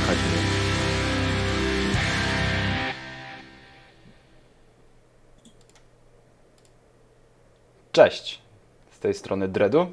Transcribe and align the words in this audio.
słychać 0.00 0.18
mnie. 0.18 0.60
Cześć. 7.92 8.40
Z 8.90 8.98
tej 8.98 9.14
strony 9.14 9.48
Dredu. 9.48 9.92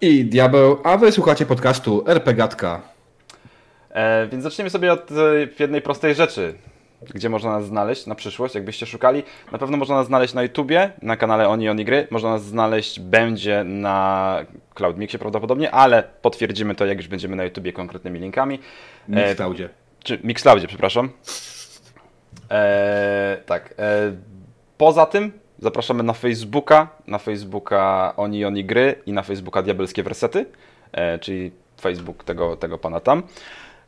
I 0.00 0.24
Diabeł, 0.24 0.78
a 0.84 0.96
wy 0.96 1.12
słuchacie 1.12 1.46
podcastu 1.46 2.04
RPGatka. 2.06 2.82
E, 3.90 4.26
więc 4.26 4.44
zaczniemy 4.44 4.70
sobie 4.70 4.92
od 4.92 5.10
jednej 5.58 5.82
prostej 5.82 6.14
rzeczy. 6.14 6.54
Gdzie 7.02 7.28
można 7.28 7.50
nas 7.50 7.66
znaleźć 7.66 8.06
na 8.06 8.14
przyszłość, 8.14 8.54
jakbyście 8.54 8.86
szukali? 8.86 9.22
Na 9.52 9.58
pewno 9.58 9.76
można 9.76 9.96
nas 9.96 10.06
znaleźć 10.06 10.34
na 10.34 10.42
YouTubie, 10.42 10.90
na 11.02 11.16
kanale 11.16 11.48
Oni 11.48 11.68
Oni 11.68 11.84
Gry. 11.84 12.06
Można 12.10 12.30
nas 12.30 12.44
znaleźć 12.44 13.00
będzie 13.00 13.64
na 13.64 14.38
CloudMixie 14.74 15.18
prawdopodobnie, 15.18 15.70
ale 15.70 16.02
potwierdzimy 16.22 16.74
to, 16.74 16.86
jak 16.86 16.98
już 16.98 17.08
będziemy 17.08 17.36
na 17.36 17.44
YouTubie 17.44 17.72
konkretnymi 17.72 18.20
linkami. 18.20 18.58
Mixcloudzie. 19.08 19.64
E, 19.64 19.68
czy 20.04 20.18
Mixcloudzie, 20.24 20.66
przepraszam. 20.66 21.10
E, 22.50 23.36
tak. 23.46 23.74
E, 23.78 24.12
poza 24.78 25.06
tym 25.06 25.32
zapraszamy 25.58 26.02
na 26.02 26.12
Facebooka, 26.12 26.88
na 27.06 27.18
Facebooka 27.18 28.12
Oni 28.16 28.44
Oni 28.44 28.64
Gry 28.64 28.94
i 29.06 29.12
na 29.12 29.22
Facebooka 29.22 29.62
Diabelskie 29.62 30.02
Wersety, 30.02 30.46
e, 30.92 31.18
czyli 31.18 31.50
Facebook 31.80 32.24
tego, 32.24 32.56
tego 32.56 32.78
pana 32.78 33.00
tam. 33.00 33.22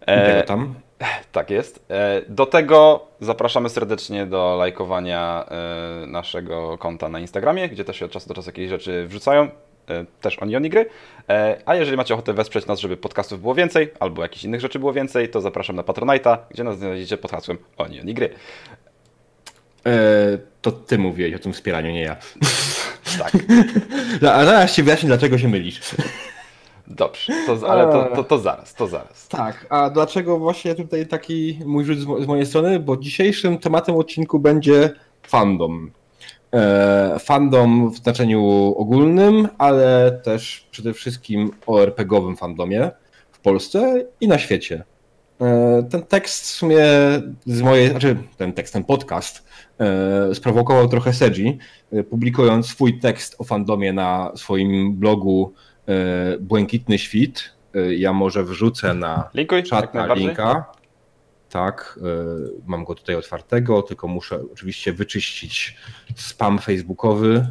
E, 0.00 0.26
tego 0.26 0.46
tam. 0.46 0.74
Tak 1.32 1.50
jest. 1.50 1.84
E, 1.90 2.22
do 2.28 2.46
tego 2.46 3.06
zapraszamy 3.20 3.68
serdecznie 3.68 4.26
do 4.26 4.56
lajkowania 4.58 5.46
e, 6.02 6.06
naszego 6.06 6.78
konta 6.78 7.08
na 7.08 7.20
Instagramie, 7.20 7.68
gdzie 7.68 7.84
też 7.84 7.98
się 7.98 8.04
od 8.04 8.10
czasu 8.10 8.28
do 8.28 8.34
czasu 8.34 8.48
jakieś 8.48 8.70
rzeczy 8.70 9.06
wrzucają. 9.06 9.48
E, 9.90 10.04
też 10.20 10.38
Oni 10.38 10.56
Oni 10.56 10.70
Gry. 10.70 10.86
A 11.66 11.74
jeżeli 11.74 11.96
macie 11.96 12.14
ochotę 12.14 12.32
wesprzeć 12.32 12.66
nas, 12.66 12.80
żeby 12.80 12.96
podcastów 12.96 13.40
było 13.40 13.54
więcej, 13.54 13.92
albo 14.00 14.22
jakichś 14.22 14.44
innych 14.44 14.60
rzeczy 14.60 14.78
było 14.78 14.92
więcej, 14.92 15.28
to 15.28 15.40
zapraszam 15.40 15.76
na 15.76 15.82
Patronite'a, 15.82 16.38
gdzie 16.50 16.64
nas 16.64 16.78
znajdziecie 16.78 17.16
pod 17.16 17.30
hasłem 17.30 17.58
Oni 17.76 18.00
Oni 18.00 18.14
Gry. 18.14 18.34
to 20.62 20.72
ty 20.72 20.98
mówiłeś 20.98 21.34
o 21.34 21.38
tym 21.38 21.52
wspieraniu, 21.52 21.90
nie 21.90 22.02
ja. 22.02 22.16
tak. 23.18 23.32
A 24.34 24.44
zaraz 24.44 24.74
ci 24.74 24.82
wyjaśnię, 24.82 25.06
dlaczego 25.06 25.38
się 25.38 25.48
mylisz. 25.48 25.80
Dobrze, 26.90 27.32
to, 27.46 27.70
ale 27.70 27.92
to, 27.92 28.16
to, 28.16 28.24
to, 28.24 28.38
zaraz, 28.38 28.74
to 28.74 28.86
zaraz. 28.86 29.28
Tak, 29.28 29.66
a 29.70 29.90
dlaczego 29.90 30.38
właśnie 30.38 30.74
tutaj 30.74 31.06
taki 31.06 31.58
mój 31.66 31.84
rzut 31.84 31.98
z, 31.98 32.26
mojej 32.26 32.46
strony? 32.46 32.80
Bo 32.80 32.96
dzisiejszym 32.96 33.58
tematem 33.58 33.96
odcinku 33.96 34.38
będzie 34.38 34.90
fandom. 35.22 35.90
E, 36.54 37.16
fandom 37.18 37.90
w 37.90 37.96
znaczeniu 37.96 38.74
ogólnym, 38.76 39.48
ale 39.58 40.20
też 40.24 40.68
przede 40.70 40.94
wszystkim 40.94 41.50
o 41.66 41.82
RPGowym 41.82 42.36
fandomie 42.36 42.90
w 43.32 43.40
Polsce 43.40 44.04
i 44.20 44.28
na 44.28 44.38
świecie. 44.38 44.84
E, 45.40 45.82
ten 45.90 46.02
tekst 46.02 46.44
w 46.44 46.46
sumie 46.46 46.84
z 47.46 47.62
mojej, 47.62 47.90
znaczy 47.90 48.16
ten 48.36 48.52
tekst, 48.52 48.72
ten 48.72 48.84
podcast 48.84 49.44
e, 49.80 50.34
sprowokował 50.34 50.88
trochę 50.88 51.12
Sedzi, 51.12 51.58
e, 51.92 52.02
publikując 52.02 52.66
swój 52.66 53.00
tekst 53.00 53.36
o 53.38 53.44
fandomie 53.44 53.92
na 53.92 54.32
swoim 54.34 54.96
blogu 54.96 55.52
E, 55.54 55.69
Błękitny 56.40 56.98
Świt. 56.98 57.52
E, 57.74 57.94
ja 57.94 58.12
może 58.12 58.44
wrzucę 58.44 58.94
na 58.94 59.30
Linkuj, 59.34 59.62
czat 59.62 59.94
na 59.94 60.14
linka. 60.14 60.64
Tak, 61.50 61.98
e, 62.02 62.06
mam 62.66 62.84
go 62.84 62.94
tutaj 62.94 63.14
otwartego, 63.14 63.82
tylko 63.82 64.08
muszę 64.08 64.40
oczywiście 64.52 64.92
wyczyścić 64.92 65.76
spam 66.14 66.58
facebookowy. 66.58 67.46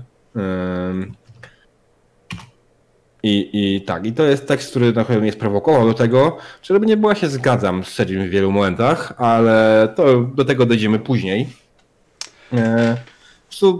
I, 3.23 3.49
I 3.53 3.81
tak, 3.81 4.05
i 4.05 4.13
to 4.13 4.23
jest 4.23 4.47
tekst, 4.47 4.69
który 4.69 4.93
na 4.93 5.05
pewno 5.05 5.21
mnie 5.21 5.31
sprowokował 5.31 5.87
do 5.87 5.93
tego, 5.93 6.37
żeby 6.63 6.85
nie 6.85 6.97
była 6.97 7.15
się 7.15 7.29
zgadzam 7.29 7.83
z 7.83 7.87
Sedzim 7.87 8.27
w 8.27 8.29
wielu 8.29 8.51
momentach, 8.51 9.13
ale 9.17 9.87
to 9.95 10.21
do 10.21 10.45
tego 10.45 10.65
dojdziemy 10.65 10.99
później. 10.99 11.47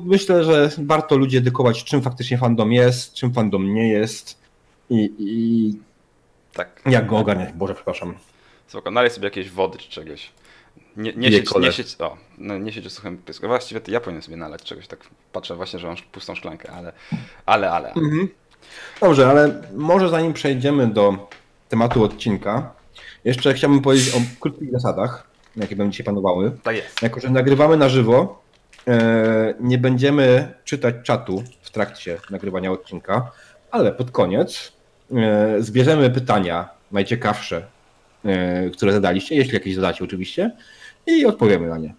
Myślę, 0.06 0.44
że 0.44 0.70
warto 0.78 1.18
ludzi 1.18 1.38
edukować, 1.38 1.84
czym 1.84 2.02
faktycznie 2.02 2.38
fandom 2.38 2.74
jest, 2.74 3.14
czym 3.14 3.34
fandom 3.34 3.74
nie 3.74 3.90
jest 3.90 4.40
i, 4.90 5.12
i 5.20 5.74
tak. 6.54 6.82
jak 6.86 7.08
go 7.08 7.18
ogarniać? 7.18 7.54
Boże, 7.54 7.76
przepraszam. 7.76 8.14
Spoko, 8.68 8.92
nalej 8.92 9.12
sobie 9.12 9.28
jakieś 9.28 9.50
wody 9.50 9.78
czy 9.78 9.90
czegoś. 9.90 10.32
Nie, 10.98 11.14
nie, 11.14 11.32
siedź, 11.32 11.56
nie 11.56 11.72
siedź, 11.72 11.96
o, 12.00 12.18
no, 12.38 12.58
nie 12.58 12.74
siedź 12.74 12.86
o 12.86 12.90
suchym 12.90 13.18
pysku. 13.18 13.48
Właściwie 13.48 13.82
to 13.82 13.92
ja 13.92 14.00
powinienem 14.00 14.24
sobie 14.24 14.38
nalać 14.38 14.64
czegoś, 14.64 14.88
tak 14.88 15.00
patrzę 15.32 15.56
właśnie, 15.56 15.80
że 15.80 15.88
mam 15.88 15.96
pustą 16.12 16.36
szklankę, 16.36 16.72
ale, 16.72 16.94
ale, 17.46 17.72
ale. 17.72 17.88
Mhm. 17.90 18.30
Dobrze, 19.02 19.30
ale 19.30 19.62
może 19.76 20.10
zanim 20.10 20.34
przejdziemy 20.34 20.88
do 20.88 21.30
tematu 21.70 22.04
odcinka, 22.04 22.72
jeszcze 23.26 23.54
chciałbym 23.54 23.82
powiedzieć 23.82 24.16
o 24.16 24.18
krótkich 24.40 24.72
zasadach, 24.72 25.28
jakie 25.56 25.76
będą 25.76 25.92
dzisiaj 25.92 26.06
panowały. 26.06 26.52
Tak 26.64 26.76
jest. 26.76 27.02
Jako, 27.02 27.20
że 27.20 27.30
nagrywamy 27.30 27.78
na 27.78 27.90
żywo, 27.90 28.42
e, 28.88 29.54
nie 29.60 29.78
będziemy 29.78 30.54
czytać 30.64 30.96
czatu 31.04 31.44
w 31.62 31.72
trakcie 31.72 32.18
nagrywania 32.30 32.72
odcinka, 32.72 33.32
ale 33.72 33.92
pod 33.92 34.12
koniec 34.12 34.72
zbierzemy 35.60 36.10
pytania 36.10 36.70
najciekawsze, 36.92 37.66
e, 38.26 38.70
które 38.70 38.92
zadaliście, 38.92 39.36
jeśli 39.36 39.54
jakieś 39.54 39.76
zadacie 39.76 40.04
oczywiście, 40.04 40.52
i 41.08 41.26
odpowiemy 41.26 41.68
na 41.68 41.78
nie. 41.78 41.94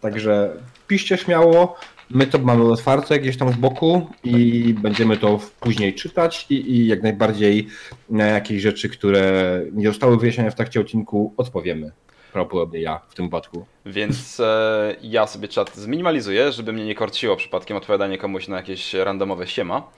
Także 0.00 0.50
piszcie 0.86 1.16
śmiało, 1.16 1.76
my 2.10 2.26
to 2.26 2.38
mamy 2.38 2.64
otwarte 2.64 3.18
gdzieś 3.18 3.36
tam 3.36 3.52
z 3.52 3.56
boku 3.56 4.06
i 4.24 4.74
będziemy 4.78 5.16
to 5.16 5.40
później 5.60 5.94
czytać 5.94 6.46
i, 6.50 6.70
i 6.70 6.86
jak 6.86 7.02
najbardziej 7.02 7.66
na 8.10 8.26
jakieś 8.26 8.62
rzeczy, 8.62 8.88
które 8.88 9.60
nie 9.72 9.88
zostały 9.88 10.18
wyjaśnione 10.18 10.50
w 10.50 10.54
trakcie 10.54 10.80
odcinku, 10.80 11.34
odpowiemy. 11.36 11.92
Prawdopodobnie 12.32 12.80
ja 12.80 13.00
w 13.08 13.14
tym 13.14 13.24
wypadku. 13.24 13.66
Więc 13.86 14.40
e, 14.40 14.96
ja 15.02 15.26
sobie 15.26 15.48
czat 15.48 15.76
zminimalizuję, 15.76 16.52
żeby 16.52 16.72
mnie 16.72 16.84
nie 16.84 16.94
korciło 16.94 17.36
przypadkiem 17.36 17.76
odpowiadanie 17.76 18.18
komuś 18.18 18.48
na 18.48 18.56
jakieś 18.56 18.94
randomowe 18.94 19.46
siema. 19.46 19.90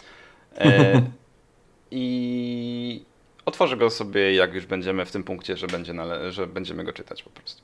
E, 0.59 1.03
i 1.95 3.05
otworzę 3.47 3.77
go 3.77 3.91
sobie, 3.91 4.35
jak 4.35 4.55
już 4.55 4.67
będziemy 4.67 5.05
w 5.05 5.11
tym 5.11 5.25
punkcie, 5.25 5.57
że, 5.57 5.67
będzie 5.67 5.93
nale- 5.93 6.33
że 6.33 6.47
będziemy 6.47 6.85
go 6.85 6.93
czytać 6.93 7.23
po 7.23 7.31
prostu. 7.31 7.63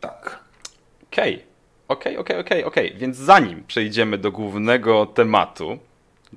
Tak. 0.00 0.38
Okej, 1.12 1.34
okay. 1.34 1.46
okej, 1.88 2.16
okay, 2.16 2.18
okej, 2.18 2.38
okay, 2.38 2.64
okej, 2.64 2.64
okej. 2.64 2.98
Więc 2.98 3.16
zanim 3.16 3.64
przejdziemy 3.64 4.18
do 4.18 4.32
głównego 4.32 5.06
tematu, 5.06 5.78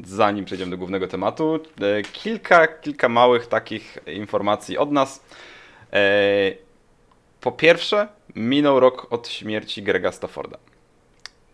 zanim 0.03 0.45
przejdziemy 0.45 0.71
do 0.71 0.77
głównego 0.77 1.07
tematu, 1.07 1.59
e, 1.81 2.01
kilka, 2.01 2.67
kilka 2.67 3.09
małych 3.09 3.47
takich 3.47 3.97
informacji 4.07 4.77
od 4.77 4.91
nas. 4.91 5.23
E, 5.93 6.51
po 7.41 7.51
pierwsze, 7.51 8.07
minął 8.35 8.79
rok 8.79 9.13
od 9.13 9.27
śmierci 9.27 9.83
Grega 9.83 10.11
Stafforda. 10.11 10.57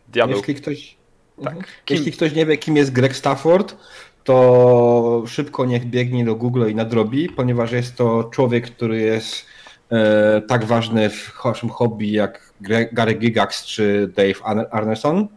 Diabeł... 0.07 0.37
Jeśli 0.37 0.55
ktoś, 0.55 0.95
tak. 1.43 1.55
Kim... 1.85 1.97
Jeśli 1.97 2.11
ktoś 2.11 2.33
nie 2.33 2.45
wie, 2.45 2.57
kim 2.57 2.75
jest 2.75 2.91
Greg 2.91 3.15
Stafford, 3.15 3.75
to 4.23 5.23
szybko 5.27 5.65
niech 5.65 5.85
biegnie 5.85 6.25
do 6.25 6.35
Google 6.35 6.69
i 6.69 6.75
nadrobi, 6.75 7.29
ponieważ 7.29 7.71
jest 7.71 7.95
to 7.95 8.23
człowiek, 8.23 8.71
który 8.71 9.01
jest 9.01 9.45
e, 9.91 10.41
tak 10.41 10.65
ważny 10.65 11.09
w 11.09 11.45
naszym 11.45 11.69
hobby 11.69 12.11
jak 12.11 12.53
Gary 12.91 13.13
Gigax 13.13 13.65
czy 13.65 14.13
Dave 14.15 14.67
Arneson. 14.71 15.27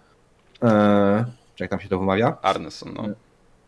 E, 0.62 1.24
jak 1.60 1.70
tam 1.70 1.80
się 1.80 1.88
to 1.88 1.98
wymawia? 1.98 2.36
Arneson, 2.42 2.94
no. 2.94 3.08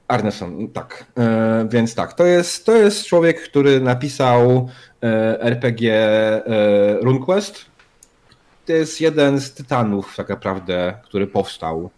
Arneson, 0.09 0.69
tak. 0.69 1.07
E, 1.19 1.67
więc 1.71 1.95
tak, 1.95 2.13
to 2.13 2.27
jest, 2.27 2.67
to 2.67 2.77
jest 2.77 3.07
człowiek, 3.07 3.43
który 3.43 3.81
napisał 3.81 4.69
e, 5.03 5.41
RPG 5.41 5.95
e, 5.95 6.43
RuneQuest. 7.01 7.65
To 8.67 8.73
jest 8.73 9.01
jeden 9.01 9.41
z 9.41 9.53
tytanów 9.55 10.17
tak 10.17 10.29
naprawdę, 10.29 10.95
który 11.05 11.27
powstał 11.27 11.91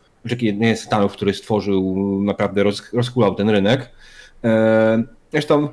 nie 0.42 0.68
jest 0.68 0.82
Stanów, 0.82 1.12
który 1.12 1.34
stworzył, 1.34 1.96
naprawdę 2.22 2.62
roz, 2.62 2.92
rozkulał 2.92 3.34
ten 3.34 3.50
rynek. 3.50 3.90
E, 4.44 5.02
zresztą 5.32 5.69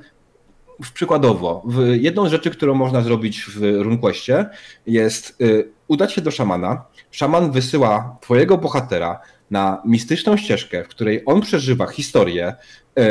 przykładowo, 0.93 1.63
jedną 1.99 2.27
z 2.27 2.31
rzeczy, 2.31 2.49
którą 2.49 2.75
można 2.75 3.01
zrobić 3.01 3.45
w 3.45 3.61
RuneQuestie 3.61 4.45
jest 4.87 5.41
e, 5.41 5.45
udać 5.87 6.13
się 6.13 6.21
do 6.21 6.31
szamana. 6.31 6.85
Szaman 7.11 7.51
wysyła 7.51 8.17
twojego 8.21 8.57
bohatera 8.57 9.19
na 9.51 9.81
mistyczną 9.85 10.37
ścieżkę, 10.37 10.83
w 10.83 10.87
której 10.87 11.23
on 11.25 11.41
przeżywa 11.41 11.87
historię 11.87 12.55
e, 12.97 13.03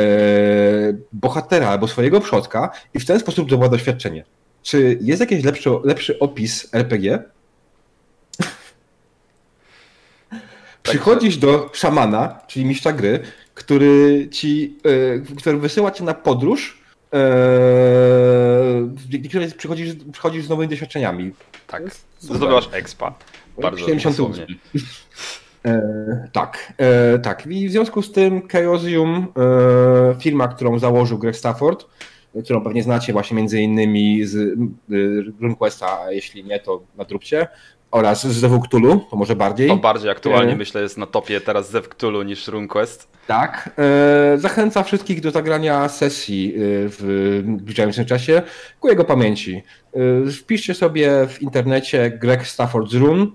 bohatera 1.13 1.67
albo 1.69 1.87
swojego 1.87 2.21
przodka 2.21 2.71
i 2.93 2.99
w 2.99 3.05
ten 3.05 3.19
sposób 3.19 3.47
zdobywa 3.47 3.69
doświadczenie. 3.69 4.25
Czy 4.63 4.97
jest 5.01 5.19
jakiś 5.19 5.43
lepszy, 5.43 5.69
lepszy 5.83 6.19
opis 6.19 6.69
RPG? 6.73 7.23
Przychodzisz 10.85 11.37
do 11.37 11.69
szamana, 11.73 12.39
czyli 12.47 12.65
mistrza 12.65 12.91
gry, 12.91 13.19
który 13.53 14.27
ci, 14.31 14.77
yy, 14.83 15.23
który 15.37 15.57
wysyła 15.57 15.91
cię 15.91 16.03
na 16.03 16.13
podróż, 16.13 16.81
yy, 17.13 17.19
przychodzisz, 19.57 19.93
przychodzisz 20.11 20.45
z 20.45 20.49
nowymi 20.49 20.69
doświadczeniami. 20.69 21.31
Tak, 21.67 21.83
zdobywasz 22.19 22.69
expa. 22.71 23.13
Bardzo 23.61 23.79
78. 23.79 24.45
E, 25.65 26.27
tak, 26.31 26.73
tak. 27.23 27.47
I 27.47 27.67
w 27.67 27.71
związku 27.71 28.01
z 28.01 28.11
tym 28.11 28.47
Chaosium, 28.47 29.27
firma, 30.19 30.47
którą 30.47 30.79
założył 30.79 31.17
Greg 31.17 31.35
Stafford, 31.35 31.85
którą 32.43 32.63
pewnie 32.63 32.83
znacie 32.83 33.13
właśnie 33.13 33.37
między 33.37 33.61
innymi 33.61 34.25
z 34.25 34.35
y, 34.35 35.33
RuneQuesta, 35.41 35.99
a 35.99 36.11
jeśli 36.11 36.43
nie, 36.43 36.59
to 36.59 36.81
nadróbcie, 36.97 37.47
oraz 37.91 38.27
z 38.27 38.35
Zewu 38.35 38.61
Cthulhu, 38.61 38.99
to 39.09 39.15
może 39.15 39.35
bardziej. 39.35 39.67
To 39.67 39.77
bardziej 39.77 40.09
aktualnie 40.09 40.53
e... 40.53 40.55
myślę 40.55 40.81
jest 40.81 40.97
na 40.97 41.05
topie 41.05 41.41
teraz 41.41 41.71
Zew 41.71 41.89
Cthulhu 41.89 42.23
niż 42.23 42.47
RuneQuest. 42.47 43.07
Tak. 43.27 43.69
E... 43.77 44.37
Zachęcam 44.37 44.83
wszystkich 44.83 45.21
do 45.21 45.31
zagrania 45.31 45.89
sesji 45.89 46.53
e, 46.55 46.59
w 46.59 47.43
zbliżającym 47.59 48.05
czasie 48.05 48.41
ku 48.79 48.89
jego 48.89 49.03
pamięci. 49.03 49.63
E... 50.25 50.31
Wpiszcie 50.31 50.73
sobie 50.73 51.27
w 51.27 51.41
internecie 51.41 52.17
Greg 52.21 52.43
Stafford's 52.43 52.99
Rune. 52.99 53.27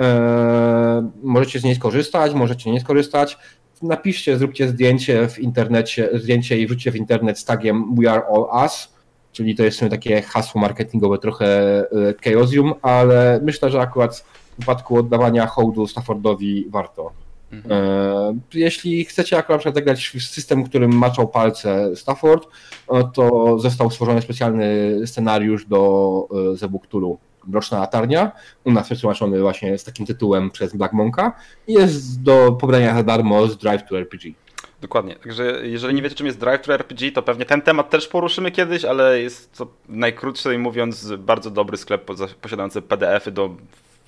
E... 0.00 1.10
Możecie 1.22 1.58
z 1.60 1.64
niej 1.64 1.74
skorzystać, 1.74 2.34
możecie 2.34 2.70
nie 2.70 2.80
skorzystać 2.80 3.38
napiszcie, 3.82 4.38
zróbcie 4.38 4.68
zdjęcie 4.68 5.28
w 5.28 5.38
internecie, 5.38 6.08
zdjęcie 6.14 6.58
i 6.58 6.66
wrzućcie 6.66 6.90
w 6.92 6.96
internet 6.96 7.38
z 7.38 7.44
tagiem 7.44 7.94
We 7.94 8.10
Are 8.10 8.22
All 8.26 8.64
Us, 8.64 8.94
czyli 9.38 9.54
to 9.54 9.64
jest 9.64 9.80
takie 9.90 10.22
hasło 10.22 10.60
marketingowe, 10.60 11.18
trochę 11.18 11.46
e, 11.80 12.14
chaosium, 12.24 12.74
ale 12.82 13.40
myślę, 13.42 13.70
że 13.70 13.80
akurat 13.80 14.16
w 14.16 14.56
przypadku 14.56 14.96
oddawania 14.96 15.46
hołdu 15.46 15.86
Staffordowi 15.86 16.66
warto. 16.70 17.12
Mhm. 17.52 17.82
E, 17.82 18.38
jeśli 18.54 19.04
chcecie 19.04 19.38
akurat 19.38 19.62
zagrać 19.62 20.06
w 20.08 20.22
system, 20.22 20.64
którym 20.64 20.92
maczał 20.92 21.28
palce 21.28 21.96
Stafford, 21.96 22.48
e, 22.92 23.04
to 23.14 23.58
został 23.58 23.90
stworzony 23.90 24.22
specjalny 24.22 25.00
scenariusz 25.06 25.66
do 25.66 26.28
The 26.60 26.68
Tulu. 26.88 27.18
Mroczna 27.46 27.78
Latarnia. 27.78 28.32
U 28.64 28.72
nas 28.72 28.86
przetłumaczony 28.86 29.40
właśnie 29.40 29.78
z 29.78 29.84
takim 29.84 30.06
tytułem 30.06 30.50
przez 30.50 30.76
Black 30.76 30.92
Monka 30.92 31.32
i 31.66 31.72
jest 31.72 32.22
do 32.22 32.52
pobrania 32.52 32.94
za 32.94 33.02
darmo 33.02 33.46
z 33.46 33.58
Drive 33.58 33.88
to 33.88 33.98
RPG. 33.98 34.32
Dokładnie. 34.80 35.16
Także 35.16 35.60
jeżeli 35.62 35.94
nie 35.94 36.02
wiecie, 36.02 36.14
czym 36.14 36.26
jest 36.26 36.40
Drive 36.40 36.62
to 36.62 36.74
RPG, 36.74 37.12
to 37.12 37.22
pewnie 37.22 37.44
ten 37.44 37.62
temat 37.62 37.90
też 37.90 38.08
poruszymy 38.08 38.50
kiedyś, 38.50 38.84
ale 38.84 39.20
jest 39.20 39.58
to 39.58 39.66
najkrótszej 39.88 40.58
mówiąc 40.58 41.12
bardzo 41.12 41.50
dobry 41.50 41.76
sklep 41.76 42.10
posiadający 42.40 42.82
PDF-y 42.82 43.30
do 43.30 43.56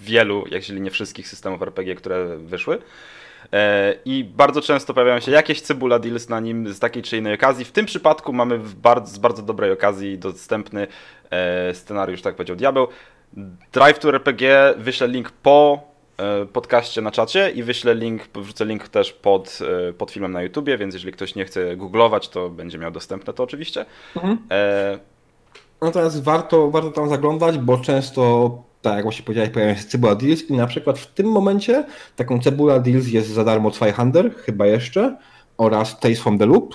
wielu, 0.01 0.45
jeśli 0.51 0.81
nie 0.81 0.91
wszystkich 0.91 1.29
systemów 1.29 1.63
RPG, 1.63 1.95
które 1.95 2.37
wyszły. 2.37 2.79
E, 3.53 3.95
I 4.05 4.25
bardzo 4.25 4.61
często 4.61 4.95
pojawiają 4.95 5.21
się 5.21 5.33
jakieś 5.33 5.61
cebula 5.61 5.99
deals 5.99 6.29
na 6.29 6.41
nim 6.41 6.73
z 6.73 6.79
takiej 6.79 7.03
czy 7.03 7.17
innej 7.17 7.35
okazji. 7.35 7.65
W 7.65 7.73
tym 7.73 7.87
przypadku 7.87 8.33
mamy 8.33 8.59
bardzo, 8.59 9.15
z 9.15 9.19
bardzo 9.19 9.43
dobrej 9.43 9.73
okazji 9.73 10.19
dostępny 10.19 10.87
e, 11.31 11.75
scenariusz, 11.75 12.23
tak 12.23 12.35
powiedział 12.35 12.57
Diabeł. 12.57 12.89
Drive 13.73 13.99
to 13.99 14.09
RPG 14.09 14.75
wyślę 14.79 15.09
link 15.09 15.31
po 15.31 15.90
podcaście 16.53 17.01
na 17.01 17.11
czacie 17.11 17.51
i 17.51 17.63
wyślę 17.63 17.95
link, 17.95 18.23
wrzucę 18.35 18.65
link 18.65 18.89
też 18.89 19.13
pod, 19.13 19.59
e, 19.89 19.93
pod 19.93 20.11
filmem 20.11 20.33
na 20.33 20.43
YouTubie, 20.43 20.79
więc 20.79 20.95
jeżeli 20.95 21.13
ktoś 21.13 21.35
nie 21.35 21.45
chce 21.45 21.77
googlować, 21.77 22.29
to 22.29 22.51
będzie 22.51 22.79
miał 22.79 22.91
dostępne 22.91 23.33
to 23.33 23.43
oczywiście. 23.43 23.87
Mhm. 24.17 24.39
E... 24.51 24.99
Natomiast 25.83 26.23
warto, 26.23 26.71
warto 26.71 26.91
tam 26.91 27.09
zaglądać, 27.09 27.59
bo 27.59 27.79
często, 27.79 28.53
tak 28.83 28.95
jak 28.95 29.03
właśnie 29.03 29.25
powiedziałeś, 29.25 29.51
pojawiają 29.51 29.79
się 29.79 29.85
Cebula 29.85 30.15
Deals 30.15 30.43
i 30.43 30.53
na 30.53 30.67
przykład 30.67 30.99
w 30.99 31.07
tym 31.07 31.27
momencie 31.27 31.85
taką 32.17 32.41
Cebula 32.41 32.79
Deals 32.79 33.09
jest 33.09 33.29
za 33.29 33.45
darmo 33.45 33.71
Zweihander, 33.71 34.35
chyba 34.37 34.67
jeszcze, 34.67 35.17
oraz 35.59 36.01
Tales 36.01 36.21
from 36.21 36.39
the 36.39 36.47
Loop. 36.47 36.75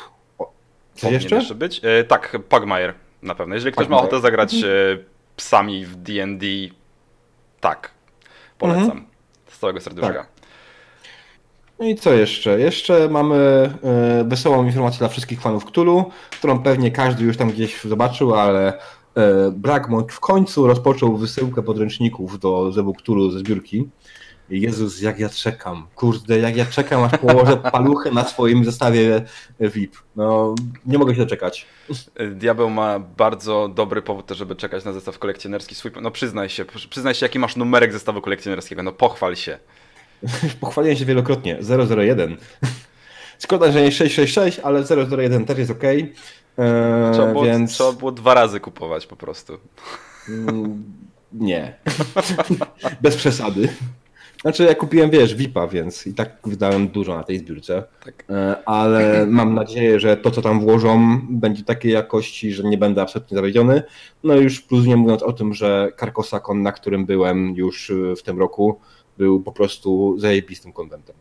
Co 0.95 1.11
jeszcze? 1.11 1.35
jeszcze 1.35 1.55
być? 1.55 1.81
E, 1.83 2.03
tak, 2.03 2.37
Pugmire 2.49 2.93
na 3.23 3.35
pewno. 3.35 3.55
Jeżeli 3.55 3.71
ktoś 3.71 3.85
Pugmire. 3.85 4.01
ma 4.01 4.07
ochotę 4.07 4.21
zagrać 4.21 4.53
mhm 4.53 5.15
psami 5.35 5.85
w 5.85 5.95
D&D, 5.95 6.45
tak, 7.59 7.91
polecam. 8.57 8.83
Mhm. 8.83 9.05
Z 9.55 9.59
całego 9.59 9.81
serduszka. 9.81 10.13
Tak. 10.13 10.27
No 11.79 11.85
i 11.85 11.95
co 11.95 12.13
jeszcze? 12.13 12.59
Jeszcze 12.59 13.09
mamy 13.09 13.35
e, 13.83 14.23
wesołą 14.23 14.65
informację 14.65 14.99
dla 14.99 15.07
wszystkich 15.07 15.41
fanów 15.41 15.65
Cthulhu, 15.65 16.11
którą 16.31 16.63
pewnie 16.63 16.91
każdy 16.91 17.23
już 17.23 17.37
tam 17.37 17.51
gdzieś 17.51 17.81
zobaczył, 17.81 18.35
ale 18.35 18.73
e, 19.15 19.51
Blackmont 19.51 20.11
w 20.11 20.19
końcu 20.19 20.67
rozpoczął 20.67 21.17
wysyłkę 21.17 21.61
podręczników 21.61 22.39
do 22.39 22.71
Zebu 22.71 22.93
Cthulhu 22.93 23.31
ze 23.31 23.39
zbiórki. 23.39 23.89
Jezus, 24.49 25.01
jak 25.01 25.19
ja 25.19 25.29
czekam. 25.29 25.87
Kurde, 25.95 26.39
jak 26.39 26.57
ja 26.57 26.65
czekam, 26.65 27.03
aż 27.03 27.11
położę 27.17 27.57
paluchy 27.71 28.11
na 28.11 28.23
swoim 28.23 28.65
zestawie 28.65 29.21
VIP. 29.59 29.95
No, 30.15 30.55
nie 30.85 30.97
mogę 30.97 31.15
się 31.15 31.19
doczekać. 31.19 31.65
Diabeł 32.31 32.69
ma 32.69 32.99
bardzo 32.99 33.67
dobry 33.67 34.01
powód 34.01 34.25
też, 34.25 34.37
żeby 34.37 34.55
czekać 34.55 34.85
na 34.85 34.93
zestaw 34.93 35.19
kolekcjonerski 35.19 35.75
swój. 35.75 35.91
No 36.01 36.11
przyznaj 36.11 36.49
się, 36.49 36.65
przyznaj 36.89 37.15
się, 37.15 37.25
jaki 37.25 37.39
masz 37.39 37.55
numerek 37.55 37.93
zestawu 37.93 38.21
kolekcjonerskiego. 38.21 38.83
No 38.83 38.91
pochwal 38.91 39.35
się. 39.35 39.59
Pochwaliłem 40.61 40.97
się 40.97 41.05
wielokrotnie. 41.05 41.59
001. 41.97 42.37
Szkoda, 43.43 43.71
że 43.71 43.81
nie 43.81 43.91
666, 43.91 44.59
ale 44.59 44.83
001 45.17 45.45
też 45.45 45.57
jest 45.57 45.71
ok. 45.71 45.83
Eee, 45.83 47.13
trzeba, 47.13 47.27
było, 47.27 47.43
więc... 47.43 47.71
trzeba 47.73 47.91
było 47.91 48.11
dwa 48.11 48.33
razy 48.33 48.59
kupować 48.59 49.07
po 49.07 49.15
prostu. 49.15 49.57
Mm, 50.29 50.83
nie. 51.33 51.73
Bez 53.01 53.15
przesady. 53.15 53.69
Znaczy 54.41 54.63
ja 54.63 54.75
kupiłem, 54.75 55.09
wiesz, 55.09 55.35
VIPa, 55.35 55.67
więc 55.67 56.07
i 56.07 56.13
tak 56.13 56.37
wydałem 56.43 56.87
dużo 56.87 57.15
na 57.15 57.23
tej 57.23 57.39
zbiórce, 57.39 57.83
tak. 58.05 58.25
E, 58.29 58.55
ale 58.65 59.25
mam 59.29 59.55
nadzieję, 59.55 59.99
że 59.99 60.17
to, 60.17 60.31
co 60.31 60.41
tam 60.41 60.59
włożą, 60.59 61.19
będzie 61.29 61.63
takiej 61.63 61.91
jakości, 61.91 62.53
że 62.53 62.63
nie 62.63 62.77
będę 62.77 63.01
absolutnie 63.01 63.37
zawiedziony. 63.37 63.83
No 64.23 64.35
i 64.35 64.43
już 64.43 64.61
plus 64.61 64.85
nie 64.85 64.95
mówiąc 64.97 65.23
o 65.23 65.33
tym, 65.33 65.53
że 65.53 65.91
Carcosa.con, 65.99 66.61
na 66.61 66.71
którym 66.71 67.05
byłem 67.05 67.55
już 67.55 67.91
w 68.17 68.21
tym 68.21 68.39
roku, 68.39 68.79
był 69.17 69.41
po 69.41 69.51
prostu 69.51 70.15
zajebistym 70.19 70.73
kontentem. 70.73 71.15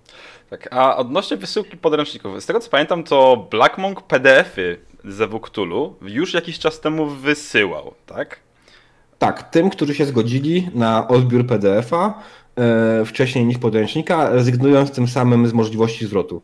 Tak, 0.50 0.69
a 0.70 0.96
odnośnie 0.96 1.37
wysyłki 1.37 1.76
podręczników, 1.76 2.43
z 2.43 2.46
tego 2.46 2.60
co 2.60 2.70
pamiętam, 2.70 3.05
to 3.05 3.49
Black 3.50 3.78
Monk 3.78 4.02
PDF-y 4.02 4.78
ze 5.05 5.26
Wuktulu 5.26 5.96
już 6.02 6.34
jakiś 6.34 6.58
czas 6.58 6.81
temu 6.81 7.06
wysyłał, 7.06 7.94
tak? 8.06 8.40
Tak, 9.19 9.50
tym, 9.50 9.70
którzy 9.70 9.94
się 9.94 10.05
zgodzili 10.05 10.69
na 10.75 11.08
odbiór 11.08 11.46
PDF-a, 11.46 12.14
E, 12.14 12.44
wcześniej 13.06 13.47
niż 13.47 13.59
podręcznika, 13.59 14.31
rezygnując 14.31 14.91
tym 14.91 15.09
samym 15.09 15.47
z 15.47 15.53
możliwości 15.53 16.06
zwrotu. 16.06 16.43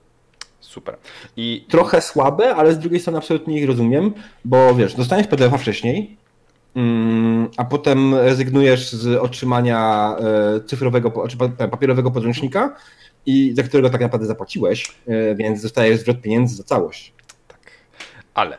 Super. 0.60 0.96
I 1.36 1.66
trochę 1.68 2.00
słabe, 2.00 2.54
ale 2.54 2.72
z 2.72 2.78
drugiej 2.78 3.00
strony 3.00 3.18
absolutnie 3.18 3.60
ich 3.60 3.66
rozumiem, 3.66 4.12
bo 4.44 4.74
wiesz, 4.74 4.94
dostaniesz 4.94 5.26
PDF-a 5.26 5.58
wcześniej, 5.58 6.16
mm, 6.74 7.48
a 7.56 7.64
potem 7.64 8.14
rezygnujesz 8.14 8.92
z 8.92 9.20
otrzymania 9.20 10.14
e, 10.56 10.60
cyfrowego, 10.60 11.28
czy 11.28 11.36
papierowego 11.70 12.10
podręcznika, 12.10 12.76
i 13.26 13.52
za 13.56 13.62
którego 13.62 13.90
tak 13.90 14.00
naprawdę 14.00 14.26
zapłaciłeś, 14.26 14.94
e, 15.06 15.34
więc 15.34 15.62
dostajesz 15.62 16.00
zwrot 16.00 16.20
pieniędzy 16.20 16.56
za 16.56 16.64
całość. 16.64 17.12
Tak. 17.48 17.60
Ale. 18.34 18.58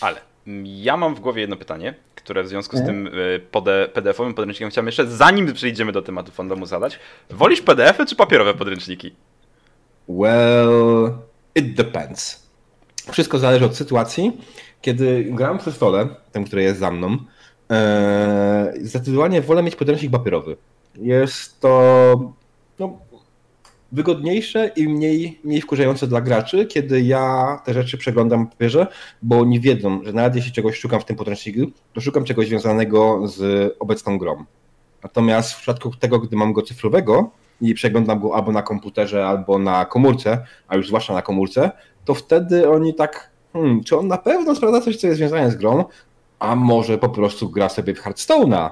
Ale. 0.00 0.20
Ja 0.64 0.96
mam 0.96 1.14
w 1.14 1.20
głowie 1.20 1.40
jedno 1.40 1.56
pytanie 1.56 1.94
które 2.30 2.42
w 2.42 2.48
związku 2.48 2.76
z 2.76 2.84
tym 2.84 3.10
e, 3.66 3.88
PDF-owym 3.88 4.34
podręcznikiem 4.34 4.70
chciałem 4.70 4.86
jeszcze, 4.86 5.06
zanim 5.06 5.52
przejdziemy 5.52 5.92
do 5.92 6.02
tematu 6.02 6.32
fandomu 6.32 6.66
zadać. 6.66 6.98
Wolisz 7.30 7.60
PDF-y 7.60 8.06
czy 8.06 8.16
papierowe 8.16 8.54
podręczniki? 8.54 9.14
Well, 10.08 10.68
it 11.54 11.74
depends. 11.74 12.50
Wszystko 13.12 13.38
zależy 13.38 13.64
od 13.64 13.76
sytuacji. 13.76 14.40
Kiedy 14.80 15.24
gram 15.24 15.58
przy 15.58 15.72
stole, 15.72 16.08
ten, 16.32 16.44
który 16.44 16.62
jest 16.62 16.80
za 16.80 16.90
mną, 16.90 17.16
e, 17.70 18.72
zdecydowanie 18.80 19.42
wolę 19.42 19.62
mieć 19.62 19.76
podręcznik 19.76 20.12
papierowy. 20.12 20.56
Jest 20.94 21.60
to 21.60 22.34
no, 22.78 22.98
wygodniejsze 23.92 24.70
i 24.76 24.88
mniej, 24.88 25.40
mniej 25.44 25.60
wkurzające 25.60 26.06
dla 26.06 26.20
graczy, 26.20 26.66
kiedy 26.66 27.02
ja 27.02 27.58
te 27.64 27.74
rzeczy 27.74 27.98
przeglądam 27.98 28.46
w 28.46 28.50
papierze, 28.50 28.86
bo 29.22 29.44
nie 29.44 29.60
wiedzą, 29.60 30.04
że 30.04 30.12
nawet 30.12 30.36
jeśli 30.36 30.52
czegoś 30.52 30.78
szukam 30.78 31.00
w 31.00 31.04
tym 31.04 31.16
podręczniku, 31.16 31.60
to 31.92 32.00
szukam 32.00 32.24
czegoś 32.24 32.46
związanego 32.46 33.28
z 33.28 33.72
obecną 33.78 34.18
grą. 34.18 34.44
Natomiast 35.02 35.52
w 35.52 35.56
przypadku 35.56 35.90
tego, 35.90 36.18
gdy 36.18 36.36
mam 36.36 36.52
go 36.52 36.62
cyfrowego 36.62 37.30
i 37.60 37.74
przeglądam 37.74 38.20
go 38.20 38.34
albo 38.34 38.52
na 38.52 38.62
komputerze, 38.62 39.26
albo 39.26 39.58
na 39.58 39.84
komórce, 39.84 40.44
a 40.68 40.76
już 40.76 40.86
zwłaszcza 40.86 41.14
na 41.14 41.22
komórce, 41.22 41.70
to 42.04 42.14
wtedy 42.14 42.70
oni 42.70 42.94
tak, 42.94 43.30
hmm, 43.52 43.84
czy 43.84 43.98
on 43.98 44.08
na 44.08 44.18
pewno 44.18 44.54
sprawdza 44.54 44.80
coś, 44.80 44.96
co 44.96 45.06
jest 45.06 45.18
związane 45.18 45.50
z 45.50 45.56
grą, 45.56 45.84
a 46.38 46.56
może 46.56 46.98
po 46.98 47.08
prostu 47.08 47.50
gra 47.50 47.68
sobie 47.68 47.94
w 47.94 48.02
Hearthstone'a, 48.02 48.70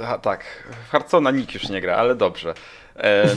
E, 0.00 0.18
tak, 0.22 0.44
w 0.88 0.92
Hearthstone'a 0.92 1.34
nikt 1.34 1.54
już 1.54 1.68
nie 1.68 1.80
gra, 1.80 1.96
ale 1.96 2.14
dobrze. 2.14 2.54
E, 2.96 3.36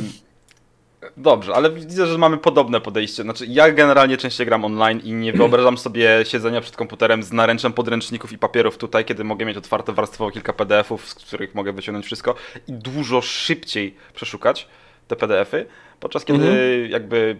dobrze, 1.17 1.55
ale 1.55 1.71
widzę, 1.71 2.07
że 2.07 2.17
mamy 2.17 2.37
podobne 2.37 2.81
podejście. 2.81 3.23
Znaczy, 3.23 3.45
ja 3.45 3.71
generalnie 3.71 4.17
częściej 4.17 4.47
gram 4.47 4.65
online 4.65 4.99
i 5.03 5.13
nie 5.13 5.33
wyobrażam 5.33 5.77
sobie 5.77 6.09
siedzenia 6.23 6.61
przed 6.61 6.75
komputerem 6.75 7.23
z 7.23 7.31
naręczem 7.31 7.73
podręczników 7.73 8.31
i 8.31 8.37
papierów 8.37 8.77
tutaj, 8.77 9.05
kiedy 9.05 9.23
mogę 9.23 9.45
mieć 9.45 9.57
otwarte 9.57 9.93
warstwowo 9.93 10.31
kilka 10.31 10.53
PDF-ów, 10.53 11.09
z 11.09 11.15
których 11.15 11.55
mogę 11.55 11.73
wyciągnąć 11.73 12.05
wszystko 12.05 12.35
i 12.67 12.73
dużo 12.73 13.21
szybciej 13.21 13.95
przeszukać 14.13 14.67
te 15.07 15.15
PDF-y, 15.15 15.65
podczas 15.99 16.25
kiedy 16.25 16.47
mhm. 16.47 16.91
jakby 16.91 17.37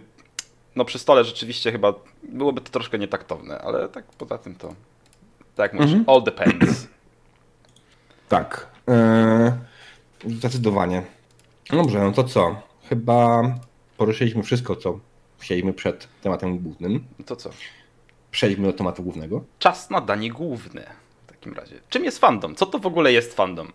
no 0.76 0.84
przy 0.84 0.98
stole 0.98 1.24
rzeczywiście 1.24 1.72
chyba 1.72 1.94
byłoby 2.22 2.60
to 2.60 2.70
troszkę 2.70 2.98
nietaktowne, 2.98 3.58
ale 3.58 3.88
tak 3.88 4.04
poza 4.04 4.38
tym 4.38 4.54
to 4.54 4.74
tak 5.56 5.72
jak 5.72 5.80
mówisz, 5.80 5.94
mhm. 5.94 6.16
all 6.16 6.22
depends. 6.22 6.88
Tak. 8.28 8.66
Yy, 10.24 10.34
zdecydowanie. 10.34 11.02
Dobrze, 11.70 11.98
no 11.98 12.12
to 12.12 12.24
co? 12.24 12.62
Chyba 12.88 13.42
poruszyliśmy 13.96 14.42
wszystko, 14.42 14.76
co 14.76 14.98
Siedzimy 15.40 15.72
przed 15.72 16.08
tematem 16.22 16.58
głównym. 16.58 17.04
To 17.26 17.36
co? 17.36 17.50
Przejdźmy 18.30 18.66
do 18.66 18.72
tematu 18.72 19.02
głównego. 19.02 19.44
Czas 19.58 19.90
na 19.90 20.00
danie 20.00 20.30
główne 20.30 20.90
w 21.26 21.30
takim 21.30 21.54
razie. 21.54 21.80
Czym 21.88 22.04
jest 22.04 22.18
fandom? 22.18 22.54
Co 22.54 22.66
to 22.66 22.78
w 22.78 22.86
ogóle 22.86 23.12
jest 23.12 23.34
fandom? 23.34 23.72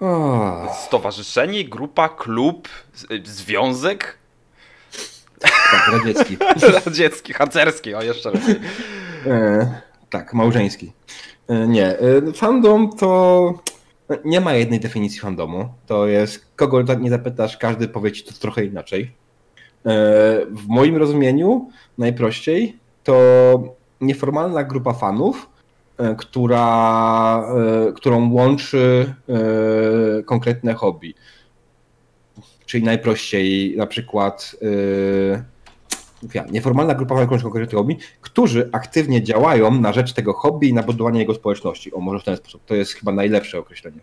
O, 0.00 0.74
Stowarzyszenie, 0.86 1.64
grupa, 1.64 2.08
klub, 2.08 2.68
związek? 3.24 4.18
tak, 5.40 5.88
radziecki. 5.92 6.36
Radziecki, 6.84 7.32
harcerski, 7.32 7.94
o 7.94 8.02
jeszcze 8.02 8.30
lepiej. 8.30 8.60
E, 9.26 9.80
tak, 10.10 10.34
małżeński. 10.34 10.92
E, 11.48 11.66
nie, 11.66 11.98
e, 11.98 12.32
fandom 12.32 12.90
to 12.96 13.54
nie 14.24 14.40
ma 14.40 14.54
jednej 14.54 14.80
definicji 14.80 15.20
fandomu. 15.20 15.68
To 15.86 16.06
jest, 16.06 16.46
kogo 16.56 16.82
nie 16.82 17.10
zapytasz, 17.10 17.56
każdy 17.56 17.88
powie 17.88 18.12
ci 18.12 18.24
to 18.24 18.32
trochę 18.32 18.64
inaczej. 18.64 19.02
E, 19.02 19.10
w 20.50 20.66
moim 20.68 20.96
rozumieniu 20.96 21.70
najprościej 21.98 22.76
to 23.04 23.76
nieformalna 24.00 24.64
grupa 24.64 24.92
fanów, 24.92 25.48
która, 26.18 27.44
którą 27.94 28.32
łączy 28.32 29.14
konkretne 30.26 30.74
hobby. 30.74 31.14
Czyli 32.66 32.84
najprościej 32.84 33.76
na 33.76 33.86
przykład 33.86 34.56
nieformalna 36.50 36.94
grupa 36.94 37.14
fanów 37.14 37.42
konkretnych 37.42 37.78
hobby, 37.78 37.96
którzy 38.20 38.68
aktywnie 38.72 39.22
działają 39.22 39.70
na 39.80 39.92
rzecz 39.92 40.12
tego 40.12 40.32
hobby 40.32 40.68
i 40.68 40.74
na 40.74 40.82
budowanie 40.82 41.20
jego 41.20 41.34
społeczności. 41.34 41.92
O, 41.92 42.00
może 42.00 42.18
w 42.18 42.24
ten 42.24 42.36
sposób. 42.36 42.62
To 42.66 42.74
jest 42.74 42.92
chyba 42.92 43.12
najlepsze 43.12 43.58
określenie. 43.58 44.00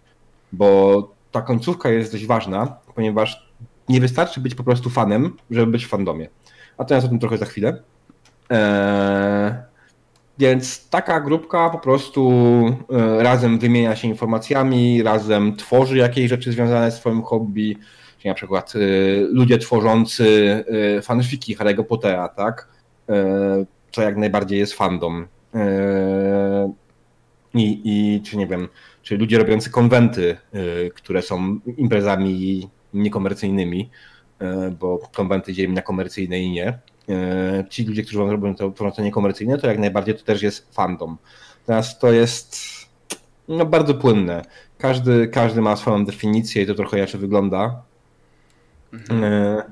Bo 0.51 1.10
ta 1.32 1.41
końcówka 1.41 1.89
jest 1.89 2.12
dość 2.12 2.25
ważna, 2.25 2.75
ponieważ 2.96 3.53
nie 3.89 4.01
wystarczy 4.01 4.39
być 4.41 4.55
po 4.55 4.63
prostu 4.63 4.89
fanem, 4.89 5.38
żeby 5.51 5.72
być 5.72 5.86
w 5.86 5.89
fandomie. 5.89 6.29
Ja 6.89 6.98
o 6.98 7.01
tym 7.01 7.20
trochę 7.20 7.38
za 7.38 7.46
chwilę. 7.46 7.84
Eee, 8.50 9.53
więc 10.38 10.89
taka 10.89 11.20
grupka 11.20 11.70
po 11.70 11.79
prostu 11.79 12.32
e, 12.91 13.24
razem 13.24 13.60
wymienia 13.60 13.96
się 13.96 14.08
informacjami, 14.08 15.03
razem 15.03 15.55
tworzy 15.55 15.98
jakieś 15.98 16.29
rzeczy 16.29 16.51
związane 16.51 16.91
z 16.91 16.96
swoim 16.96 17.22
hobby, 17.22 17.77
czyli 18.23 18.29
na 18.29 18.35
przykład 18.35 18.75
y, 18.75 19.27
ludzie 19.29 19.57
tworzący 19.57 20.25
y, 20.97 21.01
fanfiki 21.01 21.57
Harry'ego 21.57 21.83
Pottera, 21.83 22.27
tak? 22.27 22.67
Y, 23.09 23.13
co 23.91 24.01
jak 24.01 24.17
najbardziej 24.17 24.59
jest 24.59 24.73
fandom. 24.73 25.27
I, 27.53 28.21
czy 28.25 28.37
nie 28.37 28.47
wiem, 28.47 28.67
czy 29.01 29.17
ludzie 29.17 29.37
robiący 29.37 29.69
konwenty, 29.69 30.37
które 30.95 31.21
są 31.21 31.59
imprezami 31.77 32.69
niekomercyjnymi, 32.93 33.89
bo 34.79 34.99
konwenty 35.15 35.53
dzielimy 35.53 35.73
na 35.73 35.81
komercyjne 35.81 36.39
i 36.39 36.51
nie. 36.51 36.79
Ci 37.69 37.85
ludzie, 37.85 38.03
którzy 38.03 38.19
robią 38.19 38.55
to, 38.55 38.71
tworzą 38.71 38.91
to 38.91 39.01
niekomercyjne, 39.01 39.57
to 39.57 39.67
jak 39.67 39.79
najbardziej 39.79 40.15
to 40.15 40.23
też 40.23 40.41
jest 40.41 40.75
fandom. 40.75 41.17
Teraz 41.65 41.99
to 41.99 42.11
jest 42.11 42.57
no, 43.47 43.65
bardzo 43.65 43.93
płynne. 43.93 44.41
Każdy, 44.77 45.27
każdy 45.27 45.61
ma 45.61 45.75
swoją 45.75 46.05
definicję 46.05 46.63
i 46.63 46.65
to 46.65 46.75
trochę 46.75 46.97
inaczej 46.97 47.19
wygląda. 47.19 47.83
E, 49.23 49.63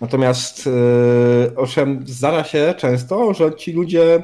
Natomiast 0.00 0.66
e, 0.66 1.56
owszem, 1.56 2.04
zdarza 2.06 2.44
się 2.44 2.74
często, 2.78 3.34
że 3.34 3.54
ci 3.54 3.72
ludzie 3.72 4.22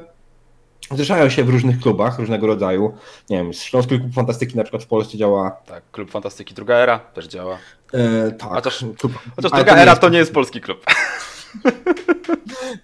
zrzeszają 0.90 1.28
się 1.28 1.44
w 1.44 1.48
różnych 1.48 1.80
klubach 1.80 2.18
różnego 2.18 2.46
rodzaju. 2.46 2.94
Nie 3.30 3.36
wiem, 3.36 3.52
Śląski 3.52 4.00
Klub 4.00 4.14
Fantastyki 4.14 4.56
na 4.56 4.62
przykład 4.62 4.84
w 4.84 4.86
Polsce 4.86 5.18
działa. 5.18 5.50
Tak, 5.66 5.82
Klub 5.92 6.10
Fantastyki 6.10 6.54
Druga 6.54 6.74
Era 6.74 6.98
też 6.98 7.26
działa. 7.28 7.58
E, 7.94 8.30
tak. 8.30 8.48
Chociaż- 8.50 8.84
klub, 8.98 9.12
Chociaż 9.36 9.50
Druga 9.52 9.74
nie 9.74 9.80
Era 9.82 9.92
jest- 9.92 10.00
to 10.00 10.08
nie 10.08 10.18
jest 10.18 10.32
polski 10.32 10.60
klub. 10.60 10.84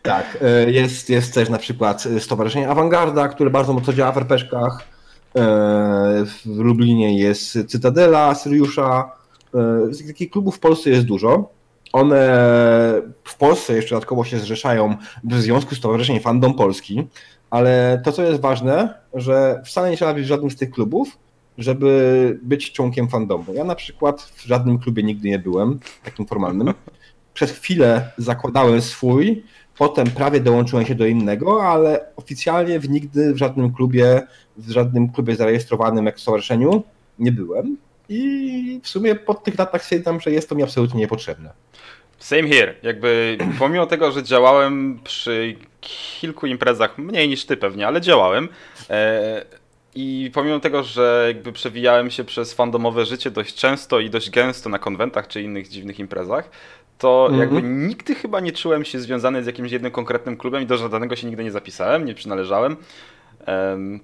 Tak, 0.03 0.39
e, 0.43 0.71
jest, 0.71 1.11
jest 1.11 1.35
też 1.35 1.49
na 1.49 1.59
przykład 1.59 2.05
Stowarzyszenie 2.19 2.69
Awangarda, 2.69 3.29
które 3.29 3.51
bardzo 3.51 3.73
mocno 3.73 3.93
działa 3.93 4.13
w. 4.13 4.17
E, 4.19 4.23
W 6.25 6.59
Lublinie 6.59 7.19
jest 7.19 7.59
Cytadela, 7.69 8.35
Syriusza. 8.35 9.11
E, 9.55 10.07
Takich 10.07 10.31
klubów 10.31 10.57
w 10.57 10.59
Polsce 10.59 10.91
jest 10.91 11.07
dużo. 11.07 11.49
One 11.93 12.17
w 13.25 13.37
Polsce 13.39 13.77
jeszcze 13.77 13.95
dodatkowo 13.95 14.25
się 14.25 14.39
zrzeszają 14.39 14.97
w 15.25 15.35
Związku 15.35 15.75
Stowarzyszeń 15.75 16.21
Fandom 16.21 16.55
Polski, 16.55 17.07
ale 17.51 18.01
to, 18.05 18.13
co 18.13 18.23
jest 18.23 18.41
ważne, 18.41 18.95
że 19.15 19.63
wcale 19.65 19.91
nie 19.91 19.97
trzeba 19.97 20.15
być 20.15 20.25
w 20.25 20.29
żadnym 20.29 20.51
z 20.51 20.57
tych 20.57 20.71
klubów, 20.71 21.19
żeby 21.59 22.39
być 22.43 22.73
członkiem 22.73 23.09
fandomu. 23.09 23.45
Ja 23.55 23.65
na 23.65 23.75
przykład 23.75 24.23
w 24.23 24.45
żadnym 24.45 24.79
klubie 24.79 25.03
nigdy 25.03 25.29
nie 25.29 25.39
byłem, 25.39 25.81
takim 26.05 26.27
formalnym. 26.27 26.75
Przez 27.35 27.51
chwilę 27.51 28.13
zakładałem 28.19 28.81
swój, 28.81 29.45
potem 29.79 30.07
prawie 30.07 30.41
dołączyłem 30.41 30.87
się 30.87 30.95
do 30.95 31.07
innego, 31.07 31.65
ale 31.69 32.07
oficjalnie 32.17 32.81
w 32.81 32.91
nigdy 32.91 33.35
w 33.35 33.37
żadnym 33.37 33.73
klubie, 33.73 34.23
w 34.57 34.71
żadnym 34.71 35.13
klubie 35.13 35.37
zarejestrowanym 35.37 36.07
jak 36.07 36.21
stowarzyszeniu 36.21 36.83
nie 37.19 37.33
byłem. 37.33 37.77
I 38.09 38.81
w 38.83 38.89
sumie 38.89 39.15
po 39.15 39.35
tych 39.35 39.59
latach 39.59 39.83
stwierdzam, 39.85 40.21
że 40.21 40.31
jest 40.31 40.49
to 40.49 40.55
mi 40.55 40.63
absolutnie 40.63 41.01
niepotrzebne. 41.01 41.51
Same 42.19 42.49
here. 42.49 42.75
Jakby 42.83 43.39
pomimo 43.59 43.87
tego, 43.87 44.13
że 44.13 44.23
działałem 44.23 45.01
przy 45.05 45.57
kilku 45.81 46.47
imprezach, 46.47 46.99
mniej 46.99 47.29
niż 47.29 47.45
ty 47.47 47.57
pewnie, 47.57 47.87
ale 47.87 48.01
działałem. 48.01 48.49
E, 48.91 49.45
I 49.95 50.31
pomimo 50.35 50.61
tego, 50.61 50.83
że 50.83 51.25
jakby 51.27 51.53
przewijałem 51.53 52.11
się 52.11 52.25
przez 52.25 52.53
fandomowe 52.55 53.07
życie 53.07 53.31
dość 53.31 53.55
często 53.55 54.01
i 54.01 54.11
dość 54.11 54.31
gęsto 54.31 54.71
na 54.71 54.79
konwentach 54.79 55.29
czy 55.29 55.43
innych 55.43 55.69
dziwnych 55.69 55.99
imprezach, 55.99 56.51
to 56.99 57.27
Mhm. 57.31 57.41
jakby 57.41 57.69
nigdy 57.69 58.15
chyba 58.15 58.41
nie 58.41 58.53
czułem 58.53 58.85
się 58.85 59.01
związany 59.01 59.43
z 59.43 59.47
jakimś 59.47 59.73
jednym 59.73 59.93
konkretnym 59.93 60.37
klubem 60.37 60.63
i 60.63 60.67
do 60.67 60.77
żadnego 60.77 61.17
się 61.17 61.27
nigdy 61.27 61.45
nie 61.45 61.51
zapisałem, 61.51 62.05
nie 62.05 62.15
przynależałem. 62.15 62.77
Em, 63.47 64.01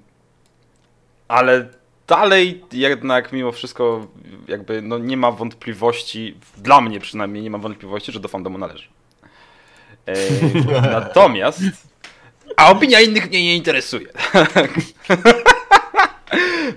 ale 1.29 1.69
dalej 2.11 2.65
jednak 2.73 3.33
mimo 3.33 3.53
wszystko 3.53 4.07
jakby 4.49 4.83
no 4.83 4.99
nie 4.99 5.17
ma 5.17 5.31
wątpliwości, 5.33 6.37
dla 6.59 6.81
mnie 6.81 7.01
przynajmniej 7.01 7.43
nie 7.43 7.51
ma 7.51 7.59
wątpliwości, 7.59 8.13
że 8.13 8.21
do 8.21 8.29
fandomu 8.29 8.59
należy. 8.59 8.89
E, 10.07 10.17
natomiast 10.93 11.61
a 12.57 12.71
opinia 12.71 13.01
innych 13.01 13.29
mnie 13.29 13.43
nie 13.43 13.57
interesuje. 13.57 14.07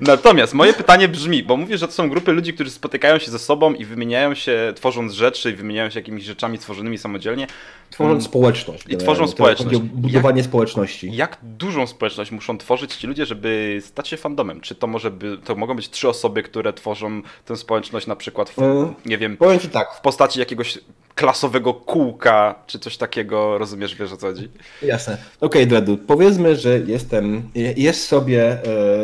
Natomiast 0.02 0.54
moje 0.54 0.74
pytanie 0.74 1.08
brzmi, 1.08 1.44
bo 1.44 1.58
mówisz, 1.58 1.80
że 1.80 1.88
to 1.88 1.94
są 1.94 2.10
grupy 2.10 2.32
ludzi, 2.32 2.54
którzy 2.54 2.72
spotykają 2.72 3.20
się 3.20 3.32
ze 3.32 3.40
sobą 3.40 3.74
i 3.74 3.86
wymieniają 3.86 4.36
się, 4.36 4.74
tworząc 4.76 5.14
rzeczy 5.14 5.52
i 5.52 5.54
wymieniają 5.56 5.90
się 5.90 6.00
jakimiś 6.00 6.24
rzeczami 6.24 6.58
stworzonymi 6.58 6.98
samodzielnie. 6.98 7.48
Tworząc 7.90 8.14
Mm. 8.24 8.30
społeczność. 8.30 8.84
I 8.90 8.98
tworzą 8.98 9.28
społeczność. 9.28 9.78
budowanie 9.78 10.44
społeczności. 10.44 11.16
Jak 11.16 11.38
dużą 11.44 11.88
społeczność 11.88 12.32
muszą 12.32 12.58
tworzyć 12.58 12.96
ci 12.96 13.08
ludzie, 13.08 13.26
żeby 13.26 13.80
stać 13.86 14.08
się 14.08 14.18
fandomem? 14.18 14.62
Czy 14.62 14.76
to 14.76 14.88
może 14.88 15.12
by, 15.12 15.38
to 15.38 15.56
mogą 15.56 15.76
być 15.76 15.90
trzy 15.90 16.10
osoby, 16.10 16.44
które 16.44 16.74
tworzą 16.74 17.22
tę 17.46 17.56
społeczność 17.56 18.08
na 18.08 18.16
przykład 18.16 18.50
w, 18.50 18.60
E, 18.60 18.94
nie 19.06 19.18
wiem, 19.18 19.38
Powiem 19.38 19.60
ci 19.60 19.70
tak, 19.70 19.94
w 19.98 20.02
postaci 20.02 20.40
jakiegoś 20.40 20.80
klasowego 21.16 21.74
kółka, 21.74 22.56
czy 22.68 22.80
coś 22.80 22.98
takiego, 22.98 23.58
rozumiesz, 23.58 23.96
wiesz 23.96 24.12
o 24.12 24.18
co 24.18 24.28
chodzi? 24.28 24.50
Jasne. 24.82 25.18
Okej, 25.42 25.68
Dredu, 25.68 25.98
powiedzmy, 25.98 26.56
że 26.56 26.80
jestem, 26.80 27.50
jest 27.78 28.08
sobie 28.08 28.44
e, 28.52 28.60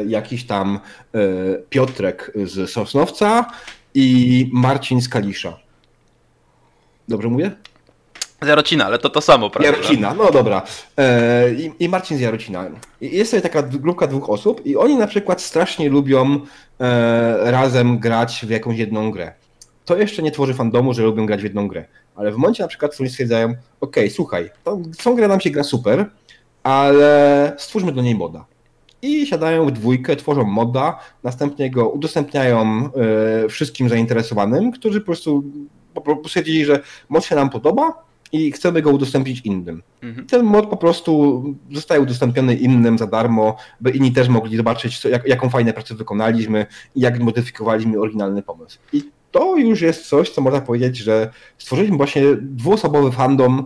jakiś 0.07 0.45
tam 0.45 0.79
e, 1.15 1.19
Piotrek 1.69 2.31
z 2.35 2.71
Sosnowca 2.71 3.45
i 3.93 4.49
Marcin 4.53 5.01
z 5.01 5.09
Kalisza. 5.09 5.57
Dobrze 7.07 7.27
mówię? 7.27 7.51
Z 8.41 8.47
Jarocina, 8.47 8.85
ale 8.85 8.99
to 8.99 9.09
to 9.09 9.21
samo, 9.21 9.49
prawda? 9.49 9.71
Jarocina, 9.71 10.13
no 10.13 10.31
dobra. 10.31 10.61
E, 10.97 11.53
i, 11.53 11.71
I 11.79 11.89
Marcin 11.89 12.17
z 12.17 12.21
Jarocina. 12.21 12.65
I 13.01 13.17
Jest 13.17 13.31
sobie 13.31 13.41
taka 13.41 13.63
grupka 13.63 14.07
dwóch 14.07 14.29
osób 14.29 14.65
i 14.65 14.77
oni 14.77 14.95
na 14.95 15.07
przykład 15.07 15.41
strasznie 15.41 15.89
lubią 15.89 16.39
e, 16.79 17.51
razem 17.51 17.99
grać 17.99 18.45
w 18.47 18.49
jakąś 18.49 18.77
jedną 18.77 19.11
grę. 19.11 19.33
To 19.85 19.97
jeszcze 19.97 20.21
nie 20.23 20.31
tworzy 20.31 20.53
fandomu, 20.53 20.93
że 20.93 21.03
lubią 21.03 21.25
grać 21.25 21.41
w 21.41 21.43
jedną 21.43 21.67
grę. 21.67 21.85
Ale 22.19 22.31
w 22.31 22.37
momencie 22.37 22.63
na 22.63 22.69
przykład, 22.69 22.91
w 22.91 22.93
którym 22.93 23.09
stwierdzają, 23.09 23.53
okej, 23.81 24.09
słuchaj, 24.09 24.49
to, 24.63 24.79
tą 25.03 25.15
grę 25.15 25.27
nam 25.27 25.39
się 25.39 25.49
gra 25.49 25.63
super, 25.63 26.09
ale 26.63 27.51
stwórzmy 27.57 27.91
do 27.91 28.01
niej 28.01 28.15
moda. 28.15 28.45
I 29.01 29.27
siadają 29.27 29.65
w 29.65 29.71
dwójkę, 29.71 30.15
tworzą 30.15 30.43
moda, 30.43 30.99
następnie 31.23 31.71
go 31.71 31.89
udostępniają 31.89 32.89
e, 33.45 33.49
wszystkim 33.49 33.89
zainteresowanym, 33.89 34.71
którzy 34.71 34.99
po 34.99 35.05
prostu, 35.05 35.43
po 35.93 36.01
prostu 36.01 36.27
stwierdzili, 36.27 36.65
że 36.65 36.79
mod 37.09 37.25
się 37.25 37.35
nam 37.35 37.49
podoba 37.49 38.03
i 38.31 38.51
chcemy 38.51 38.81
go 38.81 38.91
udostępnić 38.91 39.41
innym. 39.41 39.83
Mhm. 40.01 40.27
Ten 40.27 40.43
mod 40.43 40.69
po 40.69 40.77
prostu 40.77 41.43
zostaje 41.71 42.01
udostępniony 42.01 42.55
innym 42.55 42.97
za 42.97 43.07
darmo, 43.07 43.55
by 43.81 43.91
inni 43.91 44.11
też 44.11 44.27
mogli 44.27 44.57
zobaczyć, 44.57 44.99
co, 44.99 45.09
jak, 45.09 45.27
jaką 45.27 45.49
fajną 45.49 45.73
pracę 45.73 45.95
wykonaliśmy 45.95 46.65
i 46.95 47.01
jak 47.01 47.19
modyfikowaliśmy 47.19 47.99
oryginalny 47.99 48.41
pomysł. 48.43 48.77
I 48.93 49.03
to 49.31 49.57
już 49.57 49.81
jest 49.81 50.07
coś, 50.07 50.29
co 50.29 50.41
można 50.41 50.61
powiedzieć, 50.61 50.97
że 50.97 51.29
stworzyliśmy 51.57 51.97
właśnie 51.97 52.23
dwuosobowy 52.41 53.11
fandom 53.11 53.65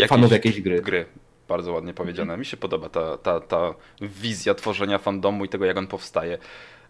e, 0.00 0.06
fanów 0.06 0.32
jakiejś 0.32 0.60
gry. 0.60 0.80
Gry. 0.80 1.04
bardzo 1.48 1.72
ładnie 1.72 1.94
powiedziane. 1.94 2.36
Mi 2.36 2.44
się 2.44 2.56
podoba 2.56 2.88
ta, 2.88 3.18
ta, 3.18 3.40
ta 3.40 3.74
wizja 4.00 4.54
tworzenia 4.54 4.98
fandomu 4.98 5.44
i 5.44 5.48
tego, 5.48 5.64
jak 5.64 5.76
on 5.76 5.86
powstaje. 5.86 6.38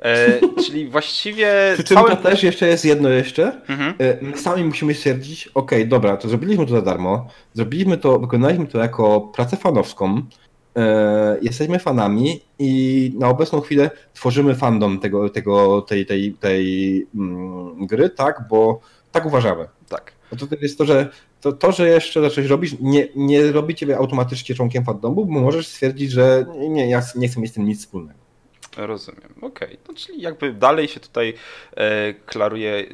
E, 0.00 0.40
czyli 0.66 0.88
właściwie. 0.88 1.70
Przy 1.74 1.84
czym 1.84 1.96
to 1.96 2.16
też 2.16 2.42
jeszcze 2.42 2.68
jest 2.68 2.84
jedno 2.84 3.08
jeszcze. 3.08 3.60
Mhm. 3.68 3.94
E, 3.98 4.18
my 4.22 4.38
sami 4.38 4.64
musimy 4.64 4.94
stwierdzić, 4.94 5.48
ok, 5.54 5.70
dobra, 5.86 6.16
to 6.16 6.28
zrobiliśmy 6.28 6.66
to 6.66 6.72
za 6.72 6.82
darmo, 6.82 7.28
zrobiliśmy 7.52 7.98
to, 7.98 8.18
wykonaliśmy 8.18 8.66
to 8.66 8.78
jako 8.78 9.20
pracę 9.20 9.56
fanowską, 9.56 10.22
jesteśmy 11.42 11.78
fanami 11.78 12.40
i 12.58 13.12
na 13.18 13.28
obecną 13.28 13.60
chwilę 13.60 13.90
tworzymy 14.14 14.54
fandom 14.54 14.98
tego, 14.98 15.28
tego, 15.28 15.82
tej, 15.82 16.06
tej, 16.06 16.32
tej 16.34 17.06
mm, 17.14 17.86
gry, 17.86 18.10
tak, 18.10 18.44
bo 18.50 18.80
tak 19.12 19.26
uważamy. 19.26 19.68
Tak. 19.88 20.12
No 20.32 20.38
to 20.38 20.56
jest 20.60 20.78
to, 20.78 20.84
że 20.84 21.08
to, 21.40 21.52
to, 21.52 21.72
że 21.72 21.88
jeszcze 21.88 22.30
coś 22.30 22.46
robisz, 22.46 22.76
nie, 22.80 23.08
nie 23.16 23.52
robi 23.52 23.74
ciebie 23.74 23.96
automatycznie 23.96 24.54
członkiem 24.54 24.84
fandomu, 24.84 25.26
bo 25.26 25.40
możesz 25.40 25.66
stwierdzić, 25.66 26.10
że 26.10 26.46
nie, 26.68 26.90
ja 26.90 27.02
nie 27.16 27.28
chcę 27.28 27.40
mieć 27.40 27.50
z 27.50 27.54
tym 27.54 27.64
nic 27.64 27.80
wspólnego. 27.80 28.18
Rozumiem, 28.76 29.34
okej. 29.40 29.68
Okay. 29.68 29.78
No, 29.88 29.94
czyli 29.94 30.22
jakby 30.22 30.52
dalej 30.52 30.88
się 30.88 31.00
tutaj 31.00 31.34
e, 31.76 32.14
klaruje 32.14 32.86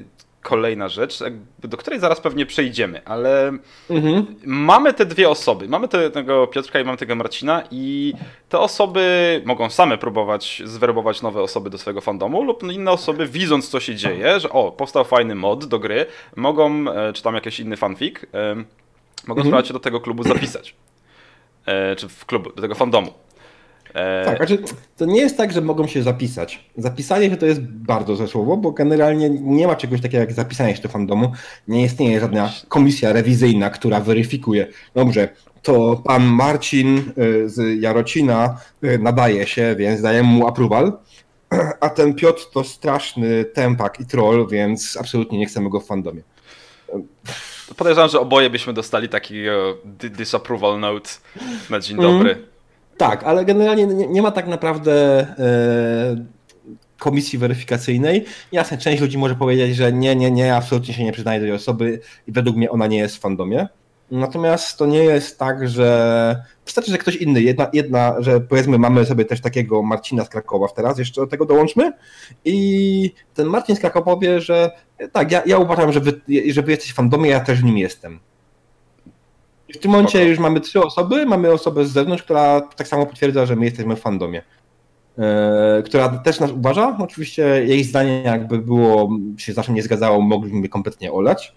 kolejna 0.42 0.88
rzecz, 0.88 1.18
do 1.59 1.76
której 1.76 2.00
zaraz 2.00 2.21
pewnie 2.21 2.47
przejdziemy, 2.47 3.04
ale 3.04 3.52
mhm. 3.90 4.37
mamy 4.45 4.92
te 4.92 5.07
dwie 5.07 5.28
osoby. 5.28 5.68
Mamy 5.68 5.88
te, 5.88 6.11
tego 6.11 6.47
Piotrka 6.47 6.80
i 6.80 6.85
mamy 6.85 6.99
tego 6.99 7.14
Marcina 7.14 7.62
i 7.71 8.14
te 8.49 8.59
osoby 8.59 9.42
mogą 9.45 9.71
same 9.71 9.99
próbować 9.99 10.62
zwerbować 10.64 11.23
nowe 11.23 11.42
osoby 11.42 11.71
do 11.71 11.78
swojego 11.78 12.00
fandomu 12.00 12.42
lub 12.42 12.62
inne 12.62 12.90
osoby 12.90 13.26
widząc 13.26 13.68
co 13.68 13.80
się 13.80 13.95
dzieje, 13.95 14.40
że 14.40 14.50
o, 14.50 14.73
powstał 14.73 15.04
fajny 15.04 15.35
mod 15.35 15.64
do 15.64 15.78
gry, 15.78 16.07
mogą, 16.37 16.90
e, 16.90 17.12
czy 17.12 17.23
tam 17.23 17.35
jakiś 17.35 17.61
inny 17.61 17.76
fanfic, 17.76 18.16
e, 18.35 18.54
mogą 19.26 19.40
mhm. 19.40 19.40
spróbować 19.40 19.66
się 19.66 19.73
do 19.73 19.80
tego 19.80 20.00
klubu 20.00 20.23
zapisać. 20.23 20.75
E, 21.66 21.97
czy 21.97 22.09
w 22.09 22.26
klubu, 22.26 22.52
do 22.52 22.62
tego 22.62 22.75
fandomu. 22.75 23.12
E, 23.95 24.25
tak, 24.25 24.37
znaczy 24.37 24.59
to 24.97 25.04
nie 25.04 25.21
jest 25.21 25.37
tak, 25.37 25.52
że 25.52 25.61
mogą 25.61 25.87
się 25.87 26.02
zapisać. 26.02 26.64
Zapisanie 26.76 27.30
się 27.30 27.37
to 27.37 27.47
jest 27.47 27.61
bardzo 27.61 28.16
złe 28.16 28.28
słowo, 28.28 28.57
bo 28.57 28.73
generalnie 28.73 29.30
nie 29.30 29.66
ma 29.66 29.76
czegoś 29.76 30.00
takiego 30.00 30.21
jak 30.21 30.33
zapisanie 30.33 30.76
się 30.76 30.83
do 30.83 30.88
fandomu. 30.88 31.33
Nie 31.68 31.85
istnieje 31.85 32.21
żadna 32.21 32.52
komisja 32.68 33.12
rewizyjna, 33.12 33.71
która 33.71 34.00
weryfikuje. 34.00 34.66
Dobrze, 34.95 35.28
to 35.62 36.02
pan 36.04 36.25
Marcin 36.25 36.99
y, 36.99 37.49
z 37.49 37.83
Jarocina 37.83 38.61
y, 38.85 38.99
nadaje 38.99 39.47
się, 39.47 39.75
więc 39.78 40.02
daje 40.02 40.23
mu 40.23 40.47
approval. 40.47 40.92
A 41.80 41.90
ten 41.90 42.14
Piotr 42.14 42.42
to 42.52 42.64
straszny 42.64 43.45
tempak 43.45 44.00
i 44.00 44.07
troll, 44.07 44.49
więc 44.50 44.97
absolutnie 45.00 45.38
nie 45.38 45.47
chcemy 45.47 45.71
go 45.71 45.80
w 45.80 45.87
fandomie. 45.87 46.23
Podejrzewam, 47.76 48.11
że 48.11 48.21
oboje 48.21 48.50
byśmy 48.50 48.73
dostali 48.73 49.09
taki 49.09 49.35
disapproval 50.02 50.80
note 50.80 51.11
na 51.71 51.80
dzień 51.80 51.97
dobry. 51.97 52.30
Mm. 52.30 52.58
Tak, 52.99 53.25
ale 53.25 53.45
generalnie 53.45 53.87
nie, 53.87 54.07
nie 54.07 54.23
ma 54.23 54.31
tak 54.31 54.47
naprawdę 54.47 55.21
e, 55.21 56.25
komisji 56.99 57.38
weryfikacyjnej. 57.38 58.25
Jasne, 58.52 58.78
część 58.78 59.02
ludzi 59.02 59.19
może 59.19 59.35
powiedzieć, 59.35 59.76
że 59.76 59.93
nie, 59.93 60.17
nie, 60.17 60.31
nie, 60.31 60.55
absolutnie 60.55 60.95
się 60.95 61.05
nie 61.05 61.12
przyznaje 61.12 61.40
do 61.40 61.47
tej 61.47 61.55
osoby 61.55 62.00
i 62.26 62.33
według 62.33 62.57
mnie 62.57 62.71
ona 62.71 62.87
nie 62.87 62.99
jest 62.99 63.17
w 63.17 63.21
fandomie. 63.21 63.69
Natomiast 64.11 64.78
to 64.78 64.87
nie 64.87 65.05
jest 65.05 65.38
tak, 65.38 65.69
że 65.69 66.43
wystarczy, 66.64 66.90
że 66.90 66.99
ktoś 66.99 67.17
inny, 67.17 67.43
jedna, 67.43 67.71
jedna, 67.73 68.14
że 68.19 68.40
powiedzmy 68.40 68.78
mamy 68.78 69.07
sobie 69.07 69.25
też 69.25 69.40
takiego 69.40 69.83
Marcina 69.83 70.25
z 70.25 70.28
Krakowa 70.28 70.69
teraz, 70.69 70.99
jeszcze 70.99 71.21
do 71.21 71.26
tego 71.26 71.47
dołączmy 71.47 71.93
i 72.45 73.12
ten 73.35 73.47
Marcin 73.47 73.76
z 73.76 73.81
Krakowa 73.81 74.05
powie, 74.05 74.40
że 74.40 74.71
tak, 75.12 75.33
ja, 75.33 75.43
ja 75.47 75.59
uważam, 75.59 75.93
że 75.93 76.00
wy, 76.00 76.21
że 76.50 76.62
wy 76.62 76.76
fandomie, 76.76 77.31
ja 77.31 77.40
też 77.40 77.62
nim 77.62 77.78
jestem. 77.78 78.21
W 79.75 79.79
tym 79.79 79.91
momencie 79.91 80.29
już 80.29 80.39
mamy 80.39 80.61
trzy 80.61 80.83
osoby. 80.83 81.27
Mamy 81.27 81.53
osobę 81.53 81.85
z 81.85 81.93
zewnątrz, 81.93 82.23
która 82.23 82.61
tak 82.61 82.89
samo 82.89 83.07
potwierdza, 83.07 83.47
że 83.47 83.57
my 83.57 83.65
jesteśmy 83.65 83.97
w 83.97 84.01
fandomie. 84.01 84.43
E, 85.19 85.83
która 85.85 86.09
też 86.09 86.41
nas 86.41 86.51
uważa. 86.51 86.97
Oczywiście 86.99 87.43
jej 87.43 87.85
zdanie 87.85 88.23
jakby 88.23 88.59
było, 88.59 89.11
się 89.37 89.53
zawsze 89.53 89.73
nie 89.73 89.83
zgadzało, 89.83 90.21
mogliśmy 90.21 90.69
kompletnie 90.69 91.13
olać 91.13 91.55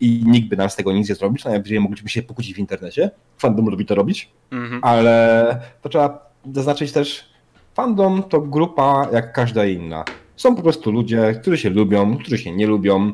i 0.00 0.22
nikt 0.26 0.48
by 0.48 0.56
nam 0.56 0.70
z 0.70 0.76
tego 0.76 0.92
nic 0.92 1.08
nie 1.08 1.14
zrobił, 1.14 1.38
najwyżej 1.44 1.80
mogliśmy 1.80 2.08
się 2.08 2.22
pokłócić 2.22 2.54
w 2.54 2.58
internecie. 2.58 3.10
Fandom 3.38 3.68
lubi 3.70 3.86
to 3.86 3.94
robić, 3.94 4.30
mhm. 4.50 4.80
ale 4.84 5.60
to 5.82 5.88
trzeba 5.88 6.30
zaznaczyć 6.54 6.92
też, 6.92 7.30
fandom 7.74 8.22
to 8.22 8.40
grupa 8.40 9.08
jak 9.12 9.32
każda 9.32 9.66
inna. 9.66 10.04
Są 10.36 10.56
po 10.56 10.62
prostu 10.62 10.92
ludzie, 10.92 11.34
którzy 11.42 11.58
się 11.58 11.70
lubią, 11.70 12.16
którzy 12.16 12.38
się 12.38 12.52
nie 12.52 12.66
lubią, 12.66 13.12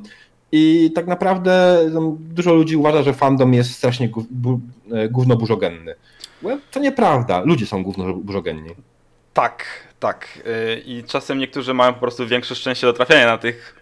i 0.53 0.93
tak 0.95 1.07
naprawdę 1.07 1.79
no, 1.93 2.17
dużo 2.19 2.55
ludzi 2.55 2.77
uważa, 2.77 3.03
że 3.03 3.13
fandom 3.13 3.55
jest 3.55 3.75
strasznie 3.75 4.09
e, 4.93 5.09
gówno 5.09 5.37
burzogenny. 5.37 5.95
To 6.71 6.81
nieprawda. 6.81 7.43
Ludzie 7.45 7.67
są 7.67 7.83
gówno 7.83 8.15
burzogenni. 8.15 8.71
Tak, 9.35 9.65
tak. 10.01 10.29
E, 10.47 10.79
I 10.79 11.05
czasem 11.05 11.39
niektórzy 11.39 11.75
mają 11.75 11.95
po 11.95 12.01
prostu 12.01 12.27
większe 12.27 12.55
szczęście 12.55 12.87
do 12.87 12.93
trafiania 12.93 13.27
na 13.27 13.39
tych 13.39 13.75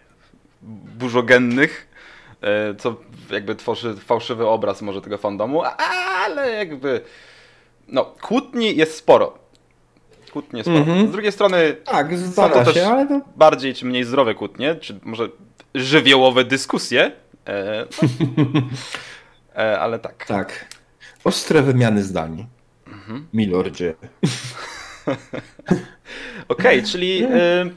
burzogennych, 0.99 1.89
e, 2.41 2.75
co 2.75 2.97
jakby 3.31 3.55
tworzy 3.55 3.97
fałszywy 3.97 4.47
obraz 4.47 4.83
może 4.83 5.03
tego 5.03 5.19
fandomu, 5.19 5.63
ale 6.25 6.51
jakby 6.51 7.01
no, 7.89 8.05
kłótni 8.05 8.77
jest 8.77 8.97
sporo. 8.97 9.39
Kłótnie 10.33 10.63
sporo. 10.63 10.79
Mm 10.79 10.89
-hmm. 10.89 11.09
Z 11.09 11.13
drugiej 11.13 11.33
strony 11.33 11.77
tak, 11.85 12.09
też 12.65 12.75
się, 12.75 12.87
ale 12.87 13.07
to... 13.09 13.21
bardziej 13.37 13.75
czy 13.75 13.87
mniej 13.87 14.05
zdrowe 14.05 14.35
kłótnie, 14.35 14.75
czy 14.75 15.01
może 15.03 15.29
żywiołowe 15.75 16.45
dyskusje. 16.45 17.13
E, 17.49 17.87
no. 18.37 18.63
e, 19.57 19.81
ale 19.81 19.99
tak. 19.99 20.27
Tak. 20.27 20.67
Ostre 21.25 21.63
wymiany 21.63 22.03
zdań. 22.03 22.47
Mhm. 22.87 23.27
Milordzie. 23.33 23.95
Okej, 26.49 26.79
okay, 26.79 26.83
czyli. 26.83 27.25
Y 27.25 27.75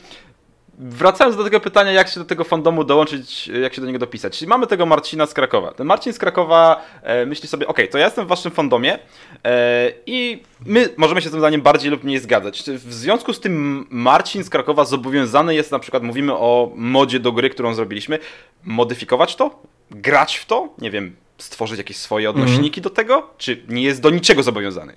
Wracając 0.79 1.37
do 1.37 1.43
tego 1.43 1.59
pytania, 1.59 1.91
jak 1.91 2.07
się 2.07 2.19
do 2.19 2.25
tego 2.25 2.43
fandomu 2.43 2.83
dołączyć, 2.83 3.47
jak 3.47 3.73
się 3.73 3.81
do 3.81 3.87
niego 3.87 3.99
dopisać. 3.99 4.37
Czyli 4.37 4.49
mamy 4.49 4.67
tego 4.67 4.85
Marcina 4.85 5.25
z 5.25 5.33
Krakowa. 5.33 5.71
Ten 5.71 5.87
Marcin 5.87 6.13
z 6.13 6.19
Krakowa 6.19 6.83
e, 7.03 7.25
myśli 7.25 7.47
sobie, 7.47 7.67
ok, 7.67 7.77
to 7.91 7.97
ja 7.97 8.05
jestem 8.05 8.25
w 8.25 8.27
waszym 8.27 8.51
fandomie 8.51 8.99
e, 9.43 9.91
i 10.05 10.43
my 10.65 10.89
możemy 10.97 11.21
się 11.21 11.27
z 11.27 11.31
tym 11.31 11.39
zdaniem 11.39 11.61
bardziej 11.61 11.91
lub 11.91 12.03
mniej 12.03 12.19
zgadzać. 12.19 12.63
Czy 12.63 12.77
w 12.77 12.93
związku 12.93 13.33
z 13.33 13.39
tym 13.39 13.85
Marcin 13.89 14.43
z 14.43 14.49
Krakowa 14.49 14.85
zobowiązany 14.85 15.55
jest, 15.55 15.71
na 15.71 15.79
przykład 15.79 16.03
mówimy 16.03 16.33
o 16.33 16.71
modzie 16.75 17.19
do 17.19 17.31
gry, 17.31 17.49
którą 17.49 17.73
zrobiliśmy, 17.73 18.19
modyfikować 18.63 19.35
to? 19.35 19.61
Grać 19.91 20.37
w 20.37 20.45
to? 20.45 20.69
Nie 20.77 20.91
wiem, 20.91 21.15
stworzyć 21.37 21.77
jakieś 21.77 21.97
swoje 21.97 22.29
odnośniki 22.29 22.79
mm. 22.79 22.83
do 22.83 22.89
tego? 22.89 23.29
Czy 23.37 23.63
nie 23.69 23.83
jest 23.83 24.01
do 24.01 24.09
niczego 24.09 24.43
zobowiązany? 24.43 24.93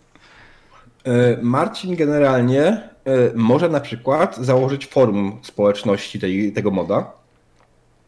E, 1.05 1.39
Marcin 1.43 1.97
generalnie 1.97 2.63
e, 2.65 2.91
może 3.35 3.69
na 3.69 3.81
przykład 3.81 4.37
założyć 4.37 4.87
forum 4.87 5.39
społeczności 5.43 6.21
tej, 6.21 6.53
tego 6.53 6.71
moda 6.71 7.13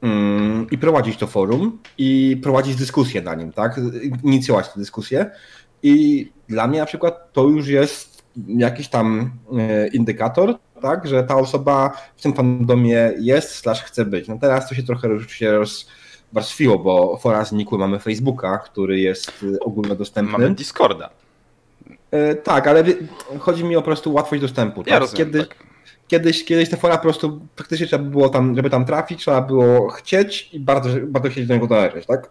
mm, 0.02 0.66
i 0.70 0.78
prowadzić 0.78 1.16
to 1.16 1.26
forum 1.26 1.78
i 1.98 2.40
prowadzić 2.42 2.76
dyskusję 2.76 3.22
na 3.22 3.34
nim, 3.34 3.52
tak? 3.52 3.80
Inicjować 4.24 4.68
tę 4.68 4.80
dyskusję. 4.80 5.30
I 5.82 6.28
dla 6.48 6.66
mnie 6.66 6.78
na 6.78 6.86
przykład 6.86 7.32
to 7.32 7.44
już 7.44 7.68
jest 7.68 8.22
jakiś 8.48 8.88
tam 8.88 9.30
e, 9.58 9.88
indykator, 9.88 10.54
tak, 10.82 11.06
że 11.06 11.24
ta 11.24 11.36
osoba 11.36 11.92
w 12.16 12.22
tym 12.22 12.32
fandomie 12.32 13.12
jest, 13.18 13.54
slash 13.54 13.82
chce 13.82 14.04
być. 14.04 14.28
No 14.28 14.38
teraz 14.40 14.68
to 14.68 14.74
się 14.74 14.82
trochę 14.82 15.08
się 15.28 15.52
rozwarstwiło, 15.52 16.78
bo 16.78 17.16
fora 17.16 17.44
znikły, 17.44 17.78
mamy 17.78 17.98
Facebooka, 17.98 18.58
który 18.58 19.00
jest 19.00 19.44
ogólnodostępny. 19.60 20.38
Mamy 20.38 20.54
Discorda. 20.54 21.21
E, 22.12 22.34
tak, 22.34 22.66
ale 22.66 22.84
chodzi 23.38 23.64
mi 23.64 23.76
o 23.76 23.80
po 23.80 23.84
prostu 23.84 24.12
łatwość 24.12 24.42
dostępu. 24.42 24.84
Tak? 24.84 24.92
Ja 24.92 24.98
rozumiem, 24.98 25.26
Kiedy, 25.26 25.46
tak. 25.46 25.56
Kiedyś, 26.08 26.44
kiedyś 26.44 26.68
te 26.68 26.76
fora 26.76 26.96
po 26.96 27.02
prostu 27.02 27.40
faktycznie 27.56 27.86
trzeba 27.86 28.04
było 28.04 28.28
tam, 28.28 28.56
żeby 28.56 28.70
tam 28.70 28.84
trafić, 28.84 29.20
trzeba 29.20 29.40
było 29.40 29.88
chcieć 29.88 30.50
i 30.52 30.60
bardzo, 30.60 30.88
bardzo 31.06 31.30
chcieć 31.30 31.46
do 31.46 31.54
niego 31.54 31.66
należeć, 31.66 32.06
tak? 32.06 32.30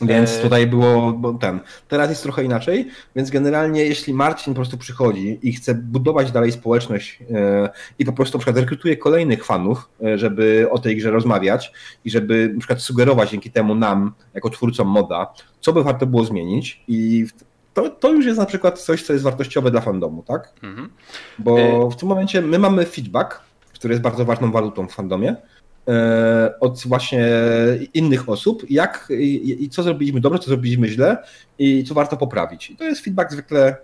Więc 0.00 0.38
e, 0.38 0.42
tutaj 0.42 0.66
było 0.66 1.20
ten. 1.40 1.60
Teraz 1.88 2.10
jest 2.10 2.22
trochę 2.22 2.44
inaczej, 2.44 2.88
więc 3.16 3.30
generalnie 3.30 3.84
jeśli 3.84 4.14
Marcin 4.14 4.54
po 4.54 4.56
prostu 4.56 4.78
przychodzi 4.78 5.38
i 5.42 5.52
chce 5.52 5.74
budować 5.74 6.32
dalej 6.32 6.52
społeczność 6.52 7.18
e, 7.30 7.68
i 7.98 8.04
po 8.04 8.12
prostu 8.12 8.38
na 8.38 8.40
przykład 8.40 8.56
rekrutuje 8.56 8.96
kolejnych 8.96 9.44
fanów, 9.44 9.88
żeby 10.14 10.66
o 10.70 10.78
tej 10.78 10.96
grze 10.96 11.10
rozmawiać 11.10 11.72
i 12.04 12.10
żeby 12.10 12.50
na 12.52 12.58
przykład 12.58 12.82
sugerować 12.82 13.30
dzięki 13.30 13.50
temu 13.50 13.74
nam, 13.74 14.12
jako 14.34 14.50
twórcom 14.50 14.88
moda, 14.88 15.32
co 15.60 15.72
by 15.72 15.82
warto 15.82 16.06
było 16.06 16.24
zmienić 16.24 16.82
i 16.88 17.26
to, 17.82 17.90
to 17.90 18.12
już 18.12 18.26
jest 18.26 18.38
na 18.38 18.46
przykład 18.46 18.80
coś, 18.80 19.02
co 19.02 19.12
jest 19.12 19.24
wartościowe 19.24 19.70
dla 19.70 19.80
fandomu, 19.80 20.22
tak? 20.22 20.52
Mhm. 20.62 20.90
Bo 21.38 21.58
y- 21.58 21.90
w 21.90 21.96
tym 21.96 22.08
momencie 22.08 22.42
my 22.42 22.58
mamy 22.58 22.86
feedback, 22.86 23.40
który 23.74 23.92
jest 23.94 24.02
bardzo 24.02 24.24
ważną 24.24 24.52
walutą 24.52 24.88
w 24.88 24.92
fandomie, 24.92 25.36
e, 25.88 26.54
od 26.60 26.82
właśnie 26.86 27.28
innych 27.94 28.28
osób, 28.28 28.70
jak 28.70 29.08
i, 29.10 29.64
i 29.64 29.70
co 29.70 29.82
zrobiliśmy 29.82 30.20
dobrze, 30.20 30.38
co 30.38 30.46
zrobiliśmy 30.46 30.88
źle 30.88 31.16
i 31.58 31.84
co 31.84 31.94
warto 31.94 32.16
poprawić. 32.16 32.70
I 32.70 32.76
to 32.76 32.84
jest 32.84 33.04
feedback 33.04 33.32
zwykle 33.32 33.76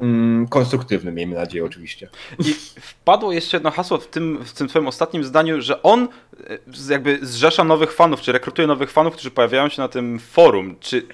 mm, 0.00 0.48
konstruktywny, 0.48 1.12
miejmy 1.12 1.36
nadzieję 1.36 1.64
oczywiście. 1.64 2.08
I 2.38 2.54
wpadło 2.80 3.32
jeszcze 3.32 3.56
jedno 3.56 3.70
hasło 3.70 3.98
w 3.98 4.08
tym, 4.08 4.38
w 4.44 4.52
tym 4.52 4.68
twoim 4.68 4.86
ostatnim 4.86 5.24
zdaniu, 5.24 5.60
że 5.60 5.82
on 5.82 6.08
e, 6.50 6.58
jakby 6.90 7.18
zrzesza 7.22 7.64
nowych 7.64 7.92
fanów, 7.92 8.20
czy 8.20 8.32
rekrutuje 8.32 8.68
nowych 8.68 8.90
fanów, 8.90 9.14
którzy 9.14 9.30
pojawiają 9.30 9.68
się 9.68 9.82
na 9.82 9.88
tym 9.88 10.18
forum. 10.18 10.76
Czy 10.80 11.06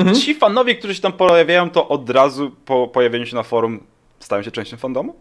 mhm. 0.00 0.16
ci 0.16 0.34
fanowie, 0.34 0.74
którzy 0.74 0.94
się 0.94 1.00
tam 1.00 1.12
pojawiają, 1.12 1.70
to 1.70 1.88
od 1.88 2.10
razu 2.10 2.50
po 2.64 2.88
pojawieniu 2.88 3.26
się 3.26 3.36
na 3.36 3.42
forum 3.42 3.80
stają 4.20 4.42
się 4.42 4.50
częścią 4.50 4.76
fandomu? 4.76 5.14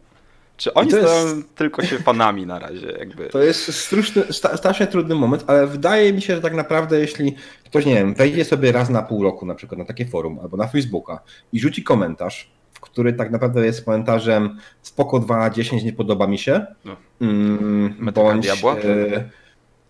Czy 0.60 0.74
oni 0.74 0.92
jest... 0.92 1.08
stają 1.08 1.44
tylko 1.56 1.84
się 1.86 1.98
fanami 1.98 2.46
na 2.46 2.60
razie? 2.60 2.92
Jakby? 3.00 3.30
To 3.30 3.44
jest 3.44 3.74
struczny, 3.74 4.24
strasznie 4.56 4.88
trudny 4.88 5.16
moment, 5.16 5.44
ale 5.48 5.68
wydaje 5.68 6.14
mi 6.14 6.22
się, 6.22 6.36
że 6.36 6.42
tak 6.42 6.54
naprawdę 6.54 7.00
jeśli 7.00 7.36
ktoś, 7.66 7.86
nie 7.86 7.96
wiem, 7.96 8.14
wejdzie 8.14 8.46
sobie 8.46 8.72
raz 8.72 8.90
na 8.90 9.02
pół 9.02 9.24
roku 9.24 9.46
na 9.46 9.56
przykład 9.56 9.80
na 9.80 9.86
takie 9.86 10.06
forum 10.06 10.40
albo 10.42 10.58
na 10.58 10.68
Facebooka 10.68 11.20
i 11.54 11.60
rzuci 11.60 11.84
komentarz, 11.84 12.52
który 12.82 13.14
tak 13.14 13.32
naprawdę 13.32 13.66
jest 13.66 13.86
komentarzem 13.86 14.58
spoko 14.82 15.20
2 15.20 15.38
na 15.38 15.50
10 15.50 15.84
nie 15.84 15.94
podoba 15.94 16.28
mi 16.28 16.38
się, 16.38 16.66
no. 16.86 16.96
mm, 17.22 18.12
bądź, 18.14 18.48
e, 18.48 19.30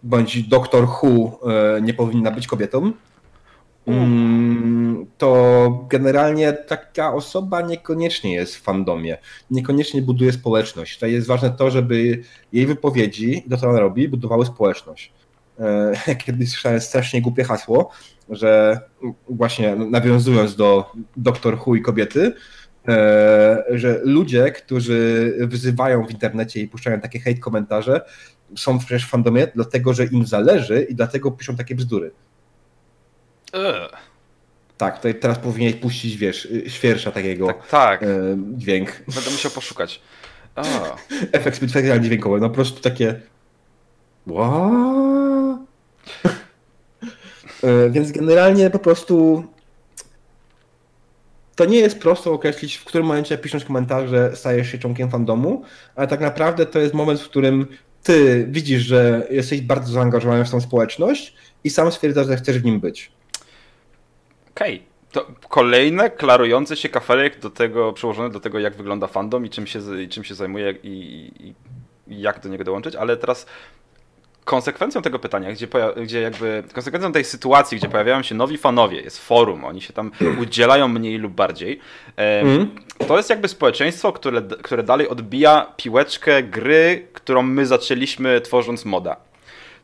bądź 0.04 0.44
Doktor 0.44 0.84
Who 0.84 1.40
e, 1.78 1.82
nie 1.82 1.94
powinna 1.94 2.32
być 2.32 2.48
kobietą, 2.48 2.92
mm, 3.88 4.79
to 5.18 5.86
generalnie 5.90 6.54
taka 6.54 7.14
osoba 7.14 7.62
niekoniecznie 7.62 8.34
jest 8.34 8.56
w 8.56 8.62
fandomie, 8.62 9.18
niekoniecznie 9.52 10.02
buduje 10.02 10.32
społeczność. 10.32 10.94
Tutaj 10.94 11.12
jest 11.12 11.28
ważne 11.28 11.50
to, 11.50 11.72
żeby 11.72 12.22
jej 12.54 12.66
wypowiedzi, 12.66 13.44
to 13.50 13.58
co 13.58 13.70
ona 13.70 13.80
robi, 13.80 14.10
budowały 14.10 14.46
społeczność. 14.46 15.14
E, 15.60 16.16
kiedyś 16.26 16.50
słyszałem 16.50 16.82
strasznie 16.82 17.22
głupie 17.22 17.44
hasło, 17.44 17.92
że 18.30 18.80
właśnie 19.30 19.76
nawiązując 19.76 20.56
do 20.56 20.92
Doktor 21.18 21.58
Who 21.66 21.76
i 21.76 21.82
kobiety, 21.82 22.34
E, 22.88 23.64
że 23.70 24.02
ludzie, 24.04 24.52
którzy 24.52 25.34
wyzywają 25.40 26.06
w 26.06 26.12
internecie 26.12 26.62
i 26.62 26.68
puszczają 26.68 27.02
takie 27.02 27.20
hate 27.20 27.38
komentarze, 27.38 28.02
są 28.56 28.80
przecież 28.80 29.06
w 29.06 29.10
fandomie 29.10 29.48
dlatego, 29.56 29.94
że 29.94 30.06
im 30.06 30.26
zależy 30.26 30.82
i 30.82 30.96
dlatego 30.96 31.32
piszą 31.32 31.56
takie 31.56 31.76
bzdury. 31.76 32.12
Ugh. 33.54 34.09
Tak, 34.80 34.96
tutaj 34.96 35.16
teraz 35.16 35.40
powinieneś 35.40 35.76
puścić, 35.76 36.18
wiesz, 36.18 36.48
świersza 36.68 37.12
takiego 37.12 37.48
tak, 37.48 37.68
tak. 37.68 38.04
E, 38.04 38.08
dźwięk. 38.58 39.04
Będę 39.16 39.32
musiał 39.32 39.52
poszukać. 39.52 40.02
Oh. 40.56 40.96
Efekt 41.32 41.58
specjalny 41.58 42.06
dźwiękowy, 42.06 42.40
no 42.40 42.50
po 42.50 42.56
prostu 42.56 42.82
takie 42.82 43.20
e, 44.28 45.58
Więc 47.92 48.12
generalnie 48.12 48.70
po 48.70 48.80
prostu 48.80 49.44
to 51.56 51.66
nie 51.66 51.78
jest 51.80 52.00
prosto 52.00 52.34
określić, 52.34 52.76
w 52.76 52.86
którym 52.86 53.08
momencie 53.08 53.38
pisząc 53.38 53.66
komentarze 53.66 54.32
stajesz 54.36 54.72
się 54.72 54.78
członkiem 54.78 55.10
fandomu, 55.10 55.64
ale 55.96 56.08
tak 56.08 56.20
naprawdę 56.20 56.66
to 56.66 56.80
jest 56.80 56.94
moment, 56.94 57.22
w 57.22 57.30
którym 57.30 57.68
ty 58.04 58.48
widzisz, 58.50 58.82
że 58.82 59.28
jesteś 59.30 59.62
bardzo 59.62 59.94
zaangażowany 59.94 60.46
w 60.46 60.50
tą 60.50 60.62
społeczność 60.62 61.36
i 61.64 61.70
sam 61.70 61.92
stwierdzasz, 61.92 62.28
że 62.28 62.38
chcesz 62.38 62.60
w 62.60 62.66
nim 62.66 62.80
być. 62.80 63.19
Okej. 64.56 64.76
Okay. 64.76 64.90
To 65.12 65.28
kolejne 65.50 66.10
klarujące 66.10 66.78
się 66.78 66.90
kafelek 66.90 67.40
do 67.40 67.50
tego, 67.50 67.94
przełożone 67.94 68.30
do 68.30 68.40
tego, 68.40 68.60
jak 68.60 68.76
wygląda 68.76 69.08
fandom 69.08 69.46
i 69.46 69.50
czym 69.50 69.68
się, 69.68 70.02
i 70.02 70.10
czym 70.10 70.24
się 70.24 70.36
zajmuje 70.36 70.76
i, 70.84 70.90
i, 71.40 71.54
i 72.14 72.22
jak 72.22 72.40
do 72.40 72.50
niego 72.50 72.64
dołączyć, 72.64 72.96
ale 72.96 73.18
teraz 73.18 73.46
konsekwencją 74.46 75.02
tego 75.02 75.20
pytania, 75.20 75.52
gdzie, 75.52 75.68
gdzie 76.04 76.22
jakby 76.22 76.64
konsekwencją 76.74 77.12
tej 77.12 77.24
sytuacji, 77.24 77.78
gdzie 77.78 77.90
pojawiają 77.90 78.24
się 78.24 78.36
nowi 78.36 78.58
fanowie, 78.58 79.02
jest 79.02 79.20
forum, 79.20 79.66
oni 79.66 79.82
się 79.82 79.94
tam 79.94 80.12
udzielają 80.42 80.88
mniej 80.88 81.18
lub 81.18 81.34
bardziej, 81.34 81.80
mm. 82.16 82.76
to 83.08 83.18
jest 83.18 83.30
jakby 83.30 83.48
społeczeństwo, 83.48 84.14
które, 84.14 84.42
które 84.42 84.84
dalej 84.84 85.08
odbija 85.08 85.74
piłeczkę 85.78 86.44
gry, 86.44 87.08
którą 87.14 87.44
my 87.44 87.66
zaczęliśmy 87.66 88.42
tworząc 88.42 88.86
moda. 88.86 89.16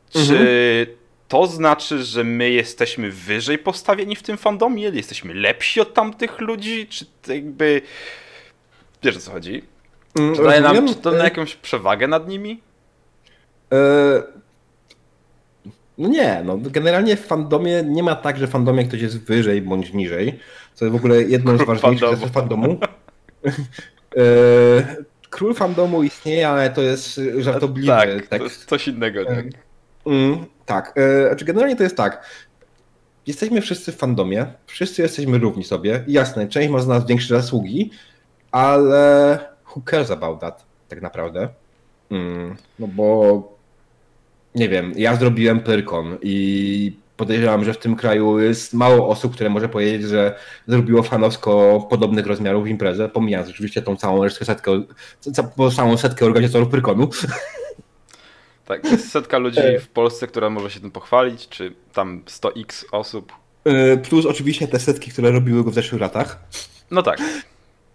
Czy 0.09 0.19
-hmm. 0.19 1.04
To 1.27 1.47
znaczy, 1.47 2.03
że 2.03 2.23
my 2.23 2.51
jesteśmy 2.51 3.11
wyżej 3.11 3.57
postawieni 3.57 4.15
w 4.15 4.23
tym 4.23 4.37
fandomie? 4.37 4.83
Jesteśmy 4.83 5.33
lepsi 5.33 5.81
od 5.81 5.93
tamtych 5.93 6.39
ludzi? 6.39 6.87
Czy 6.87 7.05
to 7.21 7.33
jakby... 7.33 7.81
Wiesz 9.03 9.17
o 9.17 9.19
co 9.19 9.31
chodzi? 9.31 9.63
Mm, 10.19 10.35
czy 10.35 10.43
daje 10.43 10.61
nam 10.61 10.87
czy 10.87 10.95
to 10.95 11.11
na 11.11 11.21
e- 11.21 11.23
jakąś 11.23 11.55
przewagę 11.55 12.07
nad 12.07 12.27
nimi? 12.27 12.61
E 13.73 14.23
no 15.97 16.07
nie, 16.07 16.41
no 16.45 16.57
generalnie 16.57 17.15
w 17.15 17.25
fandomie 17.25 17.83
nie 17.83 18.03
ma 18.03 18.15
tak, 18.15 18.37
że 18.37 18.47
w 18.47 18.49
fandomie 18.49 18.85
ktoś 18.85 19.01
jest 19.01 19.25
wyżej 19.25 19.61
bądź 19.61 19.93
niżej. 19.93 20.39
Co 20.73 20.85
jest 20.85 20.93
w 20.93 20.95
ogóle 20.95 21.23
jedną 21.23 21.57
z 21.57 21.61
ważniejszych 21.61 22.09
rzeczy 22.09 22.29
fandomu. 22.29 22.77
E, 24.17 24.95
król 25.29 25.53
fandomu 25.53 26.03
istnieje, 26.03 26.49
ale 26.49 26.69
to 26.69 26.81
jest 26.81 27.21
żartobliwy 27.37 27.87
tak, 27.87 28.09
tekst. 28.09 28.29
To 28.29 28.43
jest 28.43 28.65
coś 28.65 28.87
innego. 28.87 29.25
Tak, 29.25 29.45
mm, 30.05 30.45
tak. 30.65 30.93
E, 30.97 31.27
znaczy 31.27 31.45
generalnie 31.45 31.75
to 31.75 31.83
jest 31.83 31.97
tak. 31.97 32.25
Jesteśmy 33.27 33.61
wszyscy 33.61 33.91
w 33.91 33.95
fandomie, 33.95 34.45
wszyscy 34.65 35.01
jesteśmy 35.01 35.37
równi 35.37 35.63
sobie. 35.63 36.03
Jasne, 36.07 36.47
część 36.47 36.69
ma 36.69 36.79
z 36.79 36.87
nas 36.87 37.07
większe 37.07 37.41
zasługi, 37.41 37.91
ale 38.51 39.39
who 39.75 39.81
cares 39.89 40.11
about 40.11 40.39
that 40.39 40.65
tak 40.89 41.01
naprawdę? 41.01 41.49
Mm, 42.11 42.55
no 42.79 42.87
bo 42.87 43.55
nie 44.55 44.69
wiem, 44.69 44.93
ja 44.95 45.15
zrobiłem 45.15 45.59
Pyrkon 45.59 46.17
i 46.21 46.97
podejrzewam, 47.17 47.63
że 47.63 47.73
w 47.73 47.77
tym 47.77 47.95
kraju 47.95 48.39
jest 48.39 48.73
mało 48.73 49.09
osób, 49.09 49.33
które 49.33 49.49
może 49.49 49.69
powiedzieć, 49.69 50.03
że 50.03 50.35
zrobiło 50.67 51.03
fanowsko 51.03 51.79
podobnych 51.89 52.27
rozmiarów 52.27 52.67
imprezę, 52.67 53.09
pomijając 53.09 53.49
oczywiście 53.49 53.81
tą 53.81 53.95
całą 53.95 54.29
setkę, 54.29 54.81
całą 55.75 55.97
setkę 55.97 56.25
organizatorów 56.25 56.69
Pyrkonu. 56.69 57.09
Tak, 58.65 58.91
jest 58.91 59.11
setka 59.11 59.37
ludzi 59.37 59.59
w 59.81 59.87
Polsce, 59.87 60.27
która 60.27 60.49
może 60.49 60.69
się 60.69 60.79
tym 60.79 60.91
pochwalić, 60.91 61.49
czy 61.49 61.73
tam 61.93 62.21
100x 62.25 62.85
osób. 62.91 63.33
E, 63.65 63.97
plus 63.97 64.25
oczywiście 64.25 64.67
te 64.67 64.79
setki, 64.79 65.11
które 65.11 65.31
robiły 65.31 65.63
go 65.63 65.71
w 65.71 65.73
zeszłych 65.73 66.01
latach. 66.01 66.39
No 66.91 67.03
tak. 67.03 67.21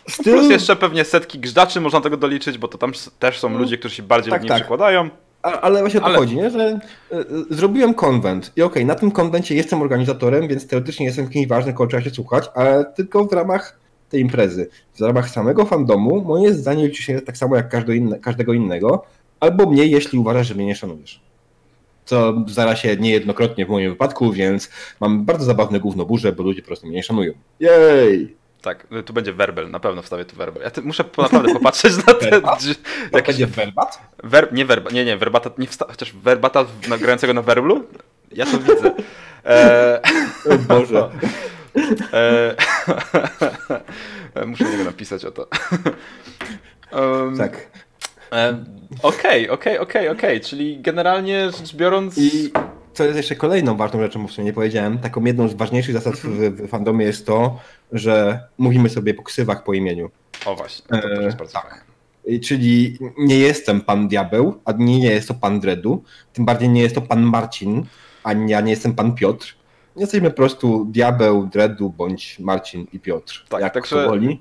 Styl... 0.09 0.35
Plus 0.35 0.51
jeszcze 0.51 0.77
pewnie 0.77 1.05
setki 1.05 1.39
grzaczy 1.39 1.81
można 1.81 2.01
tego 2.01 2.17
doliczyć, 2.17 2.59
bo 2.59 2.69
to 2.69 2.79
tam 2.79 2.93
też 3.19 3.39
są 3.39 3.59
ludzie, 3.59 3.79
którzy 3.79 3.95
się 3.95 4.03
bardziej 4.03 4.31
tak, 4.31 4.41
do 4.41 4.45
niej 4.45 4.49
tak. 4.49 4.59
przykładają. 4.59 5.11
Ale 5.43 5.81
właśnie 5.81 6.01
o 6.01 6.03
to 6.03 6.07
ale... 6.07 6.19
chodzi, 6.19 6.37
nie? 6.37 6.51
że 6.51 6.81
e, 7.13 7.25
zrobiłem 7.51 7.95
konwent 7.95 8.53
i 8.57 8.63
okej, 8.63 8.83
okay, 8.83 8.85
na 8.85 8.95
tym 8.95 9.11
konwencie 9.11 9.55
jestem 9.55 9.83
organizatorem, 9.83 10.49
więc 10.49 10.67
teoretycznie 10.67 11.07
jestem 11.07 11.29
kimś 11.29 11.47
ważnym, 11.47 11.75
kogo 11.75 11.91
trzeba 11.91 12.03
się 12.03 12.11
słuchać, 12.11 12.45
ale 12.55 12.85
tylko 12.85 13.25
w 13.25 13.33
ramach 13.33 13.79
tej 14.09 14.21
imprezy. 14.21 14.69
W 14.95 15.01
ramach 15.01 15.31
samego 15.31 15.65
fandomu 15.65 16.25
moje 16.25 16.55
zdanie 16.55 16.87
liczy 16.87 17.03
się 17.03 17.21
tak 17.21 17.37
samo 17.37 17.57
jak 17.57 17.69
każde 17.69 17.97
inne, 17.97 18.19
każdego 18.19 18.53
innego, 18.53 19.05
albo 19.41 19.71
mniej, 19.71 19.91
jeśli 19.91 20.19
uważasz, 20.19 20.47
że 20.47 20.55
mnie 20.55 20.67
nie 20.67 20.77
szanujesz. 20.77 21.21
Co 22.05 22.35
zdarza 22.47 22.77
się 22.77 22.97
niejednokrotnie 22.97 23.67
w 23.67 23.69
moim 23.69 23.91
wypadku, 23.91 24.33
więc 24.33 24.71
mam 25.01 25.25
bardzo 25.25 25.45
zabawne 25.45 25.81
gówno 25.81 26.05
burze, 26.05 26.33
bo 26.33 26.43
ludzie 26.43 26.63
po 26.63 26.67
prostu 26.67 26.87
mnie 26.87 26.97
nie 26.97 27.03
szanują. 27.03 27.33
Jej! 27.61 28.41
Tak, 28.63 28.87
tu 29.07 29.13
będzie 29.13 29.33
werbel, 29.33 29.71
na 29.71 29.81
pewno 29.81 30.03
wstawię 30.03 30.25
tu 30.25 30.37
werbel. 30.37 30.63
Ja 30.63 30.83
muszę 30.83 31.05
naprawdę 31.19 31.53
popatrzeć 31.53 31.97
na 32.07 32.15
ten. 32.15 32.43
Jak 33.13 33.27
będzie 33.27 33.47
werbat? 33.47 33.99
Wer, 34.25 34.53
nie 34.53 34.65
werba, 34.65 34.91
nie, 34.91 35.05
nie, 35.05 35.17
werbata, 35.17 35.51
nie 35.59 35.67
wsta, 35.67 35.87
chociaż 35.89 36.13
werbata 36.13 36.67
grającego 37.01 37.35
na 37.35 37.43
werblu? 37.43 37.85
Ja 38.33 38.47
to 38.47 38.59
widzę. 38.59 38.93
E, 39.45 40.01
o 40.51 40.59
Boże. 40.59 41.11
E, 42.13 42.57
muszę 44.47 44.65
niego 44.65 44.85
napisać 44.85 45.25
o 45.25 45.31
to. 45.31 45.49
Um, 46.93 47.39
tak. 47.39 47.71
Okej, 49.03 49.49
okej, 49.49 49.79
okej, 49.79 50.09
okej, 50.09 50.41
czyli 50.41 50.81
generalnie 50.81 51.51
rzecz 51.51 51.77
biorąc... 51.77 52.19
I 52.19 52.51
co 52.93 53.05
jest 53.05 53.17
jeszcze 53.17 53.35
kolejną 53.35 53.77
ważną 53.77 54.01
rzeczą, 54.01 54.23
bo 54.23 54.29
w 54.29 54.33
sumie 54.33 54.45
nie 54.45 54.53
powiedziałem, 54.53 54.99
taką 54.99 55.25
jedną 55.25 55.49
z 55.49 55.55
ważniejszych 55.55 55.95
zasad 55.95 56.17
w, 56.17 56.27
w 56.27 56.69
fandomie 56.69 57.07
jest 57.07 57.27
to, 57.27 57.61
że 57.93 58.41
mówimy 58.59 58.89
sobie 58.89 59.15
po 59.15 59.23
ksywach 59.23 59.65
po 59.65 59.75
imieniu. 59.75 60.11
O 60.47 60.57
właśnie, 60.57 61.01
to, 61.01 61.09
to 61.09 61.23
jest 61.23 61.37
bardzo 61.37 61.59
e, 61.59 61.63
tak. 61.63 61.85
Czyli 62.43 62.99
nie 63.19 63.39
jestem 63.39 63.81
pan 63.81 64.09
Diabeł, 64.09 64.61
a 64.65 64.73
nie, 64.73 64.99
nie 64.99 65.11
jest 65.11 65.29
to 65.29 65.35
pan 65.35 65.61
Dredu, 65.61 66.05
tym 66.33 66.45
bardziej 66.45 66.69
nie 66.69 66.83
jest 66.83 66.95
to 66.95 67.03
pan 67.03 67.23
Marcin, 67.23 67.87
ani 68.25 68.53
ja 68.53 68.61
nie 68.61 68.71
jestem 68.71 68.95
pan 68.95 69.15
Piotr. 69.15 69.55
Jesteśmy 69.97 70.31
po 70.31 70.37
prostu 70.37 70.85
Diabeł, 70.85 71.47
Dredu 71.47 71.91
bądź 71.91 72.39
Marcin 72.39 72.87
i 72.93 73.01
Piotr. 73.01 73.45
Tak, 73.49 73.61
jak 73.61 73.75
także... 73.75 73.97
to 73.97 74.09
woli. 74.09 74.41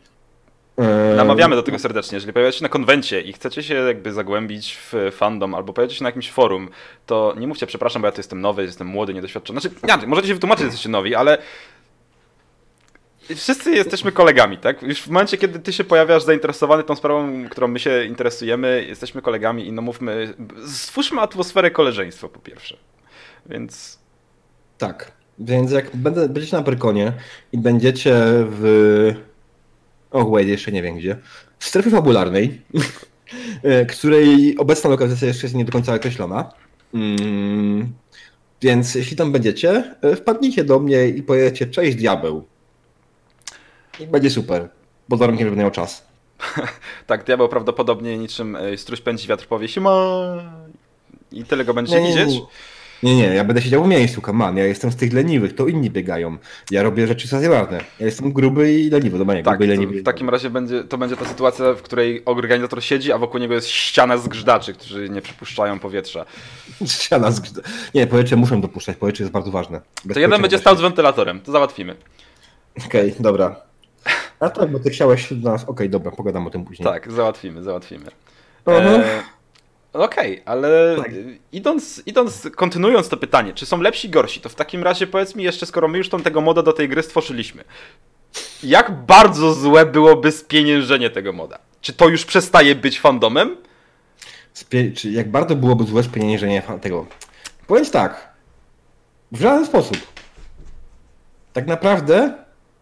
Namawiamy 1.16 1.56
do 1.56 1.64
tego 1.64 1.80
serdecznie. 1.80 2.16
Jeżeli 2.16 2.34
pojawiacie 2.34 2.58
się 2.58 2.64
na 2.64 2.70
konwencie 2.70 3.22
i 3.22 3.34
chcecie 3.34 3.64
się 3.64 3.74
jakby 3.74 4.14
zagłębić 4.14 4.78
w 4.92 5.12
fandom 5.12 5.56
albo 5.56 5.74
pojawiacie 5.74 5.98
się 5.98 6.04
na 6.04 6.10
jakimś 6.10 6.32
forum, 6.32 6.70
to 7.06 7.34
nie 7.38 7.48
mówcie 7.48 7.68
przepraszam, 7.68 8.02
bo 8.02 8.08
ja 8.08 8.12
tu 8.12 8.20
jestem 8.20 8.42
nowy, 8.42 8.64
jestem 8.64 8.88
młody, 8.88 9.14
niedoświadczony. 9.14 9.60
Znaczy, 9.60 9.76
nie, 10.02 10.08
możecie 10.08 10.28
się 10.28 10.34
wytłumaczyć, 10.34 10.62
że 10.62 10.66
jesteście 10.66 10.90
nowi, 10.90 11.16
ale 11.16 11.38
wszyscy 13.36 13.72
jesteśmy 13.72 14.12
kolegami, 14.12 14.58
tak? 14.58 14.84
Już 14.84 15.02
w 15.02 15.10
momencie, 15.10 15.38
kiedy 15.38 15.60
ty 15.60 15.74
się 15.74 15.84
pojawiasz 15.84 16.24
zainteresowany 16.24 16.84
tą 16.84 16.96
sprawą, 16.96 17.50
którą 17.50 17.68
my 17.68 17.80
się 17.80 18.06
interesujemy, 18.06 18.86
jesteśmy 18.88 19.22
kolegami 19.22 19.68
i 19.68 19.72
no 19.72 19.82
mówmy, 19.82 20.34
stwórzmy 20.68 21.22
atmosferę 21.22 21.72
koleżeństwa 21.72 22.30
po 22.30 22.40
pierwsze. 22.40 22.78
Więc... 23.46 24.00
Tak, 24.78 25.12
więc 25.40 25.72
jak 25.72 25.96
będziecie 25.96 26.58
na 26.58 26.64
Prykonie 26.64 27.14
i 27.52 27.58
będziecie 27.58 28.16
w 28.26 29.29
och 30.12 30.30
wait, 30.30 30.48
jeszcze 30.48 30.72
nie 30.72 30.84
wiem 30.84 30.98
gdzie, 30.98 31.18
w 31.60 31.66
strefie 31.66 31.90
fabularnej, 31.90 32.62
e, 33.64 33.86
której 33.86 34.58
obecna 34.58 34.90
lokalizacja 34.90 35.28
jeszcze 35.28 35.46
jest 35.46 35.56
nie 35.56 35.66
do 35.66 35.72
końca 35.72 35.94
określona. 35.94 36.52
Mm, 36.94 37.94
więc 38.62 38.96
jeśli 38.96 39.18
tam 39.18 39.32
będziecie, 39.32 39.96
e, 40.02 40.16
wpadnijcie 40.16 40.64
do 40.64 40.80
mnie 40.80 41.08
i 41.08 41.24
powiecie 41.24 41.68
cześć 41.68 41.98
diabeł. 41.98 42.46
i 44.00 44.08
będzie 44.08 44.30
super. 44.30 44.70
Pod 45.10 45.20
warunkiem, 45.20 45.48
że 45.48 45.52
będę 45.52 45.64
miał 45.64 45.72
czas. 45.72 46.08
tak, 47.08 47.24
diabeł 47.26 47.50
prawdopodobnie 47.50 48.18
niczym 48.18 48.56
e, 48.56 48.78
struś 48.78 49.02
pędzi 49.02 49.28
wiatr 49.28 49.48
powie 49.48 49.68
siema 49.68 50.20
i 51.32 51.44
tyle 51.44 51.66
go 51.66 51.74
będziecie 51.74 52.02
Nie, 52.02 52.16
nie, 52.16 52.26
widzieć. 52.26 52.42
Nie, 53.04 53.16
nie, 53.16 53.24
ja 53.24 53.44
będę 53.44 53.62
siedział 53.62 53.84
w 53.84 53.88
miejscu, 53.88 54.22
man. 54.34 54.58
Ja 54.58 54.66
jestem 54.66 54.92
z 54.92 54.96
tych 54.96 55.14
leniwych, 55.14 55.56
to 55.56 55.68
inni 55.68 55.90
biegają. 55.90 56.38
Ja 56.72 56.84
robię 56.84 57.08
rzeczy 57.08 57.28
stacjonarne. 57.28 57.78
Ja 58.00 58.06
jestem 58.06 58.34
gruby 58.34 58.74
i 58.74 58.90
leniwy, 58.90 59.18
dobra 59.18 59.36
nie, 59.36 59.44
Tak, 59.44 59.58
gruby 59.58 59.66
i 59.66 59.78
leniwy. 59.78 60.02
w 60.02 60.04
takim 60.04 60.30
razie 60.30 60.50
będzie, 60.50 60.84
to 60.84 60.98
będzie 60.98 61.18
ta 61.18 61.26
sytuacja, 61.26 61.74
w 61.74 61.82
której 61.82 62.22
organizator 62.26 62.84
siedzi, 62.84 63.12
a 63.12 63.18
wokół 63.18 63.40
niego 63.40 63.54
jest 63.54 63.68
ściana 63.68 64.18
zgrzydaczy, 64.18 64.74
którzy 64.74 65.10
nie 65.10 65.22
przepuszczają 65.22 65.80
powietrza. 65.80 66.26
Ściana 66.88 67.32
z... 67.32 67.42
Nie, 67.94 68.08
powietrze 68.08 68.36
muszę 68.36 68.62
dopuszczać, 68.62 68.98
powietrze 68.98 69.24
jest 69.24 69.34
bardzo 69.34 69.52
ważne. 69.52 69.82
Bez 70.06 70.14
To 70.16 70.20
jeden 70.20 70.42
będzie 70.42 70.58
stał 70.60 70.78
z 70.78 70.82
wentylatorem, 70.82 71.40
to 71.42 71.52
załatwimy. 71.52 71.96
Okej, 72.86 73.14
dobra. 73.20 73.56
A 74.40 74.50
tak, 74.50 74.72
bo 74.72 74.80
ty 74.80 74.90
chciałeś 74.90 75.34
do 75.34 75.52
nas... 75.52 75.64
Okej, 75.66 75.90
dobra, 75.90 76.12
pogadam 76.12 76.48
o 76.48 76.50
tym 76.50 76.66
później. 76.66 76.86
Tak, 76.86 77.12
załatwimy, 77.12 77.64
załatwimy. 77.64 78.06
Aha. 78.66 78.78
E, 78.80 79.22
Okej, 79.94 80.42
ale 80.46 80.96
Tak. 80.98 81.12
idąc, 81.52 82.04
idąc, 82.06 82.48
kontynuując 82.56 83.10
to 83.10 83.18
pytanie, 83.18 83.54
czy 83.54 83.66
są 83.66 83.82
lepsi 83.82 84.10
gorsi, 84.10 84.42
to 84.42 84.50
w 84.50 84.56
takim 84.56 84.84
razie 84.84 85.08
powiedz 85.08 85.36
mi 85.36 85.44
jeszcze, 85.44 85.66
skoro 85.66 85.88
my 85.88 85.98
już 85.98 86.10
tą 86.10 86.22
tego 86.22 86.42
moda 86.42 86.62
do 86.62 86.74
tej 86.74 86.90
gry 86.90 87.04
stworzyliśmy, 87.04 87.64
jak 88.64 89.06
bardzo 89.06 89.54
złe 89.54 89.86
byłoby 89.86 90.32
spieniężenie 90.32 91.10
tego 91.10 91.34
moda? 91.34 91.60
Czy 91.82 91.94
to 91.94 92.08
już 92.08 92.26
przestaje 92.26 92.76
być 92.76 93.00
fandomem? 93.00 93.58
Spie... 94.54 94.92
Czy 94.92 95.12
jak 95.12 95.32
bardzo 95.32 95.56
byłoby 95.56 95.84
złe 95.84 96.04
spieniężenie 96.04 96.64
tego? 96.82 97.06
Powiem 97.68 97.86
tak. 97.86 98.34
W 99.32 99.42
żaden 99.42 99.66
sposób. 99.66 99.98
Tak 101.54 101.68
naprawdę, 101.68 102.34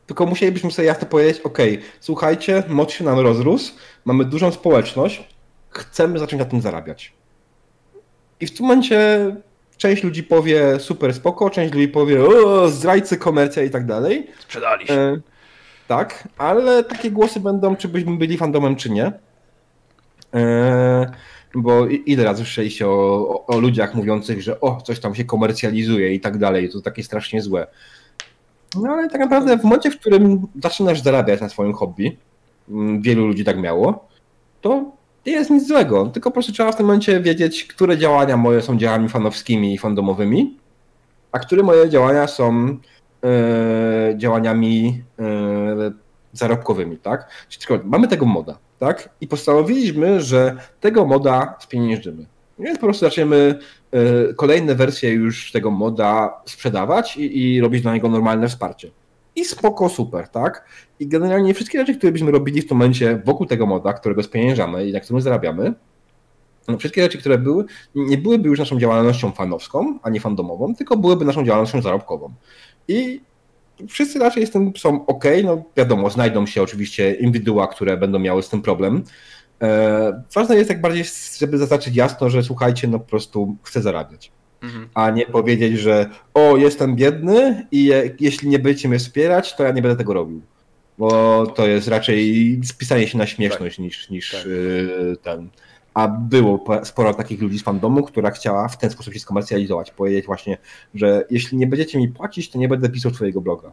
tylko 0.07 0.25
musielibyśmy 0.25 0.71
sobie 0.71 0.87
jasno 0.87 1.07
powiedzieć, 1.07 1.41
ok, 1.41 1.57
słuchajcie, 1.99 2.63
mod 2.67 2.91
się 2.91 3.03
nam 3.03 3.19
rozrósł, 3.19 3.73
mamy 4.05 4.25
dużą 4.25 4.51
społeczność, 4.51 5.23
chcemy 5.69 6.19
zacząć 6.19 6.39
na 6.39 6.45
tym 6.45 6.61
zarabiać. 6.61 7.13
I 8.39 8.47
w 8.47 8.57
tym 8.57 8.65
momencie 8.65 9.35
część 9.77 10.03
ludzi 10.03 10.23
powie 10.23 10.79
super 10.79 11.13
spoko, 11.13 11.49
część 11.49 11.73
ludzi 11.73 11.87
powie 11.87 12.23
o, 12.23 12.69
zdrajcy, 12.69 13.17
komercja 13.17 13.63
i 13.63 13.69
tak 13.69 13.85
dalej. 13.85 14.27
Sprzedali 14.39 14.87
się. 14.87 14.93
E, 14.93 15.19
tak, 15.87 16.27
ale 16.37 16.83
takie 16.83 17.11
głosy 17.11 17.39
będą, 17.39 17.75
czy 17.75 17.87
byśmy 17.87 18.17
byli 18.17 18.37
fandomem, 18.37 18.75
czy 18.75 18.89
nie. 18.89 19.11
E, 20.33 21.11
bo 21.55 21.87
ile 21.87 22.23
razy 22.23 22.43
słyszeliście 22.43 22.87
o, 22.87 23.29
o, 23.29 23.45
o 23.45 23.59
ludziach 23.59 23.95
mówiących, 23.95 24.41
że 24.41 24.61
o, 24.61 24.81
coś 24.81 24.99
tam 24.99 25.15
się 25.15 25.25
komercjalizuje 25.25 26.13
i 26.13 26.19
tak 26.19 26.37
dalej, 26.37 26.69
to 26.69 26.81
takie 26.81 27.03
strasznie 27.03 27.41
złe. 27.41 27.67
No 28.75 28.89
ale 28.91 29.09
tak 29.09 29.21
naprawdę 29.21 29.57
w 29.57 29.63
momencie, 29.63 29.91
w 29.91 29.99
którym 29.99 30.47
zaczynasz 30.63 31.01
zarabiać 31.01 31.41
na 31.41 31.49
swoim 31.49 31.73
hobby, 31.73 32.17
mm, 32.69 33.01
wielu 33.01 33.27
ludzi 33.27 33.43
tak 33.43 33.57
miało, 33.57 34.07
to 34.61 34.96
nie 35.27 35.33
jest 35.33 35.49
nic 35.49 35.67
złego, 35.67 36.05
tylko 36.05 36.29
po 36.29 36.33
prostu 36.33 36.51
trzeba 36.51 36.71
w 36.71 36.75
tym 36.75 36.85
momencie 36.85 37.19
wiedzieć, 37.19 37.63
które 37.63 37.97
działania 37.97 38.37
moje 38.37 38.61
są 38.61 38.77
działaniami 38.77 39.09
fanowskimi 39.09 39.73
i 39.73 39.77
fandomowymi, 39.77 40.57
a 41.31 41.39
które 41.39 41.63
moje 41.63 41.89
działania 41.89 42.27
są 42.27 42.77
e, 43.23 44.13
działaniami 44.17 45.03
e, 45.19 45.91
zarobkowymi, 46.33 46.97
tak? 46.97 47.29
Czyli 47.49 47.65
tylko 47.65 47.87
mamy 47.87 48.07
tego 48.07 48.25
moda, 48.25 48.57
tak? 48.79 49.09
I 49.21 49.27
postanowiliśmy, 49.27 50.21
że 50.21 50.55
tego 50.79 51.05
moda 51.05 51.55
spieniężymy. 51.59 52.25
Więc 52.59 52.79
po 52.79 52.85
prostu 52.85 53.05
zaczniemy 53.05 53.59
e, 53.91 54.33
kolejne 54.33 54.75
wersje 54.75 55.11
już 55.11 55.51
tego 55.51 55.71
moda 55.71 56.41
sprzedawać 56.45 57.17
i, 57.17 57.55
i 57.55 57.61
robić 57.61 57.81
dla 57.81 57.93
niego 57.93 58.09
normalne 58.09 58.47
wsparcie. 58.47 58.91
I 59.37 59.45
spoko, 59.45 59.89
super, 59.89 60.27
tak? 60.27 60.65
I 60.99 61.07
generalnie 61.07 61.53
wszystkie 61.53 61.79
rzeczy, 61.79 61.95
które 61.95 62.11
byśmy 62.11 62.31
robili 62.31 62.61
w 62.61 62.67
tym 62.67 62.77
momencie 62.77 63.21
wokół 63.25 63.45
tego 63.45 63.65
moda, 63.65 63.93
którego 63.93 64.23
spieniężamy 64.23 64.87
i 64.87 64.93
na 64.93 64.99
którym 64.99 65.21
zarabiamy, 65.21 65.73
no 66.67 66.77
wszystkie 66.77 67.01
rzeczy, 67.03 67.17
które 67.17 67.37
były, 67.37 67.65
nie 67.95 68.17
byłyby 68.17 68.49
już 68.49 68.59
naszą 68.59 68.79
działalnością 68.79 69.31
fanowską, 69.31 69.99
a 70.03 70.09
nie 70.09 70.19
fandomową, 70.19 70.75
tylko 70.75 70.97
byłyby 70.97 71.25
naszą 71.25 71.45
działalnością 71.45 71.81
zarobkową. 71.81 72.33
I 72.87 73.21
wszyscy 73.87 74.19
raczej 74.19 74.47
z 74.47 74.51
tym 74.51 74.73
są 74.77 75.05
ok, 75.05 75.23
no 75.43 75.63
wiadomo, 75.77 76.09
znajdą 76.09 76.45
się 76.45 76.61
oczywiście 76.61 77.13
indywidua, 77.13 77.67
które 77.67 77.97
będą 77.97 78.19
miały 78.19 78.43
z 78.43 78.49
tym 78.49 78.61
problem. 78.61 79.03
E, 79.61 80.23
ważne 80.33 80.55
jest 80.55 80.69
jak 80.69 80.81
bardziej, 80.81 81.03
żeby 81.37 81.57
zaznaczyć 81.57 81.95
jasno, 81.95 82.29
że 82.29 82.43
słuchajcie, 82.43 82.87
no 82.87 82.99
po 82.99 83.05
prostu 83.05 83.55
chcę 83.63 83.81
zarabiać. 83.81 84.31
Mhm. 84.61 84.89
A 84.93 85.09
nie 85.09 85.25
powiedzieć, 85.25 85.79
że 85.79 86.09
o, 86.33 86.57
jestem 86.57 86.95
biedny 86.95 87.67
i 87.71 87.85
je, 87.85 88.15
jeśli 88.19 88.49
nie 88.49 88.59
będziecie 88.59 88.89
mnie 88.89 88.99
wspierać, 88.99 89.55
to 89.55 89.63
ja 89.63 89.71
nie 89.71 89.81
będę 89.81 89.97
tego 89.97 90.13
robił. 90.13 90.41
Bo 90.97 91.47
to 91.47 91.67
jest 91.67 91.87
raczej 91.87 92.59
spisanie 92.63 93.07
się 93.07 93.17
na 93.17 93.25
śmieszność 93.27 93.79
niż, 93.79 94.09
niż 94.09 94.31
Tak. 94.31 94.45
y, 94.45 95.15
ten. 95.23 95.49
A 95.93 96.07
było 96.07 96.59
po- 96.59 96.85
sporo 96.85 97.13
takich 97.13 97.41
ludzi 97.41 97.59
z 97.59 97.63
fandomu, 97.63 98.03
która 98.03 98.31
chciała 98.31 98.67
w 98.67 98.77
ten 98.77 98.89
sposób 98.89 99.13
się 99.13 99.19
skomercjalizować. 99.19 99.91
Powiedzieć 99.91 100.25
właśnie, 100.25 100.57
że 100.95 101.25
jeśli 101.31 101.57
nie 101.57 101.67
będziecie 101.67 101.97
mi 101.97 102.07
płacić, 102.07 102.49
to 102.49 102.59
nie 102.59 102.67
będę 102.67 102.89
pisał 102.89 103.11
twojego 103.11 103.41
bloga. 103.41 103.71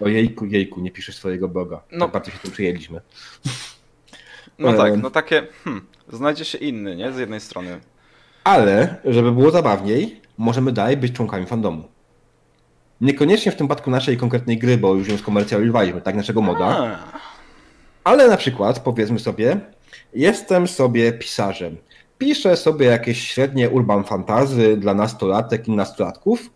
O 0.00 0.08
jejku, 0.08 0.46
jejku, 0.46 0.80
nie 0.80 0.90
piszesz 0.90 1.16
swojego 1.16 1.48
bloga. 1.48 1.82
No. 1.92 1.98
No. 1.98 2.04
Tak 2.04 2.12
bardzo 2.12 2.30
się 2.30 2.38
tym 2.38 2.50
przyjęliśmy. 2.50 3.00
No 4.58 4.72
tak, 4.72 4.96
no 5.02 5.10
takie, 5.10 5.46
hmm, 5.64 5.86
znajdzie 6.12 6.44
się 6.44 6.58
inny, 6.58 6.96
nie? 6.96 7.12
Z 7.12 7.18
jednej 7.18 7.40
strony. 7.40 7.80
Ale, 8.44 8.96
żeby 9.04 9.32
było 9.32 9.50
zabawniej, 9.50 10.20
możemy 10.38 10.72
dalej 10.72 10.96
być 10.96 11.12
członkami 11.12 11.46
fandomu. 11.46 11.84
Niekoniecznie 13.00 13.52
w 13.52 13.56
tym 13.56 13.66
przypadku 13.66 13.90
naszej 13.90 14.16
konkretnej 14.16 14.58
gry, 14.58 14.78
bo 14.78 14.94
już 14.94 15.08
ją 15.08 15.18
skomercjalizowaliśmy, 15.18 16.00
tak, 16.00 16.14
naszego 16.14 16.42
moda. 16.42 16.98
Ale 18.04 18.28
na 18.28 18.36
przykład, 18.36 18.80
powiedzmy 18.80 19.18
sobie, 19.18 19.60
jestem 20.14 20.68
sobie 20.68 21.12
pisarzem. 21.12 21.76
Piszę 22.18 22.56
sobie 22.56 22.86
jakieś 22.86 23.28
średnie 23.28 23.70
urban 23.70 24.04
fantazy 24.04 24.76
dla 24.76 24.94
nastolatek 24.94 25.68
i 25.68 25.70
nastolatków 25.70 26.50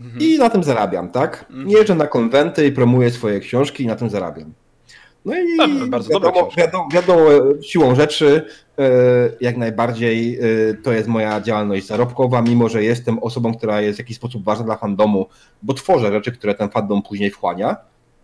mhm. 0.00 0.20
i 0.20 0.38
na 0.38 0.50
tym 0.50 0.64
zarabiam, 0.64 1.08
tak? 1.08 1.46
Mhm. 1.50 1.70
Jeżdżę 1.70 1.94
na 1.94 2.06
konwenty 2.06 2.66
i 2.66 2.72
promuję 2.72 3.10
swoje 3.10 3.40
książki 3.40 3.84
i 3.84 3.86
na 3.86 3.96
tym 3.96 4.10
zarabiam. 4.10 4.52
No 5.24 5.34
i 5.38 5.56
Dobra, 5.56 5.86
bardzo 5.86 6.10
wiadomo, 6.10 6.48
wiadomo, 6.56 6.88
wiadomo, 6.92 7.30
siłą 7.62 7.94
rzeczy 7.94 8.46
e, 8.78 8.82
jak 9.40 9.56
najbardziej 9.56 10.38
e, 10.38 10.74
to 10.74 10.92
jest 10.92 11.08
moja 11.08 11.40
działalność 11.40 11.86
zarobkowa, 11.86 12.42
mimo 12.42 12.68
że 12.68 12.84
jestem 12.84 13.18
osobą, 13.18 13.54
która 13.54 13.80
jest 13.80 13.96
w 13.96 13.98
jakiś 13.98 14.16
sposób 14.16 14.44
ważna 14.44 14.64
dla 14.64 14.76
fandomu, 14.76 15.26
bo 15.62 15.74
tworzę 15.74 16.12
rzeczy, 16.12 16.32
które 16.32 16.54
ten 16.54 16.70
fandom 16.70 17.02
później 17.02 17.30
wchłania, 17.30 17.76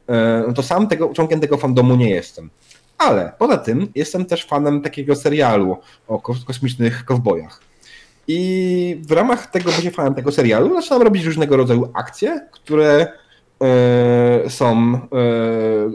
e, 0.08 0.44
no 0.46 0.52
to 0.52 0.62
sam 0.62 0.88
tego, 0.88 1.08
członkiem 1.14 1.40
tego 1.40 1.56
fandomu 1.56 1.96
nie 1.96 2.10
jestem. 2.10 2.50
Ale 2.98 3.32
poza 3.38 3.56
tym 3.56 3.88
jestem 3.94 4.24
też 4.24 4.44
fanem 4.44 4.82
takiego 4.82 5.16
serialu 5.16 5.76
o 6.08 6.18
kos- 6.18 6.44
kosmicznych 6.44 7.04
kowbojach. 7.04 7.60
I 8.28 9.00
w 9.08 9.12
ramach 9.12 9.46
tego 9.46 9.70
bycie 9.72 9.90
fanem 9.90 10.14
tego 10.14 10.32
serialu 10.32 10.74
zaczynam 10.74 11.02
robić 11.02 11.24
różnego 11.24 11.56
rodzaju 11.56 11.90
akcje, 11.94 12.40
które 12.50 13.12
są, 14.48 14.94
e, 14.94 14.98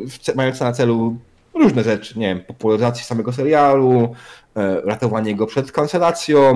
w 0.07 0.17
ce- 0.21 0.35
mające 0.35 0.65
na 0.65 0.71
celu 0.71 1.17
różne 1.53 1.83
rzeczy, 1.83 2.19
nie 2.19 2.27
wiem, 2.27 2.43
popularyzację 2.47 3.03
samego 3.05 3.33
serialu, 3.33 4.15
e, 4.55 4.81
ratowanie 4.81 5.35
go 5.35 5.45
przed 5.47 5.71
kancelacją, 5.71 6.53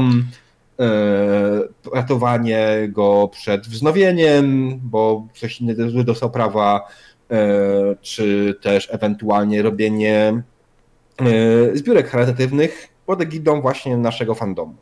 e, 0.80 0.89
ratowanie 1.93 2.67
go 2.89 3.30
przed 3.32 3.67
wznowieniem, 3.67 4.80
bo 4.84 5.28
coś 5.36 5.62
innego 5.62 6.04
dostał 6.04 6.32
prawa, 6.32 6.88
e, 7.32 7.38
czy 8.02 8.56
też 8.62 8.88
ewentualnie 8.91 9.62
robienie 9.62 10.41
e, 11.19 11.76
zbiórek 11.78 12.10
charytatywnych 12.10 12.88
pod 13.06 13.22
egidą 13.22 13.62
właśnie 13.62 13.98
naszego 13.98 14.36
fandomu. 14.36 14.76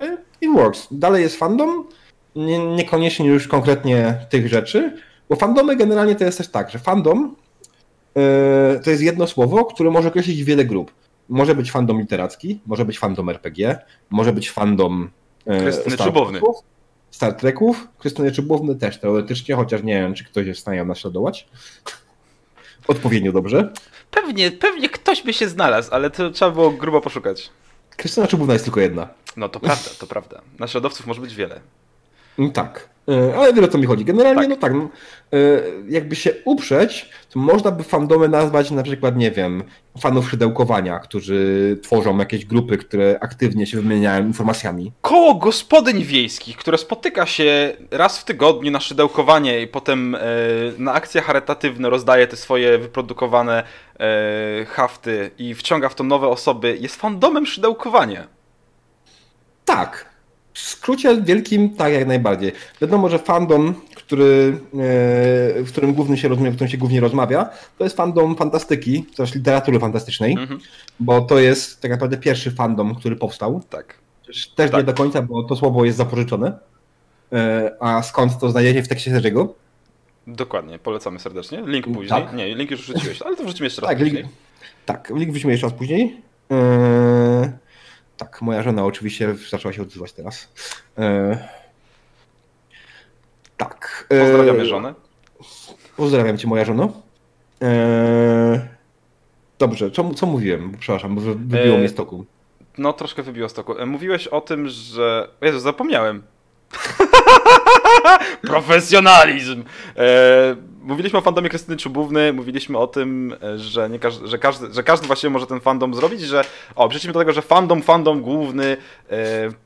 E, 0.00 0.16
It 0.40 0.50
works. 0.54 0.88
Dalej 0.90 1.22
jest 1.22 1.36
fandom, 1.36 1.84
nie, 2.38 2.58
niekoniecznie 2.58 3.26
już 3.26 3.48
konkretnie 3.48 4.26
tych 4.30 4.48
rzeczy, 4.48 4.96
bo 5.28 5.36
fandomy 5.36 5.76
generalnie 5.76 6.14
to 6.14 6.24
jest 6.24 6.38
też 6.38 6.48
tak, 6.48 6.70
że 6.70 6.78
fandom 6.78 7.36
e, 8.14 8.80
to 8.84 8.90
jest 8.90 9.02
jedno 9.02 9.26
słowo, 9.26 9.64
które 9.64 9.90
może 9.90 10.08
określić 10.08 10.44
wiele 10.44 10.64
grup. 10.64 10.92
Może 11.28 11.54
być 11.54 11.70
fandom 11.70 12.00
literacki, 12.00 12.60
może 12.66 12.84
być 12.84 12.98
fandom 12.98 13.28
RPG, 13.28 13.78
może 14.10 14.32
być 14.32 14.50
fandom 14.50 15.10
e, 15.46 15.60
Krystyny 15.60 15.94
Star 15.94 16.06
Czubowny. 16.06 16.38
Treków, 16.38 16.56
Star 17.10 17.34
Treków, 17.34 17.88
Krystyny 17.98 18.32
Czubowny 18.32 18.76
też 18.76 19.00
teoretycznie, 19.00 19.54
chociaż 19.54 19.82
nie 19.82 19.94
wiem, 19.94 20.14
czy 20.14 20.24
ktoś 20.24 20.46
jest 20.46 20.58
w 20.58 20.62
stanie 20.62 20.78
ją 20.78 20.84
naśladować. 20.84 21.48
Odpowiednio 22.88 23.32
dobrze. 23.32 23.72
Pewnie, 24.10 24.50
pewnie 24.50 24.88
ktoś 24.88 25.22
by 25.22 25.32
się 25.32 25.48
znalazł, 25.48 25.94
ale 25.94 26.10
to 26.10 26.30
trzeba 26.30 26.50
było 26.50 26.70
grubo 26.70 27.00
poszukać. 27.00 27.50
Krystyna 27.90 28.26
Czubówna 28.26 28.52
jest 28.52 28.64
tylko 28.64 28.80
jedna. 28.80 29.08
No 29.36 29.48
to 29.48 29.60
prawda, 29.60 29.90
to 29.98 30.06
prawda. 30.06 30.40
Naśladowców 30.58 31.06
może 31.06 31.20
być 31.20 31.34
wiele. 31.34 31.60
Mm, 32.38 32.52
Tak. 32.52 32.88
E, 33.08 33.36
ale 33.38 33.52
wiele 33.52 33.68
co 33.68 33.78
mi 33.78 33.86
chodzi. 33.86 34.04
Generalnie, 34.04 34.40
Tak. 34.40 34.48
no 34.50 34.56
tak, 34.56 34.72
no, 34.74 34.88
e, 35.32 35.38
jakby 35.88 36.16
się 36.16 36.30
uprzeć, 36.44 37.10
to 37.30 37.38
można 37.38 37.70
by 37.70 37.84
fandomy 37.84 38.28
nazwać 38.28 38.70
na 38.70 38.82
przykład, 38.82 39.16
nie 39.16 39.30
wiem, 39.30 39.62
fanów 40.00 40.30
szydełkowania, 40.30 40.98
którzy 40.98 41.78
tworzą 41.82 42.18
jakieś 42.18 42.44
grupy, 42.44 42.78
które 42.78 43.18
aktywnie 43.20 43.66
się 43.66 43.80
wymieniają 43.80 44.26
informacjami. 44.26 44.92
Koło 45.00 45.34
gospodyń 45.34 46.04
wiejskich, 46.04 46.56
które 46.56 46.78
spotyka 46.78 47.26
się 47.26 47.72
raz 47.90 48.18
w 48.18 48.24
tygodniu 48.24 48.70
na 48.70 48.80
szydełkowanie 48.80 49.62
i 49.62 49.66
potem 49.66 50.14
e, 50.14 50.18
na 50.78 50.92
akcje 50.92 51.20
charytatywne 51.20 51.90
rozdaje 51.90 52.26
te 52.26 52.36
swoje 52.36 52.78
wyprodukowane 52.78 53.62
hafty 54.66 55.30
i 55.38 55.54
wciąga 55.54 55.88
w 55.88 55.94
to 55.94 56.04
nowe 56.04 56.28
osoby, 56.28 56.78
jest 56.80 56.96
fandomem 56.96 57.46
szydełkowania. 57.46 58.26
Tak. 59.64 60.07
W 60.58 60.70
skrócie 60.70 61.22
wielkim, 61.22 61.70
tak 61.76 61.92
jak 61.92 62.06
najbardziej. 62.06 62.52
Wiadomo, 62.80 63.08
że 63.08 63.18
fandom, 63.18 63.74
który, 63.94 64.58
e, 64.74 65.62
w 65.62 65.68
którym 65.68 65.94
głównie 65.94 66.16
się 66.16 66.28
rozumie, 66.28 66.50
w 66.50 66.54
którym 66.54 66.70
się 66.70 66.78
głównie 66.78 67.00
rozmawia, 67.00 67.48
to 67.78 67.84
jest 67.84 67.96
fandom 67.96 68.36
fantastyki, 68.36 69.04
też 69.16 69.34
literatury 69.34 69.78
fantastycznej, 69.80 70.32
Mhm. 70.32 70.60
bo 71.00 71.20
to 71.20 71.38
jest 71.38 71.80
tak 71.82 71.90
naprawdę 71.90 72.16
pierwszy 72.16 72.50
fandom, 72.50 72.94
który 72.94 73.16
powstał. 73.16 73.62
Tak. 73.70 73.94
Też- 74.26 74.48
Tak. 74.56 74.72
nie 74.72 74.82
do 74.82 74.94
końca, 74.94 75.22
bo 75.22 75.42
to 75.44 75.56
słowo 75.56 75.84
jest 75.84 75.98
zapożyczone. 75.98 76.58
E, 77.32 77.70
A 77.80 78.02
skąd 78.02 78.38
to 78.38 78.50
znajdziecie 78.50 78.82
w 78.82 78.88
tekście 78.88 79.10
Sergiego? 79.10 79.54
Dokładnie, 80.26 80.78
polecamy 80.78 81.18
serdecznie. 81.20 81.62
Link 81.66 81.84
później. 81.86 82.08
Tak. 82.08 82.32
Nie, 82.34 82.54
link 82.54 82.70
już 82.70 82.80
wrzuciłeś, 82.82 83.22
ale 83.22 83.36
to 83.36 83.44
wrzucimy 83.44 83.66
jeszcze 83.66 83.80
raz 83.82 83.88
Tak, 83.90 83.98
później. 83.98 84.22
link, 84.22 84.32
tak, 84.86 85.12
link 85.14 85.30
wrzucimy 85.32 85.52
jeszcze 85.52 85.66
raz 85.66 85.76
później. 85.78 86.16
E, 86.50 87.58
Tak, 88.18 88.42
moja 88.42 88.62
żona 88.62 88.84
oczywiście 88.84 89.34
zaczęła 89.50 89.72
się 89.72 89.82
odzywać 89.82 90.12
teraz. 90.12 90.48
E, 90.98 91.38
Tak. 93.56 94.06
e, 94.10 94.20
Pozdrawiamy 94.20 94.66
żonę. 94.66 94.94
Pozdrawiam 95.96 96.38
cię, 96.38 96.48
moja 96.48 96.64
żono. 96.64 96.92
Eee... 97.60 98.60
Dobrze, 99.58 99.90
co, 99.90 100.14
co 100.14 100.26
mówiłem? 100.26 100.72
Przepraszam, 100.80 101.14
bo 101.14 101.20
wy- 101.20 101.34
wybiło 101.34 101.74
Eee, 101.74 101.78
mnie 101.78 101.88
z 101.88 101.94
toku. 101.94 102.24
No, 102.78 102.92
troszkę 102.92 103.22
wybiło 103.22 103.48
z 103.48 103.54
toku. 103.54 103.78
E, 103.78 103.86
Mówiłeś 103.86 104.26
o 104.26 104.40
tym, 104.40 104.68
że... 104.68 105.28
Jezu, 105.40 105.60
zapomniałem. 105.60 106.22
Profesjonalizm! 108.42 109.64
Mówiliśmy 110.88 111.18
o 111.18 111.22
fandomie 111.22 111.48
Krystyny 111.48 111.76
Czubówny, 111.76 112.32
mówiliśmy 112.32 112.78
o 112.78 112.86
tym, 112.86 113.34
e, 113.42 113.58
że, 113.58 113.90
nie 113.90 113.98
każdy, 113.98 114.28
że, 114.28 114.38
każdy, 114.38 114.74
że 114.74 114.82
każdy 114.82 115.06
właściwie 115.06 115.30
może 115.30 115.46
ten 115.46 115.60
fandom 115.60 115.94
zrobić, 115.94 116.20
że 116.20 116.44
o, 116.76 116.88
przeszliśmy 116.88 117.12
do 117.12 117.18
tego, 117.18 117.32
że 117.32 117.42
fandom, 117.42 117.82
fandom 117.82 118.20
główny 118.22 118.76
e, 119.10 119.16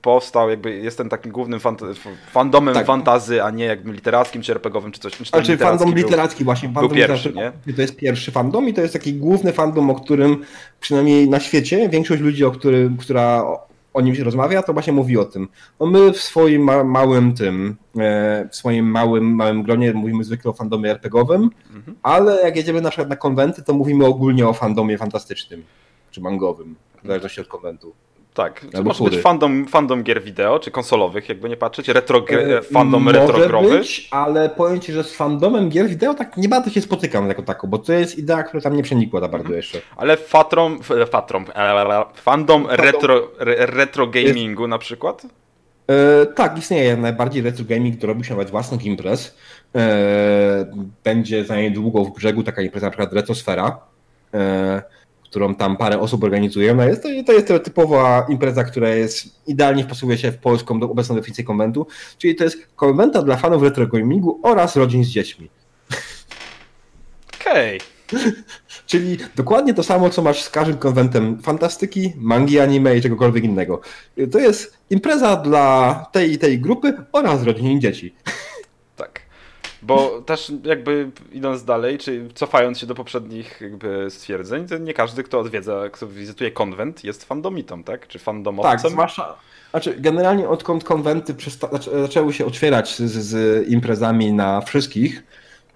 powstał, 0.02 0.50
jakby 0.50 0.76
jest 0.76 0.98
ten 0.98 1.08
takim 1.08 1.32
głównym 1.32 1.60
fandomem 2.32 2.74
Tak. 2.74 2.86
fantazy, 2.86 3.42
a 3.42 3.50
nie 3.50 3.64
jakby 3.64 3.92
literackim, 3.92 4.42
czy 4.42 4.52
RPGowym, 4.52 4.92
czy 4.92 5.00
coś. 5.00 5.12
Czy 5.12 5.24
Znaczy 5.24 5.52
literacki 5.52 5.78
fandom 5.78 5.94
był- 5.94 6.04
literacki 6.04 6.44
właśnie. 6.44 6.68
Fandom 6.72 6.92
pierwszy, 6.96 7.28
literacki 7.28 7.74
To 7.74 7.80
jest 7.82 7.96
pierwszy 7.96 8.32
fandom 8.32 8.68
i 8.68 8.74
to 8.74 8.80
jest 8.80 8.92
taki 8.92 9.14
główny 9.14 9.52
fandom, 9.52 9.90
o 9.90 9.94
którym 9.94 10.44
przynajmniej 10.80 11.28
na 11.28 11.40
świecie 11.40 11.88
większość 11.88 12.22
ludzi, 12.22 12.44
o 12.44 12.50
którym, 12.50 12.96
która 12.96 13.44
o, 13.94 14.00
nim 14.00 14.14
się 14.14 14.24
rozmawia, 14.24 14.62
to 14.62 14.72
właśnie 14.72 14.92
mówi 14.92 15.18
o 15.18 15.24
tym. 15.24 15.48
No 15.80 15.86
my 15.86 16.12
w 16.12 16.18
swoim 16.22 16.62
ma 16.62 16.84
małym 16.84 17.34
tym, 17.34 17.76
e, 17.98 18.48
w 18.50 18.56
swoim 18.56 18.86
małym, 18.90 19.34
małym 19.34 19.62
gronie 19.62 19.92
mówimy 19.92 20.24
zwykle 20.24 20.50
o 20.50 20.54
fandomie 20.54 20.90
RPGowym, 20.90 21.50
Mhm. 21.74 21.96
ale 22.02 22.42
jak 22.42 22.56
jedziemy 22.56 22.80
na 22.80 22.90
przykład 22.90 23.08
na 23.08 23.16
konwenty, 23.16 23.62
to 23.62 23.74
mówimy 23.74 24.06
ogólnie 24.06 24.48
o 24.48 24.52
fandomie 24.52 24.98
fantastycznym 24.98 25.62
czy 26.10 26.20
mangowym, 26.20 26.74
w 27.02 27.06
zależności 27.06 27.40
od 27.40 27.46
konwentu. 27.48 27.94
Tak, 28.34 28.60
to 28.60 28.78
Albo 28.78 28.88
może 28.88 29.04
być 29.04 29.12
fury. 29.12 29.22
fandom, 29.22 29.66
fandom 29.66 30.02
gier 30.02 30.22
wideo, 30.22 30.58
czy 30.58 30.70
konsolowych, 30.70 31.28
jakby 31.28 31.48
nie 31.48 31.56
patrzeć, 31.56 31.88
retro, 31.88 32.24
E, 32.30 32.62
fandom 32.62 33.02
może 33.02 33.18
retrogrowy. 33.20 33.78
być, 33.78 34.08
ale 34.10 34.48
powiem 34.50 34.80
Ci, 34.80 34.92
że 34.92 35.04
z 35.04 35.14
fandomem 35.14 35.68
gier 35.68 35.88
wideo 35.88 36.14
tak 36.14 36.36
nie 36.36 36.48
bardzo 36.48 36.70
się 36.70 36.80
spotykam 36.80 37.28
jako 37.28 37.42
taką, 37.42 37.68
bo 37.68 37.78
to 37.78 37.92
jest 37.92 38.18
idea, 38.18 38.42
która 38.42 38.60
tam 38.60 38.76
nie 38.76 38.82
przenikła 38.82 39.20
za 39.20 39.28
bardzo 39.28 39.52
jeszcze. 39.54 39.80
Ale 39.96 40.16
fatrom, 40.16 40.80
fatrom, 41.10 41.44
e, 41.54 42.04
fandom 42.14 42.66
retro, 42.70 43.28
re, 43.38 43.66
retro 43.66 44.06
gamingu 44.06 44.68
na 44.68 44.78
przykład? 44.78 45.22
E, 45.90 46.26
tak, 46.26 46.58
istnieje 46.58 46.96
najbardziej 46.96 47.42
retro 47.42 47.64
gaming, 47.68 47.96
który 47.96 48.12
robi 48.12 48.24
się 48.24 48.30
nawet 48.34 48.50
własnych 48.50 48.84
imprez. 48.84 49.36
E, 49.76 50.66
będzie 51.04 51.44
za 51.44 51.56
niedługo 51.56 52.04
w 52.04 52.14
brzegu 52.14 52.42
taka 52.42 52.62
impreza, 52.62 52.86
na 52.86 52.90
przykład 52.90 53.12
Retrosfera, 53.12 53.78
e, 54.34 54.82
którą 55.32 55.54
tam 55.54 55.76
parę 55.76 56.00
osób 56.00 56.24
organizuje. 56.24 56.74
No 56.74 56.84
jest, 56.84 57.02
to, 57.02 57.08
to 57.26 57.32
jest 57.32 57.64
typowa 57.64 58.26
impreza, 58.28 58.64
która 58.64 58.88
jest 58.88 59.48
idealnie 59.48 59.84
wpasuje 59.84 60.18
się 60.18 60.32
w 60.32 60.38
polską 60.38 60.80
do- 60.80 60.90
obecną 60.90 61.14
definicję 61.14 61.44
konwentu, 61.44 61.86
czyli 62.18 62.34
to 62.34 62.44
jest 62.44 62.68
konwenta 62.76 63.22
dla 63.22 63.36
fanów 63.36 63.62
retro 63.62 63.86
gamingu 63.86 64.40
oraz 64.42 64.76
rodzin 64.76 65.04
z 65.04 65.08
dziećmi. 65.08 65.50
Okej. 67.40 67.80
Czyli 68.86 69.18
dokładnie 69.36 69.74
to 69.74 69.82
samo, 69.82 70.10
co 70.10 70.22
masz 70.22 70.42
z 70.42 70.50
każdym 70.50 70.76
konwentem 70.78 71.42
fantastyki, 71.42 72.12
mangi, 72.16 72.60
anime 72.60 72.96
i 72.96 73.02
czegokolwiek 73.02 73.44
innego. 73.44 73.80
To 74.32 74.38
jest 74.38 74.78
impreza 74.90 75.36
dla 75.36 75.94
tej 76.12 76.32
i 76.32 76.38
tej 76.38 76.60
grupy 76.60 76.94
oraz 77.12 77.42
rodzin 77.42 77.66
i 77.66 77.80
dzieci. 77.80 78.14
Tak. 78.96 79.20
Bo 79.82 80.22
też 80.22 80.52
jakby 80.64 81.10
idąc 81.32 81.64
dalej, 81.64 81.98
czy 81.98 82.28
cofając 82.34 82.78
się 82.78 82.86
do 82.86 82.94
poprzednich 82.94 83.60
jakby 83.60 84.10
stwierdzeń, 84.10 84.68
to 84.68 84.78
nie 84.78 84.94
każdy, 84.94 85.22
kto 85.22 85.40
odwiedza, 85.40 85.82
kto 85.92 86.06
wizytuje 86.06 86.50
konwent, 86.50 87.04
jest 87.04 87.24
fandomitą, 87.24 87.84
tak? 87.84 88.08
Czy 88.08 88.18
fandomowcem? 88.18 88.78
Tak, 88.80 88.90
zwłaszcza. 88.90 89.34
Znaczy, 89.70 89.94
generalnie 89.98 90.48
odkąd 90.48 90.84
konwenty 90.84 91.34
przysta- 91.34 91.68
zaczę- 91.72 92.02
zaczęły 92.02 92.32
się 92.32 92.46
otwierać 92.46 92.96
z, 92.96 93.02
z 93.12 93.68
imprezami 93.68 94.32
na 94.32 94.60
wszystkich, 94.60 95.22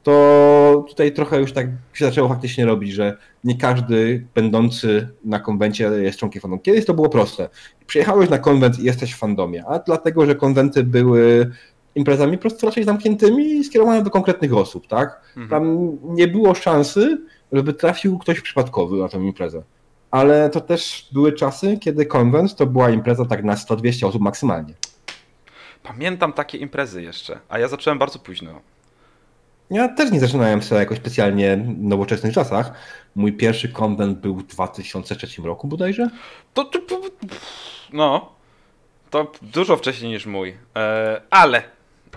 to 0.02 0.84
tutaj 0.88 1.12
trochę 1.12 1.40
już 1.40 1.52
tak 1.52 1.66
się 1.92 2.04
zaczęło 2.04 2.28
faktycznie 2.28 2.66
robić, 2.66 2.92
że 2.92 3.16
nie 3.44 3.58
każdy 3.58 4.26
będący 4.34 5.08
na 5.24 5.40
konwencie 5.40 5.84
jest 5.84 6.18
członkiem 6.18 6.42
fandomu. 6.42 6.62
Kiedyś 6.62 6.84
to 6.84 6.94
było 6.94 7.08
proste. 7.08 7.48
Przyjechałeś 7.86 8.30
na 8.30 8.38
konwent 8.38 8.78
i 8.78 8.82
jesteś 8.84 9.14
w 9.14 9.18
fandomie, 9.18 9.64
a 9.66 9.78
dlatego, 9.78 10.26
że 10.26 10.34
konwenty 10.34 10.84
były 10.84 11.50
imprezami 11.96 12.36
po 12.36 12.40
prostu 12.40 12.66
raczej 12.66 12.84
zamkniętymi 12.84 13.44
i 13.44 13.64
skierowane 13.64 14.02
do 14.02 14.10
konkretnych 14.10 14.54
osób, 14.54 14.86
tak? 14.86 15.20
Mhm. 15.36 15.48
Tam 15.48 15.96
nie 16.02 16.28
było 16.28 16.54
szansy, 16.54 17.18
żeby 17.52 17.72
trafił 17.72 18.18
ktoś 18.18 18.40
przypadkowy 18.40 18.96
na 18.96 19.08
tę 19.08 19.18
imprezę. 19.18 19.62
Ale 20.10 20.50
to 20.50 20.60
też 20.60 21.08
były 21.12 21.32
czasy, 21.32 21.78
kiedy 21.78 22.06
konwent 22.06 22.56
to 22.56 22.66
była 22.66 22.90
impreza 22.90 23.24
tak 23.24 23.44
na 23.44 23.54
100-200 23.54 24.06
osób 24.06 24.22
maksymalnie. 24.22 24.74
Pamiętam 25.82 26.32
takie 26.32 26.58
imprezy 26.58 27.02
jeszcze, 27.02 27.38
a 27.48 27.58
ja 27.58 27.68
zacząłem 27.68 27.98
bardzo 27.98 28.18
późno. 28.18 28.60
Ja 29.70 29.88
też 29.88 30.10
nie 30.10 30.20
zaczynałem 30.20 30.62
sobie 30.62 30.80
jakoś 30.80 30.98
specjalnie 30.98 31.56
w 31.56 31.82
nowoczesnych 31.82 32.34
czasach. 32.34 32.72
Mój 33.14 33.32
pierwszy 33.32 33.68
konwent 33.68 34.18
był 34.18 34.36
w 34.36 34.46
2003 34.46 35.42
roku 35.42 35.68
bodajże. 35.68 36.10
To, 36.54 36.64
to, 36.64 37.00
no, 37.92 38.32
to 39.10 39.32
dużo 39.42 39.76
wcześniej 39.76 40.12
niż 40.12 40.26
mój, 40.26 40.56
e, 40.76 41.20
ale, 41.30 41.62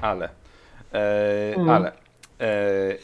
ale, 0.02 0.30
e, 0.94 1.56
Mm. 1.56 1.70
ale, 1.70 1.92
e, 2.42 2.96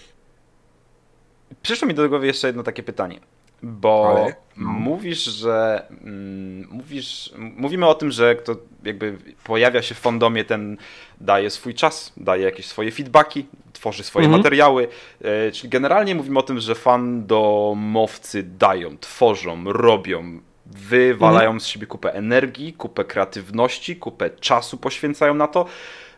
przyszło 1.61 1.87
mi 1.87 1.93
do 1.93 2.09
głowy 2.09 2.27
jeszcze 2.27 2.47
jedno 2.47 2.63
takie 2.63 2.83
pytanie, 2.83 3.19
bo 3.63 4.09
Ale? 4.21 4.35
No. 4.57 4.69
mówisz, 4.71 5.23
że 5.23 5.85
mm, 6.03 6.67
mówisz, 6.71 7.33
mówimy 7.37 7.87
o 7.87 7.95
tym, 7.95 8.11
że 8.11 8.35
kto 8.35 8.55
jakby 8.83 9.17
pojawia 9.43 9.81
się 9.81 9.95
w 9.95 9.99
fandomie, 9.99 10.43
ten 10.45 10.77
daje 11.21 11.49
swój 11.49 11.73
czas, 11.73 12.13
daje 12.17 12.43
jakieś 12.43 12.65
swoje 12.65 12.91
feedbacki, 12.91 13.45
tworzy 13.73 14.03
swoje 14.03 14.25
Mhm. 14.25 14.41
materiały, 14.41 14.87
e, 15.21 15.51
czyli 15.51 15.69
generalnie 15.69 16.15
mówimy 16.15 16.39
o 16.39 16.43
tym, 16.43 16.59
że 16.59 16.75
fandomowcy 16.75 18.43
dają, 18.43 18.97
tworzą, 18.97 19.63
robią, 19.73 20.39
wywalają 20.65 21.49
Mhm. 21.49 21.59
z 21.59 21.65
siebie 21.67 21.87
kupę 21.87 22.13
energii, 22.13 22.73
kupę 22.73 23.05
kreatywności, 23.05 23.95
kupę 23.95 24.29
czasu 24.29 24.77
poświęcają 24.77 25.33
na 25.33 25.47
to 25.47 25.65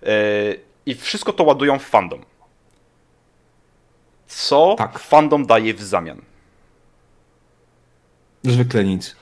e, 0.03 0.07
i 0.87 0.95
wszystko 0.95 1.33
to 1.33 1.43
ładują 1.43 1.79
w 1.79 1.83
fandom. 1.83 2.21
Co 4.27 4.75
Tak. 4.77 4.99
fandom 4.99 5.45
daje 5.45 5.73
w 5.73 5.83
zamian? 5.83 6.21
Zwykle 8.43 8.83
nic. 8.83 9.15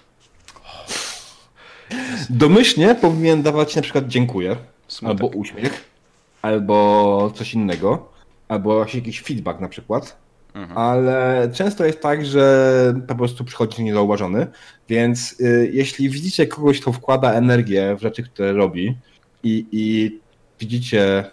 Domyślnie 2.30 2.96
powinien 2.96 3.42
dawać 3.44 3.76
na 3.76 3.82
przykład 3.82 4.08
dziękuję, 4.08 4.56
Smutek. 4.88 5.10
albo 5.22 5.38
uśmiech, 5.38 5.90
albo 6.42 7.32
coś 7.36 7.54
innego, 7.54 8.10
albo 8.48 8.86
jakiś 8.94 9.22
feedback 9.22 9.60
na 9.60 9.70
przykład. 9.70 10.26
Mhm. 10.56 10.78
ale 10.78 11.50
często 11.54 11.86
jest 11.86 12.02
tak, 12.02 12.26
że 12.26 12.94
po 13.08 13.16
prostu 13.16 13.44
przychodzi 13.44 13.84
niezauważony, 13.84 14.48
więc 14.90 15.36
y, 15.40 15.70
jeśli 15.74 16.10
widzicie 16.10 16.48
kogoś, 16.48 16.82
kto 16.82 16.92
wkłada 16.92 17.34
energię 17.34 17.96
w 17.96 18.02
rzeczy, 18.02 18.24
które 18.24 18.54
robi 18.54 18.98
i, 19.44 19.66
i 19.72 20.20
widzicie 20.60 21.32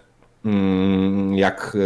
jak 1.35 1.77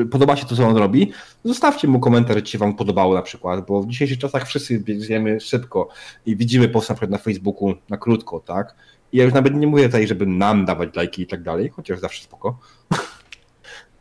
y, 0.00 0.06
podoba 0.10 0.36
się 0.36 0.46
to, 0.46 0.56
co 0.56 0.66
on 0.66 0.76
robi, 0.76 1.12
zostawcie 1.44 1.88
mu 1.88 2.00
komentarz, 2.00 2.42
czy 2.42 2.52
się 2.52 2.58
wam 2.58 2.74
podobało 2.74 3.14
na 3.14 3.22
przykład, 3.22 3.66
bo 3.66 3.82
w 3.82 3.86
dzisiejszych 3.86 4.18
czasach 4.18 4.46
wszyscy 4.46 4.78
biegniemy 4.78 5.40
szybko 5.40 5.88
i 6.26 6.36
widzimy 6.36 6.68
post 6.68 6.88
na 6.88 6.94
przykład 6.94 7.10
na 7.10 7.18
Facebooku 7.18 7.74
na 7.88 7.96
krótko, 7.96 8.40
tak? 8.40 8.74
I 9.12 9.16
ja 9.16 9.24
już 9.24 9.34
nawet 9.34 9.54
nie 9.54 9.66
mówię 9.66 9.86
tutaj, 9.86 10.06
żeby 10.06 10.26
nam 10.26 10.64
dawać 10.64 10.96
lajki 10.96 11.22
i 11.22 11.26
tak 11.26 11.42
dalej, 11.42 11.68
chociaż 11.68 12.00
zawsze 12.00 12.24
spoko. 12.24 12.58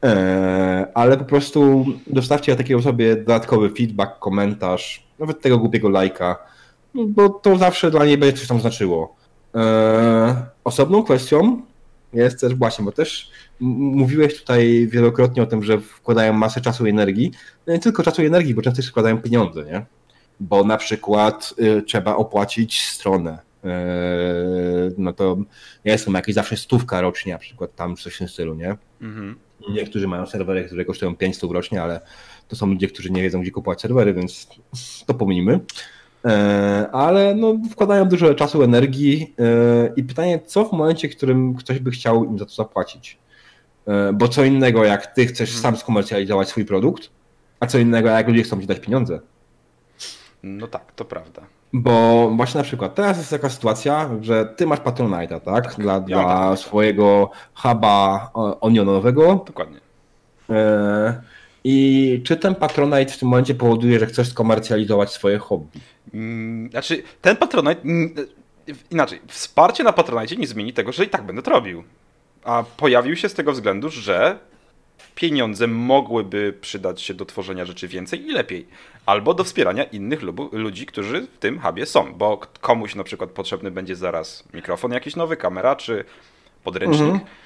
E, 0.04 0.88
ale 0.94 1.18
po 1.18 1.26
prostu 1.26 1.86
dostawcie 2.08 2.56
takiej 2.56 2.76
osobie 2.76 3.16
dodatkowy 3.16 3.70
feedback, 3.70 4.20
komentarz, 4.20 5.08
nawet 5.20 5.42
tego 5.42 5.58
głupiego 5.58 5.90
lajka, 5.90 6.38
bo 6.96 7.30
to 7.30 7.58
zawsze 7.58 7.92
dla 7.92 8.06
niej 8.06 8.18
będzie 8.18 8.38
coś 8.38 8.48
tam 8.48 8.60
znaczyło. 8.60 9.16
E, 9.56 10.46
osobną 10.64 11.04
kwestią 11.04 11.62
jest 12.14 12.42
też 12.42 12.56
właśnie, 12.56 12.86
bo 12.86 12.92
też 12.92 13.32
mówiłeś 13.60 14.40
tutaj 14.40 14.88
wielokrotnie 14.88 15.44
o 15.44 15.46
tym, 15.46 15.64
że 15.64 15.80
wkładają 15.80 16.34
masę 16.34 16.62
czasu 16.62 16.86
i 16.86 16.90
energii. 16.90 17.32
No 17.68 17.74
nie 17.74 17.80
tylko 17.80 18.04
czasu 18.04 18.24
i 18.24 18.26
energii, 18.26 18.54
bo 18.54 18.62
często 18.62 18.78
też 18.78 18.90
wkładają 18.90 19.22
pieniądze, 19.22 19.66
nie? 19.66 19.86
Bo 20.40 20.64
na 20.64 20.78
przykład 20.78 21.54
y, 21.60 21.82
trzeba 21.82 22.16
opłacić 22.16 22.82
stronę. 22.82 23.40
Y, 23.66 23.68
no 24.98 25.14
to 25.14 25.38
jest 25.86 26.06
tam 26.06 26.14
jakieś 26.14 26.36
zawsze 26.36 26.58
stówka 26.58 27.02
rocznie, 27.02 27.34
na 27.34 27.40
przykład 27.40 27.76
tam 27.76 27.96
coś 27.96 28.16
w 28.16 28.18
tym 28.18 28.28
stylu, 28.28 28.56
nie? 28.56 28.76
Mhm. 29.02 29.36
Niektórzy 29.70 30.08
mają 30.08 30.26
serwery, 30.26 30.64
które 30.66 30.86
kosztują 30.86 31.16
500 31.16 31.52
rocznie, 31.52 31.82
ale 31.82 32.00
to 32.48 32.56
są 32.56 32.68
ludzie, 32.68 32.88
którzy 32.88 33.12
nie 33.12 33.22
wiedzą, 33.22 33.42
gdzie 33.42 33.52
kupować 33.52 33.82
serwery, 33.82 34.14
więc 34.14 34.48
to 35.06 35.14
pominimy. 35.14 35.60
E, 36.26 36.90
ale 36.92 37.36
no, 37.36 37.58
wkładają 37.72 38.06
dużo 38.06 38.34
czasu, 38.34 38.64
energii 38.64 39.34
e, 39.40 39.94
i 39.96 40.04
pytanie, 40.04 40.40
co 40.46 40.66
w 40.66 40.72
momencie, 40.72 41.10
w 41.10 41.18
którym 41.18 41.56
ktoś 41.56 41.80
by 41.80 41.92
chciał 41.92 42.26
im 42.26 42.40
za 42.40 42.46
to 42.46 42.52
zapłacić? 42.52 43.18
E, 43.88 44.14
bo 44.14 44.28
co 44.28 44.44
innego, 44.44 44.84
jak 44.84 45.08
ty 45.08 45.26
chcesz 45.26 45.50
hmm. 45.50 45.62
sam 45.62 45.78
skomercjalizować 45.78 46.50
swój 46.50 46.66
produkt, 46.66 47.10
a 47.60 47.68
co 47.68 47.78
innego, 47.78 48.10
jak 48.10 48.28
ludzie 48.28 48.44
chcą 48.44 48.62
ci 48.62 48.68
dać 48.68 48.80
pieniądze. 48.80 49.20
No 50.44 50.68
tak, 50.68 50.92
to 50.92 51.06
prawda. 51.06 51.42
Bo 51.74 52.30
właśnie 52.36 52.58
na 52.58 52.64
przykład 52.64 52.96
teraz 52.96 53.18
jest 53.18 53.30
taka 53.30 53.50
sytuacja, 53.50 54.10
że 54.22 54.46
ty 54.46 54.68
masz 54.68 54.80
Patronite'a, 54.80 55.40
tak? 55.40 55.66
tak 55.66 55.76
dla, 55.76 55.94
ja 55.94 56.02
dla 56.02 56.56
swojego 56.56 57.32
huba 57.56 58.32
onionowego. 58.62 59.44
Dokładnie. 59.48 59.80
I 61.64 62.22
czy 62.26 62.38
ten 62.38 62.56
Patronite 62.56 63.12
w 63.12 63.18
tym 63.18 63.30
momencie 63.30 63.56
powoduje, 63.56 64.00
że 64.00 64.06
chcesz 64.06 64.30
skomercjalizować 64.30 65.12
swoje 65.12 65.38
hobby? 65.38 65.80
Mm, 66.14 66.70
znaczy, 66.72 67.04
ten 67.22 67.38
Patronite. 67.38 67.82
Mm, 67.82 68.16
inaczej, 68.92 69.22
wsparcie 69.28 69.84
na 69.84 69.94
Patronite 69.94 70.36
nie 70.36 70.48
zmieni 70.48 70.74
tego, 70.74 70.92
że 70.92 71.06
i 71.06 71.10
tak 71.10 71.26
będę 71.26 71.42
to 71.42 71.52
robił. 71.52 71.84
A 72.44 72.64
pojawił 72.78 73.16
się 73.16 73.30
z 73.30 73.34
tego 73.34 73.52
względu, 73.52 73.90
że 73.90 74.40
pieniądze 75.16 75.68
mogłyby 75.68 76.54
przydać 76.62 77.02
się 77.02 77.14
do 77.14 77.26
tworzenia 77.26 77.66
rzeczy 77.66 77.88
więcej 77.88 78.28
i 78.28 78.32
lepiej. 78.32 78.68
Albo 79.06 79.34
do 79.34 79.44
wspierania 79.44 79.84
innych 79.84 80.20
ludzi, 80.52 80.86
którzy 80.86 81.22
w 81.22 81.38
tym 81.38 81.60
hubie 81.60 81.86
są. 81.86 82.14
Bo 82.14 82.38
komuś 82.62 82.96
na 82.96 83.04
przykład 83.04 83.30
potrzebny 83.30 83.72
będzie 83.72 83.96
zaraz 83.96 84.44
mikrofon 84.54 84.92
jakiś 84.92 85.16
nowy, 85.16 85.38
kamera 85.38 85.76
czy 85.76 86.06
podręcznik. 86.64 87.10
Mhm 87.10 87.43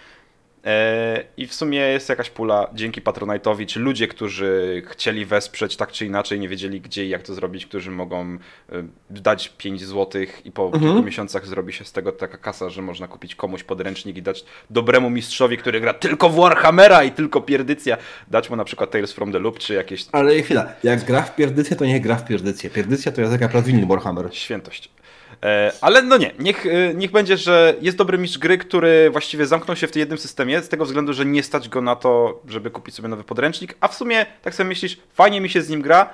I 1.38 1.47
w 1.47 1.53
sumie 1.53 1.80
jest 1.80 2.10
jakaś 2.10 2.30
pula 2.30 2.68
dzięki 2.74 3.01
Patronite'owi, 3.01 3.66
czy 3.66 3.80
ludzie, 3.80 4.08
którzy 4.08 4.84
chcieli 4.88 5.26
wesprzeć 5.26 5.78
tak 5.78 5.91
czy 5.91 6.05
inaczej, 6.05 6.39
nie 6.39 6.49
wiedzieli 6.49 6.82
gdzie 6.82 7.05
i 7.05 7.10
jak 7.10 7.24
to 7.24 7.34
zrobić, 7.34 7.66
którzy 7.66 7.91
mogą 7.91 8.24
e, 8.24 8.38
dać 9.10 9.49
5 9.58 9.84
zł 9.84 10.22
i 10.45 10.51
po 10.51 10.66
mhm. 10.66 10.84
kilku 10.84 11.03
miesiącach 11.03 11.47
zrobi 11.47 11.74
się 11.74 11.86
z 11.86 11.91
tego 11.91 12.12
taka 12.12 12.38
kasa, 12.38 12.70
że 12.70 12.82
można 12.82 13.08
kupić 13.08 13.36
komuś 13.36 13.64
podręcznik 13.64 14.18
i 14.18 14.22
dać 14.22 14.45
dobremu 14.70 15.10
mistrzowi, 15.10 15.58
który 15.58 15.82
gra 15.82 15.93
tylko 15.93 16.30
w 16.30 16.36
Warhammera 16.36 17.03
i 17.03 17.12
tylko 17.12 17.41
pierdycja, 17.41 17.97
dać 18.28 18.49
mu 18.49 18.55
na 18.55 18.64
przykład 18.64 18.91
Tales 18.91 19.14
from 19.14 19.32
the 19.32 19.39
Loop, 19.39 19.60
czy 19.60 19.74
jakieś... 19.74 20.05
Ale 20.12 20.41
chwila, 20.41 20.74
jak 20.84 21.03
gra 21.03 21.22
w 21.22 21.36
pierdycję, 21.36 21.76
to 21.76 21.86
nie 21.86 22.01
gra 22.01 22.16
w 22.16 22.26
pierdycję. 22.28 22.70
Pierdycja 22.70 23.12
to 23.12 23.22
jest 23.22 23.34
taka 23.34 23.49
prawilny 23.49 23.86
Warhammer. 23.86 24.30
Świętość. 24.32 24.89
E, 25.44 25.72
ale 25.82 26.02
no 26.02 26.18
nie, 26.18 26.32
niech, 26.40 26.66
e, 26.66 26.94
niech 26.94 27.12
będzie, 27.12 27.38
że 27.38 27.76
jest 27.82 27.98
dobry 27.98 28.18
mistrz 28.18 28.38
gry, 28.38 28.58
który 28.58 29.10
właściwie 29.10 29.46
zamknął 29.46 29.76
się 29.76 29.88
w 29.88 29.92
tym 29.92 30.00
jednym 30.00 30.18
systemie, 30.18 30.62
z 30.62 30.70
tego 30.70 30.86
względu, 30.86 31.14
że 31.14 31.26
nie 31.26 31.44
stać 31.44 31.70
go 31.70 31.82
na 31.82 31.96
to, 31.96 32.42
żeby 32.48 32.72
kupić 32.72 32.96
sobie 32.96 33.08
nowy 33.08 33.24
podręcznik, 33.24 33.76
a 33.80 33.88
w 33.88 33.96
sumie 33.96 34.26
tak 34.42 34.56
sobie 34.56 34.70
myślisz, 34.70 34.98
fajnie 35.14 35.42
mi 35.42 35.50
się 35.50 35.62
z 35.62 35.70
nim 35.70 35.82
gra, 35.82 36.10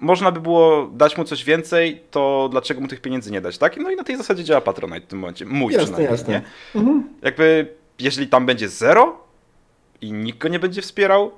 można 0.00 0.32
by 0.32 0.40
było 0.40 0.90
dać 0.92 1.18
mu 1.18 1.24
coś 1.24 1.44
więcej, 1.44 2.02
to 2.10 2.48
dlaczego 2.50 2.80
mu 2.80 2.88
tych 2.88 3.00
pieniędzy 3.00 3.30
nie 3.30 3.40
dać, 3.40 3.58
tak? 3.58 3.76
No 3.76 3.90
i 3.90 3.96
na 3.96 4.04
tej 4.04 4.16
zasadzie 4.16 4.44
działa 4.44 4.60
Patronite 4.60 5.00
w 5.00 5.06
tym 5.06 5.18
momencie. 5.18 5.46
Mój 5.46 5.72
jasne, 5.72 5.82
przynajmniej, 5.82 6.10
jasne. 6.10 6.34
nie? 6.34 6.42
Mhm. 6.80 7.08
Jakby, 7.22 7.74
jeżeli 7.98 8.28
tam 8.28 8.46
będzie 8.46 8.68
zero 8.68 9.24
i 10.00 10.12
nikt 10.12 10.38
go 10.38 10.48
nie 10.48 10.58
będzie 10.58 10.82
wspierał, 10.82 11.32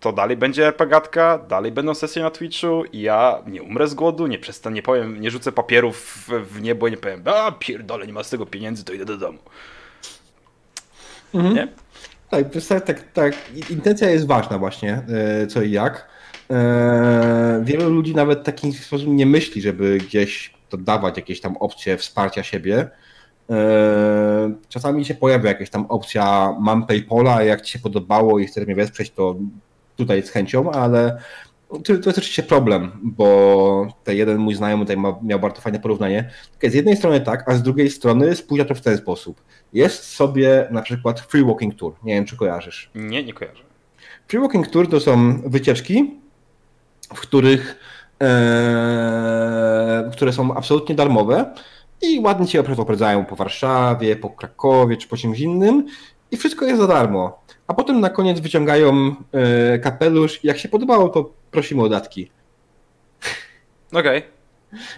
to 0.00 0.12
dalej 0.12 0.36
będzie 0.36 0.66
RPGatka, 0.66 1.38
dalej 1.38 1.72
będą 1.72 1.94
sesje 1.94 2.22
na 2.22 2.30
Twitchu 2.30 2.84
i 2.92 3.00
ja 3.00 3.42
nie 3.46 3.62
umrę 3.62 3.88
z 3.88 3.94
głodu, 3.94 4.26
nie 4.26 4.38
przestanę, 4.38 4.74
nie 4.74 4.82
powiem, 4.82 5.20
nie 5.20 5.30
rzucę 5.30 5.52
papierów 5.52 6.28
w, 6.28 6.62
niebo 6.62 6.88
i 6.88 6.90
nie 6.90 6.96
powiem, 6.96 7.22
a 7.24 7.52
pierdolę, 7.52 8.06
nie 8.06 8.12
ma 8.12 8.24
z 8.24 8.30
tego 8.30 8.46
pieniędzy, 8.46 8.84
to 8.84 8.92
idę 8.92 9.04
do 9.04 9.16
domu. 9.16 9.38
Mhm. 11.34 11.54
Nie? 11.54 11.68
Tak, 12.30 12.44
tak, 12.84 13.12
tak, 13.12 13.34
intencja 13.70 14.10
jest 14.10 14.26
ważna 14.26 14.58
właśnie, 14.58 15.02
e, 15.42 15.46
co 15.46 15.62
i 15.62 15.70
jak. 15.70 16.08
E, 16.50 17.60
wielu 17.64 17.90
ludzi 17.90 18.14
nawet 18.14 18.40
w 18.40 18.42
taki 18.42 18.72
sposób 18.72 19.08
nie 19.08 19.26
myśli, 19.26 19.62
żeby 19.62 19.98
gdzieś 19.98 20.54
dodawać 20.70 21.16
jakieś 21.16 21.40
tam 21.40 21.56
opcje 21.56 21.96
wsparcia 21.96 22.42
siebie. 22.42 22.90
E, 23.50 24.54
czasami 24.68 25.04
się 25.04 25.14
pojawia 25.14 25.48
jakaś 25.48 25.70
tam 25.70 25.86
opcja, 25.86 26.54
mam 26.60 26.86
Paypola, 26.86 27.42
jak 27.42 27.60
ci 27.60 27.72
się 27.72 27.78
podobało 27.78 28.38
i 28.38 28.46
chcesz 28.46 28.66
mnie 28.66 28.74
wesprzeć, 28.74 29.10
to 29.10 29.36
tutaj 29.96 30.22
z 30.22 30.30
chęcią, 30.30 30.70
ale 30.70 31.18
to, 31.84 31.92
jest 31.92 32.18
oczywiście 32.18 32.42
problem, 32.42 32.92
bo 33.02 33.88
ten 34.04 34.16
jeden 34.16 34.38
mój 34.38 34.54
znajomy 34.54 34.84
tutaj 34.84 34.96
ma, 34.96 35.18
miał 35.22 35.40
bardzo 35.40 35.60
fajne 35.60 35.80
porównanie. 35.80 36.30
z 36.62 36.74
jednej 36.74 36.96
strony 36.96 37.20
tak, 37.20 37.48
a 37.48 37.54
z 37.54 37.62
drugiej 37.62 37.90
strony 37.90 38.36
spójrz 38.36 38.68
to 38.68 38.74
w 38.74 38.80
ten 38.80 38.96
sposób. 38.96 39.42
Jest 39.72 40.04
sobie 40.04 40.68
na 40.70 40.82
przykład 40.82 41.20
Free 41.20 41.44
Walking 41.44 41.74
Tour. 41.74 41.94
Nie 42.02 42.14
wiem, 42.14 42.24
czy 42.24 42.36
kojarzysz. 42.36 42.90
Nie, 42.94 43.24
nie 43.24 43.32
kojarzę. 43.32 43.62
Free 44.28 44.40
Walking 44.40 44.68
Tour 44.68 44.90
to 44.90 45.00
są 45.00 45.42
wycieczki, 45.46 46.14
w 47.14 47.20
których 47.20 47.78
e, 48.22 50.10
które 50.12 50.32
są 50.32 50.54
absolutnie 50.54 50.94
darmowe 50.94 51.54
i 52.02 52.20
ładnie 52.20 52.46
cię 52.46 52.60
oprowadzają 52.60 53.24
po 53.24 53.36
Warszawie, 53.36 54.16
po 54.16 54.30
Krakowie 54.30 54.96
czy 54.96 55.08
po 55.08 55.16
czymś 55.16 55.40
innym 55.40 55.86
i 56.36 56.38
wszystko 56.38 56.64
jest 56.64 56.80
za 56.80 56.86
darmo 56.86 57.46
a 57.66 57.74
potem 57.74 58.00
na 58.00 58.10
koniec 58.10 58.40
wyciągają 58.40 59.14
e, 59.32 59.78
kapelusz 59.78 60.44
i 60.44 60.46
jak 60.46 60.58
się 60.58 60.68
podobało, 60.68 61.08
to 61.08 61.30
prosimy 61.50 61.82
o 61.82 61.88
datki. 61.88 62.30
Okej. 63.92 64.18
Okay. 64.18 64.22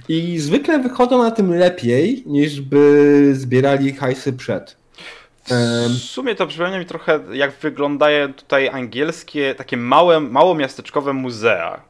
I 0.08 0.38
zwykle 0.38 0.78
wychodzą 0.78 1.22
na 1.22 1.30
tym 1.30 1.54
lepiej, 1.54 2.22
niż 2.26 2.60
by 2.60 3.30
zbierali 3.34 3.92
hajsy 3.92 4.32
przed. 4.32 4.76
W 5.88 5.98
sumie 5.98 6.34
to 6.34 6.46
przypomina 6.46 6.78
mi 6.78 6.86
trochę, 6.86 7.20
jak 7.32 7.52
wyglądają 7.52 8.34
tutaj 8.34 8.68
angielskie, 8.68 9.54
takie 9.54 9.76
małe, 9.76 10.20
mało 10.20 10.54
miasteczkowe 10.54 11.12
muzea, 11.12 11.80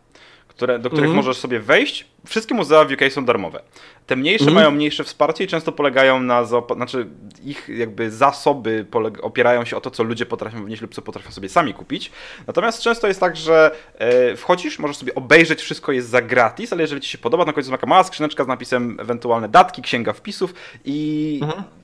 które, 0.58 0.78
do 0.78 0.90
których 0.90 1.04
mm. 1.04 1.16
możesz 1.16 1.36
sobie 1.36 1.60
wejść. 1.60 2.06
Wszystkie 2.26 2.54
muzea 2.54 2.84
w 2.84 2.92
UK 2.92 3.00
są 3.10 3.24
darmowe. 3.24 3.62
Te 4.06 4.16
mniejsze 4.16 4.44
mm. 4.44 4.54
mają 4.54 4.70
mniejsze 4.70 5.04
wsparcie 5.04 5.44
i 5.44 5.46
często 5.46 5.72
polegają 5.72 6.20
na, 6.20 6.44
znaczy 6.44 7.06
ich 7.44 7.68
jakby 7.68 8.10
zasoby 8.10 8.86
opierają 9.22 9.64
się 9.64 9.76
o 9.76 9.80
to, 9.80 9.90
co 9.90 10.02
ludzie 10.02 10.26
potrafią 10.26 10.64
wnieść 10.64 10.82
lub 10.82 10.94
co 10.94 11.02
potrafią 11.02 11.30
sobie 11.30 11.48
sami 11.48 11.74
kupić. 11.74 12.10
Natomiast 12.46 12.82
często 12.82 13.08
jest 13.08 13.20
tak, 13.20 13.36
że 13.36 13.70
e, 13.98 14.36
wchodzisz, 14.36 14.78
możesz 14.78 14.96
sobie 14.96 15.14
obejrzeć, 15.14 15.60
wszystko 15.60 15.92
jest 15.92 16.08
za 16.08 16.22
gratis, 16.22 16.72
ale 16.72 16.82
jeżeli 16.82 17.00
ci 17.00 17.10
się 17.10 17.18
podoba, 17.18 17.44
na 17.44 17.52
końcu 17.52 17.70
taka 17.70 17.86
mała 17.86 18.04
skrzyneczka 18.04 18.44
z 18.44 18.48
napisem 18.48 19.00
ewentualne 19.00 19.48
datki, 19.48 19.82
księga 19.82 20.12
wpisów 20.12 20.54
i 20.84 21.40
mm 21.42 21.77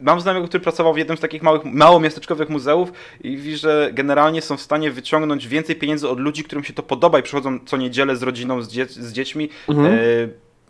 mam 0.00 0.20
znajomego, 0.20 0.48
który 0.48 0.62
pracował 0.62 0.94
w 0.94 0.98
jednym 0.98 1.16
z 1.16 1.20
takich 1.20 1.42
małych, 1.42 1.64
mało 1.64 2.00
miasteczkowych 2.00 2.48
muzeów 2.48 2.92
i 3.20 3.36
widzi, 3.36 3.56
że 3.56 3.90
generalnie 3.92 4.42
są 4.42 4.56
w 4.56 4.62
stanie 4.62 4.90
wyciągnąć 4.90 5.48
więcej 5.48 5.76
pieniędzy 5.76 6.08
od 6.08 6.20
ludzi, 6.20 6.44
którym 6.44 6.64
się 6.64 6.72
to 6.72 6.82
podoba 6.82 7.18
i 7.18 7.22
przychodzą 7.22 7.58
co 7.66 7.76
niedzielę 7.76 8.16
z 8.16 8.22
rodziną, 8.22 8.62
z, 8.62 8.68
dzie 8.68 8.86
z 8.86 9.12
dziećmi. 9.12 9.48
Mhm. 9.68 9.94
E, 9.94 9.98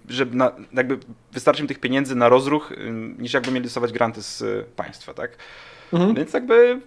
żeby 0.08 0.36
na, 0.36 0.52
jakby 0.72 0.98
wystarczy 1.32 1.62
im 1.62 1.68
tych 1.68 1.80
pieniędzy 1.80 2.14
na 2.14 2.28
rozruch, 2.28 2.72
niż 3.18 3.34
jakby 3.34 3.50
mieli 3.50 3.64
dostawać 3.64 3.92
granty 3.92 4.22
z 4.22 4.40
y, 4.40 4.64
państwa, 4.76 5.14
tak? 5.14 5.36
Mhm. 5.92 6.14
Więc 6.14 6.32
jakby 6.32 6.80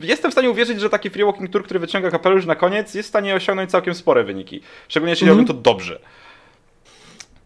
jestem 0.00 0.30
w 0.30 0.34
stanie 0.34 0.50
uwierzyć, 0.50 0.80
że 0.80 0.90
taki 0.90 1.10
free 1.10 1.24
walking 1.24 1.50
tour, 1.50 1.64
który 1.64 1.80
wyciąga 1.80 2.10
kapelusz 2.10 2.46
na 2.46 2.54
koniec, 2.54 2.94
jest 2.94 3.08
w 3.08 3.08
stanie 3.08 3.34
osiągnąć 3.34 3.70
całkiem 3.70 3.94
spore 3.94 4.24
wyniki. 4.24 4.60
Szczególnie 4.88 5.10
jeśli 5.10 5.24
mhm. 5.24 5.38
robią 5.38 5.54
to 5.54 5.60
dobrze. 5.62 6.00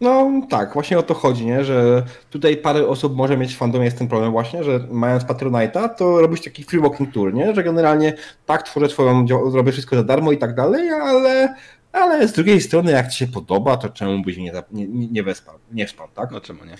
No 0.00 0.40
tak, 0.50 0.72
właśnie 0.72 0.98
o 0.98 1.02
to 1.02 1.14
chodzi, 1.14 1.46
nie? 1.46 1.64
że 1.64 2.02
tutaj 2.30 2.56
parę 2.56 2.86
osób 2.86 3.16
może 3.16 3.36
mieć 3.36 3.54
w 3.54 3.56
fandomie 3.56 3.90
z 3.90 3.94
tym 3.94 4.08
problem 4.08 4.32
właśnie, 4.32 4.64
że 4.64 4.86
mając 4.90 5.24
Patronite'a, 5.24 5.88
to 5.94 6.20
robisz 6.20 6.42
taki 6.42 6.64
free 6.64 6.80
walking 6.80 7.12
tour, 7.12 7.34
nie? 7.34 7.54
że 7.54 7.64
generalnie 7.64 8.14
tak 8.46 8.62
tworzę 8.62 8.88
twoją, 8.88 9.26
robię 9.52 9.72
wszystko 9.72 9.96
za 9.96 10.02
darmo 10.02 10.32
i 10.32 10.38
tak 10.38 10.54
dalej, 10.54 10.90
ale, 10.90 11.54
ale 11.92 12.28
z 12.28 12.32
drugiej 12.32 12.60
strony 12.60 12.92
jak 12.92 13.08
ci 13.08 13.18
się 13.18 13.26
podoba, 13.26 13.76
to 13.76 13.88
czemu 13.88 14.22
byś 14.22 14.36
nie, 14.36 14.52
nie, 14.70 14.86
nie, 14.86 15.22
wespał, 15.22 15.54
nie 15.72 15.86
wspał, 15.86 16.08
tak? 16.14 16.30
No 16.30 16.40
czemu 16.40 16.60
nie? 16.64 16.76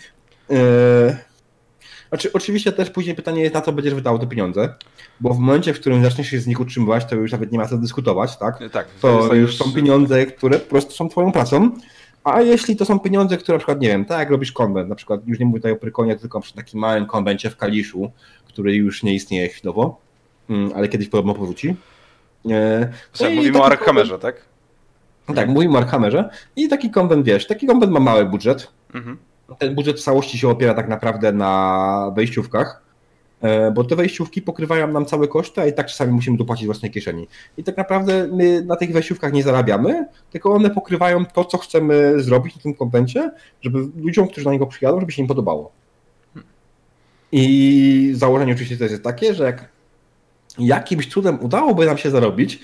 Yy... 0.57 1.17
Znaczy, 2.09 2.33
oczywiście 2.33 2.73
też 2.73 2.91
później 2.91 3.15
pytanie 3.17 3.43
jest, 3.43 3.55
na 3.55 3.61
co 3.61 3.73
będziesz 3.73 3.95
wydał 3.95 4.19
te 4.19 4.27
pieniądze, 4.27 4.75
bo 5.21 5.35
w 5.35 5.39
momencie, 5.39 5.75
w 5.75 5.81
którym 5.81 6.05
zaczniesz 6.05 6.29
się 6.29 6.41
z 6.41 6.47
nich 6.47 6.61
utrzymywać, 6.61 7.05
to 7.05 7.15
już 7.15 7.33
nawet 7.33 7.53
nie 7.53 7.59
ma 7.59 7.67
co 7.67 7.79
dyskutować, 7.79 8.37
tak? 8.37 8.59
Tak. 8.73 8.87
To 9.01 9.35
już 9.35 9.57
są 9.57 9.73
pieniądze, 9.73 10.27
które 10.27 10.59
po 10.59 10.71
prostu 10.71 10.93
są 10.93 11.09
twoją 11.09 11.33
pracą, 11.33 11.71
a 12.25 12.41
jeśli 12.41 12.77
to 12.77 12.85
są 12.85 12.99
pieniądze, 12.99 13.37
które 13.37 13.57
na 13.57 13.59
przykład, 13.59 13.81
nie 13.81 13.89
wiem, 13.89 14.05
tak 14.05 14.19
jak 14.19 14.31
robisz 14.31 14.53
konwent, 14.53 14.89
na 14.89 14.95
przykład 14.95 15.21
już 15.27 15.39
nie 15.39 15.47
mówię 15.47 15.59
tutaj 15.59 15.73
o 15.73 15.77
Prykonie, 15.77 16.17
tylko 16.17 16.41
przy 16.41 16.55
takim 16.55 16.81
małym 16.81 17.07
konwencie 17.07 17.51
w 17.51 17.57
Kaliszu, 17.57 18.11
który 18.49 18.75
już 18.75 19.03
nie 19.03 19.15
istnieje 19.15 19.49
chwilowo, 19.49 20.01
mm, 20.51 20.73
ale 20.77 20.89
kiedyś 20.89 21.09
podobno 21.09 21.35
powróci. 21.35 21.77
E, 22.51 22.89
no 23.21 23.31
mówimy 23.31 23.59
o 23.59 23.63
taki 23.63 23.73
Arkhammerze, 23.73 24.19
tak? 24.19 24.37
konwent- 25.27 25.35
Tak, 25.37 25.49
mówimy 25.49 25.75
o 25.75 25.79
Arkhammerze. 25.79 26.31
I 26.57 26.69
taki 26.69 26.91
konwent, 26.91 27.27
wiesz, 27.27 27.47
taki 27.47 27.67
konwent 27.67 27.93
ma 27.93 28.01
mały 28.01 28.25
budżet. 28.27 28.73
Mhm. 28.95 29.17
Ten 29.59 29.75
budżet 29.75 29.97
w 29.97 30.03
całości 30.03 30.39
się 30.39 30.49
opiera 30.49 30.75
tak 30.75 30.89
naprawdę 30.89 31.33
na 31.33 32.13
wejściówkach, 32.17 32.83
bo 33.75 33.85
te 33.85 33.97
wejściówki 33.97 34.43
pokrywają 34.43 34.93
nam 34.93 35.07
całe 35.07 35.29
koszty, 35.29 35.61
a 35.61 35.67
i 35.67 35.73
tak 35.73 35.87
czasami 35.87 36.13
musimy 36.13 36.37
dopłacić 36.37 36.67
własnej 36.67 36.91
kieszeni. 36.91 37.29
I 37.57 37.65
tak 37.65 37.77
naprawdę 37.77 38.29
my 38.33 38.65
na 38.65 38.77
tych 38.77 38.93
wejściówkach 38.93 39.33
nie 39.33 39.43
zarabiamy, 39.43 40.07
tylko 40.31 40.53
one 40.53 40.71
pokrywają 40.71 41.27
to, 41.27 41.45
co 41.45 41.59
chcemy 41.59 42.23
zrobić 42.23 42.57
na 42.57 42.63
tym 42.63 42.75
konwencie, 42.75 43.31
żeby 43.63 43.79
ludziom, 43.97 44.29
którzy 44.29 44.47
na 44.47 44.53
niego 44.53 44.67
przyjadą, 44.67 45.01
żeby 45.01 45.13
się 45.13 45.23
im 45.23 45.29
podobało. 45.29 45.73
I 47.33 48.13
założenie 48.15 48.53
oczywiście 48.53 48.77
to 48.77 48.85
jest 48.85 49.03
takie, 49.03 49.35
że 49.35 49.45
jak 49.45 49.69
jakimś 50.59 51.07
cudem 51.07 51.39
udałoby 51.41 51.87
nam 51.87 51.99
się 51.99 52.11
zarobić, 52.11 52.61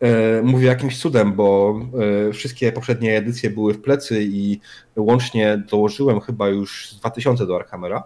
e, 0.00 0.42
mówię 0.42 0.66
jakimś 0.66 0.98
cudem, 0.98 1.32
bo 1.32 1.80
e, 2.28 2.32
wszystkie 2.32 2.72
poprzednie 2.72 3.16
edycje 3.16 3.50
były 3.50 3.74
w 3.74 3.80
plecy 3.80 4.22
i 4.22 4.60
łącznie 4.96 5.62
dołożyłem 5.70 6.20
chyba 6.20 6.48
już 6.48 6.90
z 6.90 7.00
2000 7.00 7.46
do 7.46 7.56
Arhamera. 7.56 8.04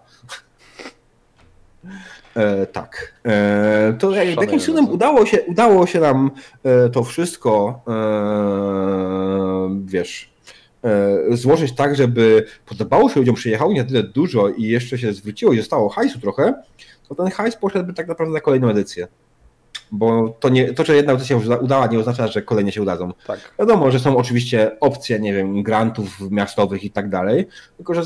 E, 2.37 2.66
tak. 2.66 3.14
E, 3.24 3.97
to 3.99 4.14
Szanuję 4.14 4.35
jakimś 4.35 4.64
cudem 4.64 4.89
udało 4.89 5.26
się, 5.26 5.43
udało 5.43 5.87
się 5.87 6.01
nam 6.01 6.30
e, 6.64 6.89
to 6.89 7.05
wszystko, 7.05 7.80
e, 7.89 7.93
wiesz, 9.85 10.30
e, 10.85 11.37
złożyć 11.37 11.72
tak, 11.72 11.97
żeby 11.97 12.47
podobało 12.66 13.09
się 13.09 13.20
ludziom, 13.20 13.35
przyjechało 13.35 13.72
nie 13.72 13.85
tyle 13.85 14.03
dużo 14.03 14.49
i 14.49 14.62
jeszcze 14.62 14.99
się 14.99 15.12
zwróciło 15.12 15.53
i 15.53 15.57
zostało 15.57 15.89
hajsu 15.89 16.20
trochę, 16.20 16.55
to 17.09 17.14
ten 17.14 17.30
hajs 17.30 17.57
poszedłby 17.57 17.95
tak 17.95 18.09
naprawdę 18.09 18.35
na 18.35 18.41
kolejną 18.41 18.68
edycję. 18.68 19.09
Bo 19.95 20.36
to, 20.40 20.49
nie, 20.49 20.74
to, 20.74 20.84
że 20.84 20.97
jedna 20.97 21.12
edycja 21.12 21.36
już 21.36 21.47
udała, 21.47 21.86
nie 21.86 21.99
oznacza, 21.99 22.28
że 22.28 22.43
kolejne 22.43 22.72
się 22.72 22.82
udadzą. 22.82 23.12
Tak. 23.26 23.55
Wiadomo, 23.59 23.90
że 23.90 23.99
są 23.99 24.16
oczywiście 24.16 24.76
opcje, 24.80 25.20
nie 25.20 25.34
wiem, 25.34 25.62
grantów 25.62 26.30
miastowych 26.30 26.84
i 26.84 26.90
tak 26.90 27.09
dalej, 27.09 27.47
tylko 27.76 27.95
że 27.95 28.03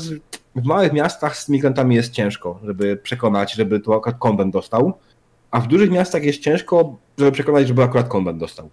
w 0.55 0.65
małych 0.65 0.93
miastach 0.93 1.37
z 1.37 1.49
migrantami 1.49 1.95
jest 1.95 2.11
ciężko, 2.11 2.59
żeby 2.63 2.97
przekonać, 2.97 3.53
żeby 3.53 3.79
tu 3.79 3.93
akurat 3.93 4.19
konwent 4.19 4.53
dostał, 4.53 4.93
a 5.51 5.59
w 5.59 5.67
dużych 5.67 5.91
miastach 5.91 6.23
jest 6.23 6.39
ciężko, 6.39 6.97
żeby 7.17 7.31
przekonać, 7.31 7.67
żeby 7.67 7.83
akurat 7.83 8.07
konwent 8.07 8.37
dostał. 8.37 8.69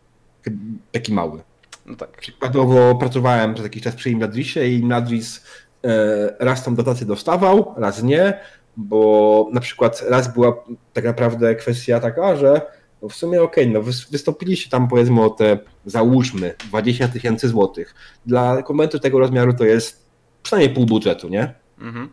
Taki 0.92 1.12
mały. 1.12 1.40
No 1.86 1.96
tak. 1.96 2.10
Przykładowo 2.10 2.94
pracowałem 2.94 3.54
przez 3.54 3.64
jakiś 3.64 3.82
czas 3.82 3.94
przy 3.94 4.10
Imladrisie 4.10 4.66
i 4.66 4.78
Imladris 4.78 5.44
e, 5.84 6.36
raz 6.38 6.64
tą 6.64 6.74
dotację 6.74 7.06
dostawał, 7.06 7.74
raz 7.76 8.02
nie, 8.02 8.38
bo 8.76 9.48
na 9.52 9.60
przykład 9.60 10.04
raz 10.08 10.34
była 10.34 10.64
tak 10.92 11.04
naprawdę 11.04 11.54
kwestia 11.54 12.00
taka, 12.00 12.36
że 12.36 12.60
no 13.05 13.09
w 13.11 13.14
sumie 13.14 13.42
okej, 13.42 13.68
no 13.68 13.80
wys- 13.82 14.11
wystąpiliście 14.11 14.70
tam 14.70 14.88
powiedzmy 14.88 15.24
o 15.24 15.30
te, 15.30 15.59
załóżmy, 15.86 16.55
20 16.68 17.09
tysięcy 17.09 17.48
złotych. 17.48 17.94
Dla 18.26 18.62
konwentu 18.62 18.98
tego 18.98 19.18
rozmiaru 19.18 19.52
to 19.52 19.64
jest 19.64 20.07
przynajmniej 20.42 20.74
pół 20.74 20.86
budżetu, 20.86 21.28
nie? 21.28 21.55
Mhm. 21.80 22.09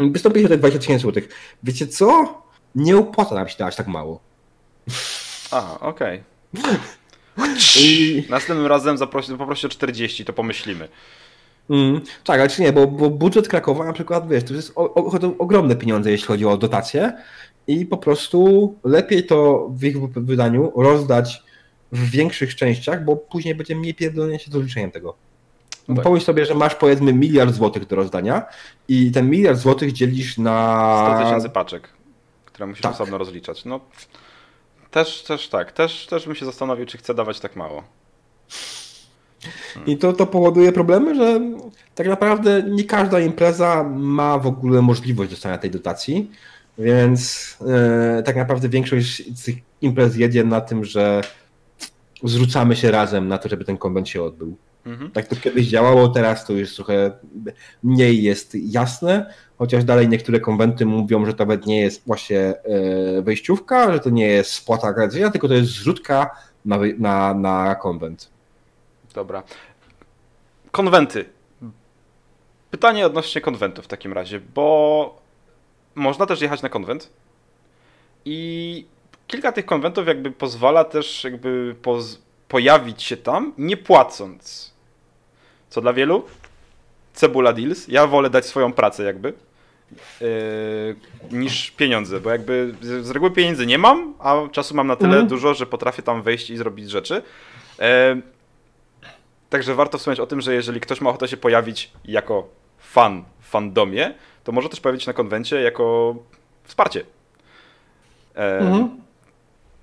Wystąpiliście 0.00 0.54
o 0.54 0.56
te 0.56 0.58
20 0.58 0.80
tysięcy 0.80 1.02
złotych. 1.02 1.28
Wiecie 1.62 1.86
co? 1.86 2.34
Nie 2.74 2.96
opłaca 2.96 3.34
nam 3.34 3.48
się 3.48 3.58
dać 3.58 3.76
tak 3.76 3.86
mało. 3.86 4.20
Aha, 5.50 5.78
okej. 5.80 6.22
I... 7.80 8.22
Następnym 8.28 8.66
razem 8.66 8.98
zaprosi, 8.98 9.36
poprosi 9.36 9.66
o 9.66 9.70
40, 9.70 10.24
to 10.24 10.32
pomyślimy. 10.32 10.88
Mm, 11.70 12.00
tak, 12.24 12.40
ale 12.40 12.48
czy 12.48 12.62
nie, 12.62 12.72
bo, 12.72 12.86
bo 12.86 13.10
budżet 13.10 13.48
Krakowa 13.48 13.84
na 13.84 13.92
przykład, 13.92 14.28
wiesz, 14.28 14.44
to 14.44 14.54
jest 14.54 14.72
o, 14.76 14.94
o, 14.94 15.20
ogromne 15.38 15.76
pieniądze, 15.76 16.10
jeśli 16.10 16.26
chodzi 16.26 16.46
o 16.46 16.56
dotacje 16.56 17.12
i 17.70 17.86
po 17.86 17.96
prostu 17.96 18.74
lepiej 18.84 19.26
to 19.26 19.68
w 19.70 19.84
ich 19.84 19.98
wydaniu 20.00 20.72
rozdać 20.76 21.42
w 21.92 22.10
większych 22.10 22.54
częściach, 22.54 23.04
bo 23.04 23.16
później 23.16 23.54
będzie 23.54 23.76
mniej 23.76 23.94
pierdolenia 23.94 24.38
się 24.38 24.50
z 24.50 24.54
rozliczeniem 24.54 24.90
tego. 24.90 25.14
No 25.88 25.94
tak. 25.94 26.04
Pomyśl 26.04 26.26
sobie, 26.26 26.46
że 26.46 26.54
masz 26.54 26.74
powiedzmy 26.74 27.12
miliard 27.12 27.54
złotych 27.54 27.86
do 27.86 27.96
rozdania 27.96 28.44
i 28.88 29.10
ten 29.10 29.30
miliard 29.30 29.58
złotych 29.58 29.92
dzielisz 29.92 30.32
100 30.32 30.42
na... 30.42 31.20
tysięcy 31.24 31.48
paczek, 31.48 31.88
które 32.46 32.66
musisz 32.66 32.82
Tak. 32.82 32.92
osobno 32.92 33.18
rozliczać. 33.18 33.64
No, 33.64 33.80
też, 34.90 35.22
też 35.22 35.48
tak. 35.48 35.72
Też, 35.72 36.06
też 36.06 36.26
bym 36.26 36.34
się 36.34 36.44
zastanowił, 36.46 36.86
czy 36.86 36.98
chcę 36.98 37.14
dawać 37.14 37.40
tak 37.40 37.56
mało. 37.56 37.82
I 39.86 39.98
to, 39.98 40.12
to 40.12 40.26
powoduje 40.26 40.72
problemy, 40.72 41.14
że 41.14 41.40
tak 41.94 42.06
naprawdę 42.06 42.62
nie 42.62 42.84
każda 42.84 43.20
impreza 43.20 43.84
ma 43.84 44.38
w 44.38 44.46
ogóle 44.46 44.82
możliwość 44.82 45.30
dostania 45.30 45.58
tej 45.58 45.70
dotacji, 45.70 46.30
więc 46.78 47.56
e, 47.68 48.22
tak 48.22 48.36
naprawdę 48.36 48.68
większość 48.68 49.38
z 49.38 49.44
tych 49.44 49.54
imprez 49.80 50.16
jedzie 50.16 50.44
na 50.44 50.60
tym, 50.60 50.84
że 50.84 51.20
zrzucamy 52.24 52.76
się 52.76 52.90
razem 52.90 53.28
na 53.28 53.38
to, 53.38 53.48
żeby 53.48 53.64
ten 53.64 53.78
konwent 53.78 54.08
się 54.08 54.22
odbył. 54.22 54.56
Mhm. 54.86 55.10
Tak 55.10 55.26
to 55.26 55.36
kiedyś 55.36 55.66
działało, 55.66 56.08
teraz 56.08 56.46
to 56.46 56.52
już 56.52 56.74
trochę 56.74 57.12
mniej 57.82 58.22
jest 58.22 58.54
jasne, 58.54 59.34
chociaż 59.58 59.84
dalej 59.84 60.08
niektóre 60.08 60.40
konwenty 60.40 60.86
mówią, 60.86 61.26
że 61.26 61.34
to 61.34 61.44
nawet 61.44 61.66
nie 61.66 61.80
jest 61.80 62.02
właśnie 62.06 62.40
e, 62.40 63.22
wejściówka, 63.22 63.92
że 63.92 64.00
to 64.00 64.10
nie 64.10 64.26
jest 64.26 64.52
spłata 64.52 64.88
agresja, 64.88 65.30
tylko 65.30 65.48
to 65.48 65.54
jest 65.54 65.68
zrzutka 65.68 66.30
na, 66.64 66.78
na, 66.98 67.34
na 67.34 67.74
konwent. 67.74 68.30
Dobra. 69.14 69.42
Konwenty. 70.70 71.24
Pytanie 72.70 73.06
odnośnie 73.06 73.40
konwentu 73.40 73.82
w 73.82 73.88
takim 73.88 74.12
razie, 74.12 74.40
bo 74.54 75.20
można 75.94 76.26
też 76.26 76.40
jechać 76.40 76.62
na 76.62 76.68
konwent 76.68 77.10
i 78.24 78.86
kilka 79.26 79.52
tych 79.52 79.66
konwentów 79.66 80.06
jakby 80.06 80.30
pozwala 80.30 80.84
też 80.84 81.24
jakby 81.24 81.74
poz- 81.82 82.18
pojawić 82.48 83.02
się 83.02 83.16
tam 83.16 83.52
nie 83.58 83.76
płacąc. 83.76 84.74
Co 85.70 85.80
dla 85.80 85.92
wielu? 85.92 86.24
Cebula 87.14 87.52
deals. 87.52 87.88
Ja 87.88 88.06
wolę 88.06 88.30
dać 88.30 88.46
swoją 88.46 88.72
pracę 88.72 89.02
jakby 89.04 89.32
yy, 90.20 90.28
niż 91.38 91.70
pieniądze, 91.70 92.20
bo 92.20 92.30
jakby 92.30 92.74
z, 92.82 93.06
z 93.06 93.10
reguły 93.10 93.30
pieniędzy 93.30 93.66
nie 93.66 93.78
mam, 93.78 94.14
a 94.18 94.36
czasu 94.52 94.74
mam 94.74 94.86
na 94.86 94.96
tyle 94.96 95.10
Mhm. 95.10 95.28
dużo, 95.28 95.54
że 95.54 95.66
potrafię 95.66 96.02
tam 96.02 96.22
wejść 96.22 96.50
i 96.50 96.56
zrobić 96.56 96.90
rzeczy. 96.90 97.22
Yy, 97.78 97.84
Także 99.50 99.74
warto 99.74 99.98
wspomnieć 99.98 100.20
o 100.20 100.26
tym, 100.26 100.40
że 100.40 100.54
jeżeli 100.54 100.80
ktoś 100.80 101.00
ma 101.00 101.10
ochotę 101.10 101.28
się 101.28 101.36
pojawić 101.36 101.90
jako 102.04 102.48
fan 102.78 103.24
w 103.40 103.48
fandomie, 103.48 104.14
to 104.44 104.52
może 104.52 104.68
też 104.68 104.80
pojawić 104.80 105.02
się 105.02 105.08
na 105.10 105.14
konwencie 105.14 105.60
jako 105.60 106.14
wsparcie. 106.64 107.02
E, 108.36 108.58
Mhm. 108.58 109.00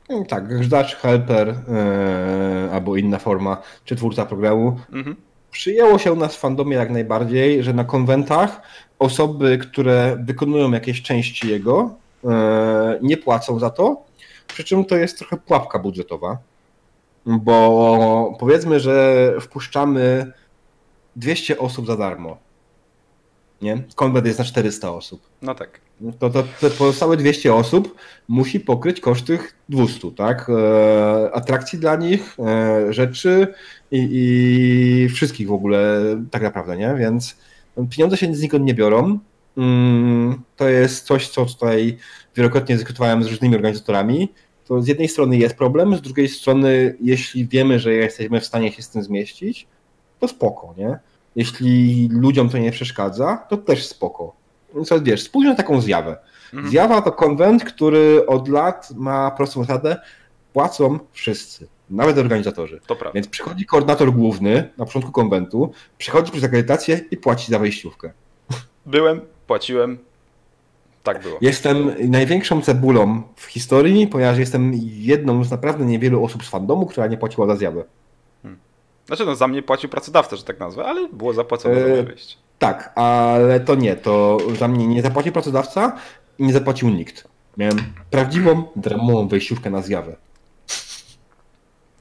Mm, 0.09 0.25
Tak, 0.25 0.47
grzdacz, 0.47 0.95
helper 0.95 1.49
e, 1.49 2.69
albo 2.73 2.95
inna 2.97 3.19
forma, 3.19 3.57
czy 3.85 3.95
twórca 3.95 4.25
programu. 4.25 4.79
mhm. 4.93 5.15
Przyjęło 5.51 5.97
się 5.99 6.13
u 6.13 6.15
nas 6.15 6.35
w 6.35 6.39
fandomie 6.39 6.75
jak 6.75 6.89
najbardziej, 6.89 7.63
że 7.63 7.73
na 7.73 7.83
konwentach 7.83 8.61
osoby, 8.99 9.57
które 9.57 10.17
wykonują 10.25 10.71
jakieś 10.71 11.01
części 11.01 11.49
jego, 11.49 11.89
e, 12.25 12.99
nie 13.01 13.17
płacą 13.17 13.59
za 13.59 13.69
to, 13.69 14.03
przy 14.47 14.63
czym 14.63 14.85
to 14.85 14.95
jest 14.97 15.17
trochę 15.17 15.37
pułapka 15.37 15.79
budżetowa, 15.79 16.37
bo 17.25 18.35
powiedzmy, 18.39 18.79
że 18.79 19.33
wpuszczamy 19.41 20.31
200 21.15 21.57
osób 21.57 21.87
za 21.87 21.97
darmo. 21.97 22.37
Nie? 23.61 23.83
Konwent 23.95 24.25
jest 24.25 24.39
na 24.39 24.45
400 24.45 24.91
osób. 24.91 25.21
No 25.41 25.55
tak. 25.55 25.81
to, 26.19 26.29
to 26.29 26.43
te 26.61 26.69
pozostałe 26.69 27.17
200 27.17 27.53
osób 27.53 27.95
musi 28.27 28.59
pokryć 28.59 28.99
koszty 28.99 29.39
200, 29.69 30.11
tak? 30.11 30.49
E, 30.49 31.31
atrakcji 31.33 31.79
dla 31.79 31.95
nich, 31.95 32.37
e, 32.39 32.93
rzeczy 32.93 33.47
i, 33.91 34.09
i 34.11 35.09
wszystkich 35.09 35.47
w 35.47 35.51
ogóle 35.51 36.01
tak 36.31 36.41
naprawdę, 36.41 36.77
nie? 36.77 36.95
Więc 36.99 37.37
pieniądze 37.89 38.17
się 38.17 38.35
znikąd 38.35 38.65
nie 38.65 38.73
biorą. 38.73 39.19
Mm, 39.57 40.41
to 40.55 40.69
jest 40.69 41.05
coś, 41.05 41.29
co 41.29 41.45
tutaj 41.45 41.97
wielokrotnie 42.35 42.75
dyskutowałem 42.75 43.23
z 43.23 43.27
różnymi 43.27 43.55
organizatorami. 43.55 44.29
To 44.67 44.81
z 44.81 44.87
jednej 44.87 45.07
strony 45.07 45.37
jest 45.37 45.55
problem, 45.55 45.95
z 45.95 46.01
drugiej 46.01 46.27
strony, 46.27 46.95
jeśli 47.01 47.47
wiemy, 47.47 47.79
że 47.79 47.93
jesteśmy 47.93 48.41
w 48.41 48.45
stanie 48.45 48.71
się 48.71 48.81
z 48.81 48.89
tym 48.89 49.03
zmieścić, 49.03 49.67
to 50.19 50.27
spoko, 50.27 50.73
nie? 50.77 50.99
Jeśli 51.37 52.09
ludziom 52.11 52.49
to 52.49 52.57
nie 52.57 52.71
przeszkadza, 52.71 53.37
to 53.49 53.57
też 53.57 53.87
spoko. 53.87 54.33
Więc 54.75 54.89
wiesz, 55.01 55.23
spójrz 55.23 55.47
na 55.47 55.55
taką 55.55 55.81
zjawę. 55.81 56.17
Mhm. 56.53 56.71
Zjawa 56.71 57.01
to 57.01 57.11
konwent, 57.11 57.63
który 57.63 58.25
od 58.25 58.47
lat 58.47 58.89
ma 58.95 59.31
prostą 59.31 59.63
zasadę, 59.63 59.97
płacą 60.53 60.99
wszyscy, 61.11 61.67
nawet 61.89 62.17
organizatorzy. 62.17 62.79
To 62.87 62.95
prawda. 62.95 63.15
Więc 63.15 63.27
przychodzi 63.27 63.65
koordynator 63.65 64.13
główny 64.13 64.69
na 64.77 64.85
początku 64.85 65.11
konwentu, 65.11 65.71
przychodzi 65.97 66.31
przez 66.31 66.43
akredytację 66.43 66.99
i 67.11 67.17
płaci 67.17 67.51
za 67.51 67.59
wejściówkę. 67.59 68.11
Byłem, 68.85 69.21
płaciłem. 69.47 69.97
Tak 71.03 71.21
było. 71.21 71.37
Jestem 71.41 71.91
największą 72.09 72.61
cebulą 72.61 73.21
w 73.35 73.45
historii, 73.45 74.07
ponieważ 74.07 74.37
jestem 74.37 74.71
jedną 74.83 75.43
z 75.43 75.51
naprawdę 75.51 75.85
niewielu 75.85 76.23
osób 76.23 76.45
z 76.45 76.49
fandomu, 76.49 76.85
która 76.85 77.07
nie 77.07 77.17
płaciła 77.17 77.47
za 77.47 77.55
zjawę. 77.55 77.83
Znaczy, 79.07 79.25
no 79.25 79.35
za 79.35 79.47
mnie 79.47 79.63
płacił 79.63 79.89
pracodawca, 79.89 80.35
że 80.35 80.43
tak 80.43 80.59
nazwę, 80.59 80.85
ale 80.85 81.07
było 81.07 81.33
zapłacone 81.33 81.75
za 81.75 81.81
E, 81.81 81.89
moje 81.89 82.03
wejście. 82.03 82.35
Tak, 82.59 82.91
ale 82.95 83.59
to 83.59 83.75
nie, 83.75 83.95
to 83.95 84.37
za 84.59 84.67
mnie 84.67 84.87
nie 84.87 85.01
zapłacił 85.01 85.33
pracodawca 85.33 85.95
i 86.39 86.43
nie 86.43 86.53
zapłacił 86.53 86.89
nikt. 86.89 87.27
Miałem 87.57 87.77
prawdziwą, 88.11 88.63
dramową 88.75 89.27
wejściówkę 89.27 89.69
na 89.69 89.81
zjawę. 89.81 90.15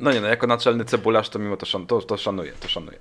No 0.00 0.12
nie, 0.12 0.20
no 0.20 0.26
jako 0.26 0.46
naczelny 0.46 0.84
cebularz 0.84 1.28
to 1.28 1.38
mimo 1.38 1.56
to, 1.56 1.66
szan 1.66 1.86
to, 1.86 2.02
to 2.02 2.16
szanuję, 2.16 2.52
to 2.60 2.68
szanuję. 2.68 2.98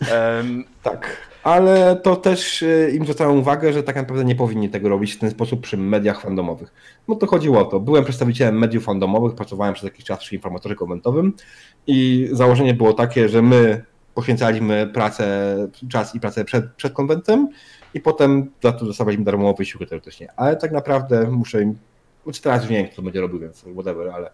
Um, 0.00 0.64
tak, 0.82 1.16
ale 1.42 1.96
to 1.96 2.16
też 2.16 2.62
y, 2.62 2.92
im 2.94 3.04
zwracałem 3.04 3.38
uwagę, 3.38 3.72
że 3.72 3.82
tak 3.82 3.96
naprawdę 3.96 4.24
nie 4.24 4.34
powinni 4.34 4.70
tego 4.70 4.88
robić 4.88 5.12
w 5.12 5.18
ten 5.18 5.30
sposób 5.30 5.60
przy 5.60 5.76
mediach 5.76 6.20
fandomowych. 6.20 6.72
No 7.08 7.14
to 7.14 7.26
chodziło 7.26 7.60
o 7.60 7.64
to. 7.64 7.80
Byłem 7.80 8.04
przedstawicielem 8.04 8.58
mediów 8.58 8.84
fandomowych, 8.84 9.34
pracowałem 9.34 9.74
przez 9.74 9.84
jakiś 9.84 10.04
czas 10.04 10.18
przy 10.18 10.34
informatorze 10.34 10.74
komentowym 10.74 11.32
i 11.86 12.28
założenie 12.32 12.74
było 12.74 12.92
takie, 12.92 13.28
że 13.28 13.42
my 13.42 13.84
poświęcaliśmy 14.14 14.90
pracę, 14.94 15.56
czas 15.90 16.14
i 16.14 16.20
pracę 16.20 16.44
przed, 16.44 16.72
przed 16.72 16.92
konwentem 16.92 17.48
i 17.94 18.00
potem 18.00 18.50
za 18.62 18.72
to 18.72 18.86
dostawaliśmy 18.86 19.24
darmową 19.24 19.54
wysiłkę 19.54 19.86
teoretycznie. 19.86 20.28
Ale 20.36 20.56
tak 20.56 20.72
naprawdę 20.72 21.30
muszę 21.30 21.62
im, 21.62 21.78
znaczy 22.24 22.42
teraz 22.42 22.62
już 22.62 22.70
wiem, 22.70 22.86
kto 22.86 22.96
to 22.96 23.02
będzie 23.02 23.20
robił, 23.20 23.38
więc 23.38 23.64
whatever, 23.74 24.08
ale 24.08 24.30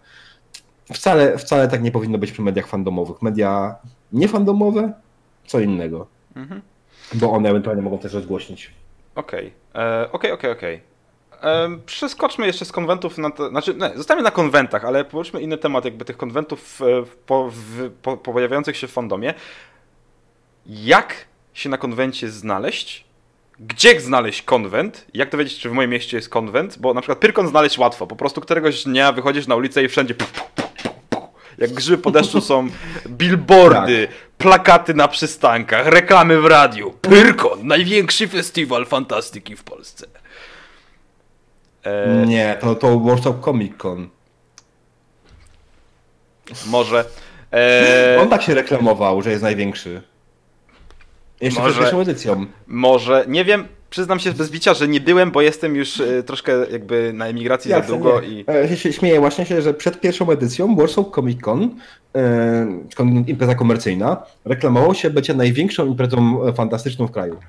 wcale, 0.93 1.37
wcale 1.37 1.67
tak 1.67 1.83
nie 1.83 1.91
powinno 1.91 2.17
być 2.17 2.31
przy 2.31 2.41
mediach 2.41 2.67
fandomowych. 2.67 3.21
Media 3.21 3.75
niefandomowe, 4.11 4.93
co 5.45 5.59
innego. 5.59 6.07
Mhm. 6.35 6.61
Bo 7.13 7.31
one 7.31 7.49
ewentualnie 7.49 7.81
mogą 7.81 7.97
też 7.97 8.13
rozgłośnić. 8.13 8.71
Okej, 9.15 9.53
e, 9.75 10.11
okej, 10.11 10.31
okej, 10.31 10.51
okej. 10.51 10.81
Przeskoczmy 11.85 12.47
jeszcze 12.47 12.65
z 12.65 12.71
konwentów, 12.71 13.17
na 13.17 13.29
to, 13.29 13.49
znaczy 13.49 13.75
nie, 13.75 13.91
zostańmy 13.95 14.23
na 14.23 14.31
konwentach, 14.31 14.85
ale 14.85 15.05
poruszmy 15.05 15.41
inny 15.41 15.57
temat 15.57 15.85
jakby 15.85 16.05
tych 16.05 16.17
konwentów 16.17 16.79
w, 16.79 17.15
po, 17.25 17.49
w, 17.49 17.91
po, 18.01 18.17
pojawiających 18.17 18.77
się 18.77 18.87
w 18.87 18.91
fandomie. 18.91 19.33
Jak 20.65 21.15
się 21.53 21.69
na 21.69 21.77
konwencie 21.77 22.29
znaleźć? 22.29 23.07
Gdzie 23.59 24.01
znaleźć 24.01 24.41
konwent? 24.41 25.07
Jak 25.13 25.31
dowiedzieć, 25.31 25.59
czy 25.59 25.69
w 25.69 25.73
moim 25.73 25.89
mieście 25.89 26.17
jest 26.17 26.29
konwent? 26.29 26.79
Bo 26.79 26.93
na 26.93 27.01
przykład 27.01 27.19
Pyrkon 27.19 27.47
znaleźć 27.47 27.77
łatwo. 27.77 28.07
Po 28.07 28.15
prostu 28.15 28.41
któregoś 28.41 28.83
dnia 28.83 29.11
wychodzisz 29.11 29.47
na 29.47 29.55
ulicę 29.55 29.83
i 29.83 29.87
wszędzie 29.87 30.15
jak 31.57 31.71
grzyby 31.71 31.97
po 31.97 32.11
deszczu 32.11 32.41
są 32.41 32.67
billboardy, 33.07 34.07
tak. 34.07 34.15
plakaty 34.37 34.93
na 34.93 35.07
przystankach, 35.07 35.87
reklamy 35.87 36.41
w 36.41 36.45
radiu. 36.45 36.91
Pyrkon, 37.01 37.67
największy 37.67 38.27
festiwal 38.27 38.85
fantastyki 38.85 39.55
w 39.55 39.63
Polsce. 39.63 40.07
E... 41.83 42.25
Nie, 42.25 42.57
to, 42.61 42.75
to 42.75 42.99
Warsaw 42.99 43.35
Comic 43.41 43.77
Con. 43.77 44.09
Może. 46.65 47.05
E... 47.53 48.17
On 48.21 48.29
tak 48.29 48.41
się 48.41 48.53
reklamował, 48.53 49.21
że 49.21 49.31
jest 49.31 49.43
największy. 49.43 50.01
Jeszcze 51.41 51.59
może, 51.59 51.71
przed 51.71 51.83
pierwszą 51.83 52.01
edycją. 52.01 52.45
Może, 52.67 53.25
nie 53.27 53.45
wiem, 53.45 53.67
przyznam 53.89 54.19
się 54.19 54.31
bez 54.31 54.51
bicia, 54.51 54.73
że 54.73 54.87
nie 54.87 55.01
byłem, 55.01 55.31
bo 55.31 55.41
jestem 55.41 55.75
już 55.75 55.99
e, 55.99 56.23
troszkę 56.23 56.51
jakby 56.71 57.11
na 57.13 57.27
emigracji 57.27 57.71
za 57.71 57.81
długo. 57.81 58.21
Nie. 58.21 58.27
I... 58.27 58.45
Ja 58.47 58.75
się 58.75 58.93
śmieję 58.93 59.19
właśnie 59.19 59.45
się, 59.45 59.61
że 59.61 59.73
przed 59.73 60.01
pierwszą 60.01 60.31
edycją 60.31 60.75
Warsaw 60.75 61.05
Comic 61.15 61.41
Con, 61.41 61.75
e, 62.15 62.67
impreza 63.27 63.55
komercyjna, 63.55 64.23
reklamował 64.45 64.93
się 64.93 65.09
bycie 65.09 65.33
największą 65.33 65.85
imprezą 65.85 66.39
fantastyczną 66.53 67.07
w 67.07 67.11
kraju. 67.11 67.39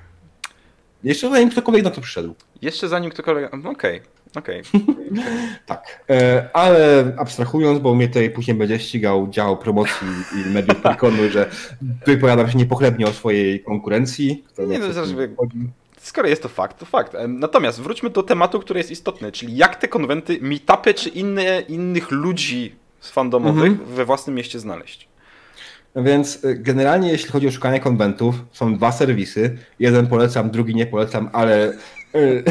Jeszcze 1.03 1.29
zanim 1.29 1.49
ktokolwiek 1.49 1.83
na 1.83 1.91
to 1.91 2.01
przyszedł. 2.01 2.35
Jeszcze 2.61 2.87
zanim 2.87 3.11
ktokolwiek. 3.11 3.53
Okej, 3.53 3.69
okay. 3.71 4.01
okej. 4.35 4.61
Okay. 4.61 5.23
tak. 5.65 6.05
E, 6.09 6.49
ale 6.53 7.13
abstrahując, 7.17 7.79
bo 7.79 7.95
mnie 7.95 8.07
tutaj 8.07 8.29
później 8.29 8.57
będzie 8.57 8.79
ścigał 8.79 9.27
dział 9.29 9.57
promocji 9.57 10.07
i 10.35 10.49
mediów 10.49 10.81
Pyrkonu, 10.83 11.29
że 11.29 11.49
wypowiadam 12.05 12.51
się 12.51 12.57
niepochlebnie 12.57 13.05
o 13.05 13.13
swojej 13.13 13.63
konkurencji. 13.63 14.43
Nie, 14.67 14.79
no, 14.79 14.93
zaraz 14.93 15.09
skoro 16.01 16.27
jest 16.27 16.43
to 16.43 16.49
fakt, 16.49 16.79
to 16.79 16.85
fakt. 16.85 17.15
Natomiast 17.27 17.81
wróćmy 17.81 18.09
do 18.09 18.23
tematu, 18.23 18.59
który 18.59 18.79
jest 18.79 18.91
istotny, 18.91 19.31
czyli 19.31 19.55
jak 19.55 19.75
te 19.75 19.87
konwenty, 19.87 20.39
meetupy 20.41 20.93
czy 20.93 21.09
inne, 21.09 21.61
innych 21.61 22.11
ludzi 22.11 22.75
z 22.99 23.11
fandomowych 23.11 23.71
mhm. 23.71 23.89
we 23.89 24.05
własnym 24.05 24.35
mieście 24.35 24.59
znaleźć. 24.59 25.09
Więc 25.95 26.43
y, 26.43 26.55
generalnie 26.55 27.11
jeśli 27.11 27.29
chodzi 27.29 27.47
o 27.47 27.51
szukanie 27.51 27.79
konwentów, 27.79 28.35
są 28.51 28.75
dwa 28.75 28.91
serwisy. 28.91 29.57
Jeden 29.79 30.07
polecam, 30.07 30.51
drugi 30.51 30.75
nie 30.75 30.85
polecam, 30.85 31.29
ale 31.33 31.73
y, 32.15 32.43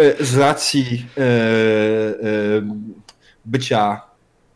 y, 0.00 0.24
z 0.24 0.36
racji 0.36 1.06
bycia 3.44 4.00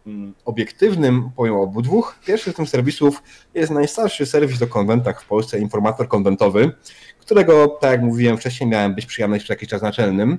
mm, 0.07 0.35
obiektywnym 0.45 1.31
powiem 1.37 1.55
o 1.55 1.63
obydwu. 1.63 2.05
Pierwszy 2.27 2.53
z 2.53 2.55
tych 2.55 2.69
serwisów 2.69 3.23
jest 3.55 3.71
najstarszy 3.71 4.27
serwis 4.27 4.59
do 4.59 4.67
konwentach 4.67 5.23
w 5.23 5.27
Polsce, 5.27 5.59
informator 5.59 6.09
konwentowy, 6.09 6.73
którego, 7.23 7.69
tak 7.69 7.91
jak 7.91 8.03
mówiłem 8.03 8.37
wcześniej, 8.37 8.71
miałem 8.71 8.95
być 8.95 9.07
przyjemność 9.07 9.45
przez 9.45 9.55
jakiś 9.55 9.69
czas 9.69 9.83
naczelnym. 9.83 10.39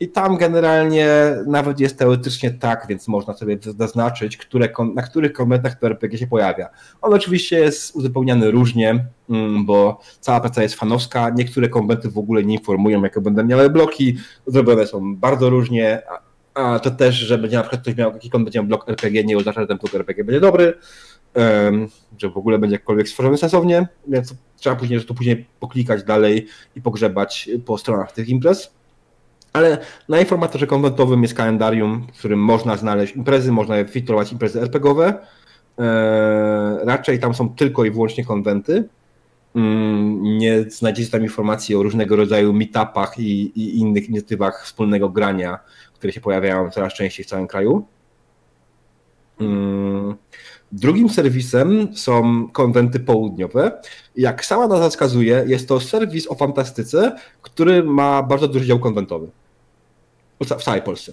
I 0.00 0.08
tam 0.08 0.36
generalnie 0.36 1.08
nawet 1.46 1.80
jest 1.80 1.98
teoretycznie 1.98 2.50
tak, 2.50 2.86
więc 2.88 3.08
można 3.08 3.34
sobie 3.34 3.58
zaznaczyć, 3.78 4.36
które, 4.36 4.68
na 4.94 5.02
których 5.02 5.32
konwentach 5.32 5.78
to 5.78 5.86
RPG 5.86 6.18
się 6.18 6.26
pojawia. 6.26 6.68
On 7.02 7.14
oczywiście 7.14 7.58
jest 7.58 7.96
uzupełniany 7.96 8.50
różnie, 8.50 9.04
mm, 9.30 9.66
bo 9.66 10.00
cała 10.20 10.40
praca 10.40 10.62
jest 10.62 10.74
fanowska. 10.74 11.30
Niektóre 11.30 11.68
konwenty 11.68 12.10
w 12.10 12.18
ogóle 12.18 12.44
nie 12.44 12.54
informują, 12.54 13.02
jakie 13.02 13.20
będą 13.20 13.44
miały 13.44 13.70
bloki. 13.70 14.16
Zrobione 14.46 14.86
są 14.86 15.16
bardzo 15.16 15.50
różnie. 15.50 16.02
A 16.54 16.78
to 16.78 16.90
też, 16.90 17.14
że 17.14 17.38
będzie 17.38 17.56
na 17.56 17.62
przykład 17.62 17.82
ktoś 17.82 17.96
miał 17.96 18.12
jakiś 18.12 18.30
będzie 18.30 18.58
miał 18.58 18.66
blok 18.66 18.88
RPG, 18.88 19.24
nie 19.24 19.36
oznacza, 19.36 19.60
że 19.60 19.66
ten 19.66 19.78
blok 19.78 19.94
RPG 19.94 20.24
będzie 20.24 20.40
dobry, 20.40 20.74
że 22.18 22.30
w 22.30 22.36
ogóle 22.36 22.58
będzie 22.58 22.76
jakkolwiek 22.76 23.08
stworzony 23.08 23.38
sensownie, 23.38 23.86
więc 24.08 24.34
trzeba 24.56 24.76
później, 24.76 25.00
że 25.00 25.04
to 25.04 25.14
później 25.14 25.46
poklikać 25.60 26.04
dalej 26.04 26.46
i 26.76 26.82
pogrzebać 26.82 27.50
po 27.66 27.78
stronach 27.78 28.12
tych 28.12 28.28
imprez. 28.28 28.74
Ale 29.52 29.78
na 30.08 30.20
informatorze 30.20 30.66
konwentowym 30.66 31.22
jest 31.22 31.34
kalendarium, 31.34 32.06
w 32.14 32.18
którym 32.18 32.38
można 32.38 32.76
znaleźć 32.76 33.16
imprezy, 33.16 33.52
można 33.52 33.84
filtrować 33.84 34.32
imprezy 34.32 34.60
RPGowe. 34.60 35.06
Eee, 35.78 35.86
raczej 36.84 37.18
tam 37.18 37.34
są 37.34 37.48
tylko 37.48 37.84
i 37.84 37.90
wyłącznie 37.90 38.24
konwenty. 38.24 38.88
Mm, 39.54 40.22
nie 40.22 40.70
znajdziecie 40.70 41.10
tam 41.10 41.22
informacji 41.22 41.74
o 41.74 41.82
różnego 41.82 42.16
rodzaju 42.16 42.52
meetupach 42.52 43.18
i, 43.18 43.52
i 43.60 43.78
innych 43.78 44.08
inicjatywach 44.08 44.64
wspólnego 44.64 45.08
grania, 45.08 45.58
które 45.94 46.12
się 46.12 46.20
pojawiają 46.20 46.70
coraz 46.70 46.94
częściej 46.94 47.24
w 47.24 47.28
całym 47.28 47.46
kraju. 47.46 47.86
Drugim 50.72 51.08
serwisem 51.08 51.96
są 51.96 52.48
konwenty 52.48 53.00
południowe. 53.00 53.80
Jak 54.16 54.44
sama 54.44 54.68
nazwa 54.68 54.90
wskazuje, 54.90 55.44
jest 55.46 55.68
to 55.68 55.80
serwis 55.80 56.26
o 56.30 56.34
fantastyce, 56.34 57.16
który 57.42 57.84
ma 57.84 58.22
bardzo 58.22 58.48
duży 58.48 58.66
dział 58.66 58.78
konwentowy. 58.78 59.30
W 60.40 60.62
całej 60.62 60.82
Polsce. 60.82 61.12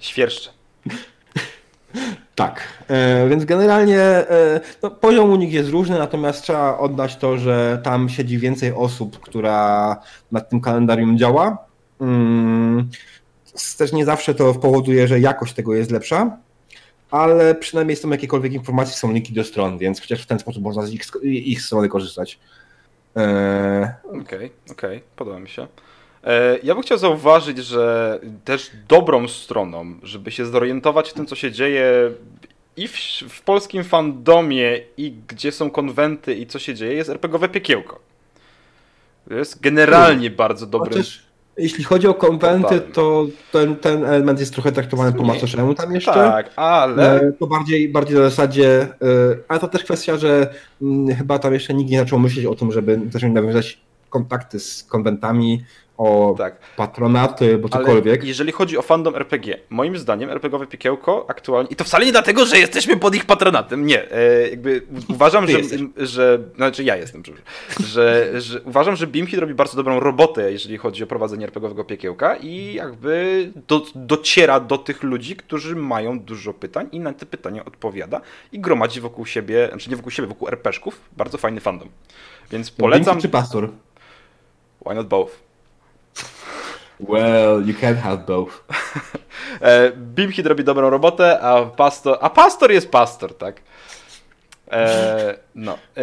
Świerszcze. 0.00 0.50
Tak, 2.34 2.62
e, 2.88 3.28
więc 3.28 3.44
generalnie 3.44 4.00
e, 4.00 4.60
no, 4.82 4.90
poziom 4.90 5.30
u 5.30 5.36
nich 5.36 5.52
jest 5.52 5.70
różny, 5.70 5.98
natomiast 5.98 6.42
trzeba 6.42 6.78
oddać 6.78 7.16
to, 7.16 7.38
że 7.38 7.80
tam 7.84 8.08
siedzi 8.08 8.38
więcej 8.38 8.72
osób, 8.72 9.20
która 9.20 9.96
nad 10.32 10.48
tym 10.50 10.60
kalendarium 10.60 11.18
działa. 11.18 11.58
Mm, 12.00 12.90
też 13.78 13.92
nie 13.92 14.04
zawsze 14.04 14.34
to 14.34 14.54
powoduje, 14.54 15.08
że 15.08 15.20
jakość 15.20 15.54
tego 15.54 15.74
jest 15.74 15.90
lepsza, 15.90 16.36
ale 17.10 17.54
przynajmniej 17.54 17.96
są 17.96 18.10
jakiekolwiek 18.10 18.52
informacje, 18.52 18.94
są 18.94 19.12
linki 19.12 19.32
do 19.32 19.44
stron, 19.44 19.78
więc 19.78 20.00
chociaż 20.00 20.22
w 20.22 20.26
ten 20.26 20.38
sposób 20.38 20.62
można 20.62 20.86
z 20.86 20.92
ich, 20.92 21.02
ich 21.22 21.62
strony 21.62 21.88
korzystać. 21.88 22.38
E, 23.16 23.94
okej, 24.04 24.20
okej, 24.20 24.50
okay, 24.70 24.72
okay, 24.72 25.00
podoba 25.16 25.40
mi 25.40 25.48
się. 25.48 25.66
E, 26.24 26.58
ja 26.62 26.74
bym 26.74 26.82
chciał 26.82 26.98
zauważyć, 26.98 27.58
że 27.58 28.20
też 28.44 28.70
dobrą 28.88 29.28
stroną, 29.28 29.94
żeby 30.02 30.30
się 30.30 30.46
zorientować 30.46 31.10
w 31.10 31.12
tym, 31.12 31.26
co 31.26 31.36
się 31.36 31.52
dzieje 31.52 32.10
i 32.76 32.88
w, 32.88 32.96
w 33.28 33.42
polskim 33.42 33.84
fandomie, 33.84 34.80
i 34.96 35.14
gdzie 35.28 35.52
są 35.52 35.70
konwenty, 35.70 36.34
i 36.34 36.46
co 36.46 36.58
się 36.58 36.74
dzieje, 36.74 36.94
jest 36.94 37.10
RPGowe 37.10 37.48
piekiełko. 37.48 38.00
To 39.28 39.34
jest 39.34 39.60
generalnie 39.60 40.30
bardzo 40.30 40.66
dobry. 40.66 40.90
Chociaż 40.90 41.31
jeśli 41.56 41.84
chodzi 41.84 42.06
o 42.06 42.14
konwenty, 42.14 42.80
to 42.80 43.26
ten, 43.52 43.76
ten 43.76 44.04
element 44.04 44.40
jest 44.40 44.52
trochę 44.52 44.72
traktowany 44.72 45.12
po 45.12 45.22
macoszemu 45.24 45.74
tam 45.74 45.94
jeszcze. 45.94 46.12
Tak, 46.12 46.50
ale... 46.56 47.20
E, 47.20 47.32
to 47.32 47.46
bardziej, 47.46 47.88
bardziej 47.88 48.16
na 48.16 48.22
zasadzie, 48.22 48.80
e, 48.80 48.88
ale 49.48 49.60
to 49.60 49.68
też 49.68 49.84
kwestia, 49.84 50.16
że 50.16 50.54
mm, 50.82 51.16
chyba 51.16 51.38
tam 51.38 51.54
jeszcze 51.54 51.74
nikt 51.74 51.90
nie 51.90 51.98
zaczął 51.98 52.18
myśleć 52.18 52.46
o 52.46 52.54
tym, 52.54 52.72
żeby 52.72 53.00
zacząć 53.10 53.34
nawiązać 53.34 53.80
kontakty 54.10 54.60
z 54.60 54.84
konwentami, 54.84 55.64
o 56.02 56.34
tak. 56.38 56.58
patronaty, 56.76 57.58
bo 57.58 57.68
cokolwiek. 57.68 58.20
Ale 58.20 58.28
jeżeli 58.28 58.52
chodzi 58.52 58.78
o 58.78 58.82
fandom 58.82 59.16
RPG, 59.16 59.58
moim 59.70 59.98
zdaniem 59.98 60.30
RPGowe 60.30 60.66
Piekiełko 60.66 61.26
aktualnie, 61.28 61.70
i 61.70 61.76
to 61.76 61.84
wcale 61.84 62.06
nie 62.06 62.12
dlatego, 62.12 62.46
że 62.46 62.58
jesteśmy 62.58 62.96
pod 62.96 63.14
ich 63.14 63.24
patronatem, 63.24 63.86
nie, 63.86 64.12
e, 64.12 64.48
jakby 64.50 64.82
uważam, 65.08 65.46
że, 65.46 65.58
że, 65.96 66.38
znaczy 66.56 66.84
ja 66.84 66.96
jestem, 66.96 67.22
że, 67.86 68.40
że 68.40 68.60
uważam, 68.60 68.96
że 68.96 69.06
Beamhit 69.06 69.40
robi 69.40 69.54
bardzo 69.54 69.76
dobrą 69.76 70.00
robotę, 70.00 70.52
jeżeli 70.52 70.78
chodzi 70.78 71.04
o 71.04 71.06
prowadzenie 71.06 71.44
RPGowego 71.44 71.84
Piekiełka 71.84 72.36
i 72.36 72.74
jakby 72.74 73.50
do, 73.68 73.82
dociera 73.94 74.60
do 74.60 74.78
tych 74.78 75.02
ludzi, 75.02 75.36
którzy 75.36 75.76
mają 75.76 76.20
dużo 76.20 76.54
pytań 76.54 76.88
i 76.92 77.00
na 77.00 77.12
te 77.12 77.26
pytania 77.26 77.64
odpowiada 77.64 78.20
i 78.52 78.60
gromadzi 78.60 79.00
wokół 79.00 79.26
siebie, 79.26 79.68
znaczy 79.68 79.90
nie 79.90 79.96
wokół 79.96 80.10
siebie, 80.10 80.28
wokół 80.28 80.48
RPszków, 80.48 81.00
bardzo 81.16 81.38
fajny 81.38 81.60
fandom. 81.60 81.88
Więc 82.50 82.70
polecam... 82.70 83.20
czy 83.20 83.28
Pastor? 83.28 83.68
Why 84.86 84.94
not 84.94 85.06
both? 85.06 85.51
Well, 87.08 87.60
you 87.68 87.74
can't 87.74 87.98
have 87.98 88.16
both. 88.26 88.52
E, 89.62 89.92
Bimhid 89.96 90.46
robi 90.46 90.64
dobrą 90.64 90.90
robotę, 90.90 91.40
a 91.40 91.64
pastor, 91.64 92.18
a 92.20 92.30
pastor 92.30 92.72
jest 92.72 92.90
pastor, 92.90 93.34
tak? 93.38 93.60
E, 94.70 95.34
no. 95.54 95.78
E, 95.96 96.00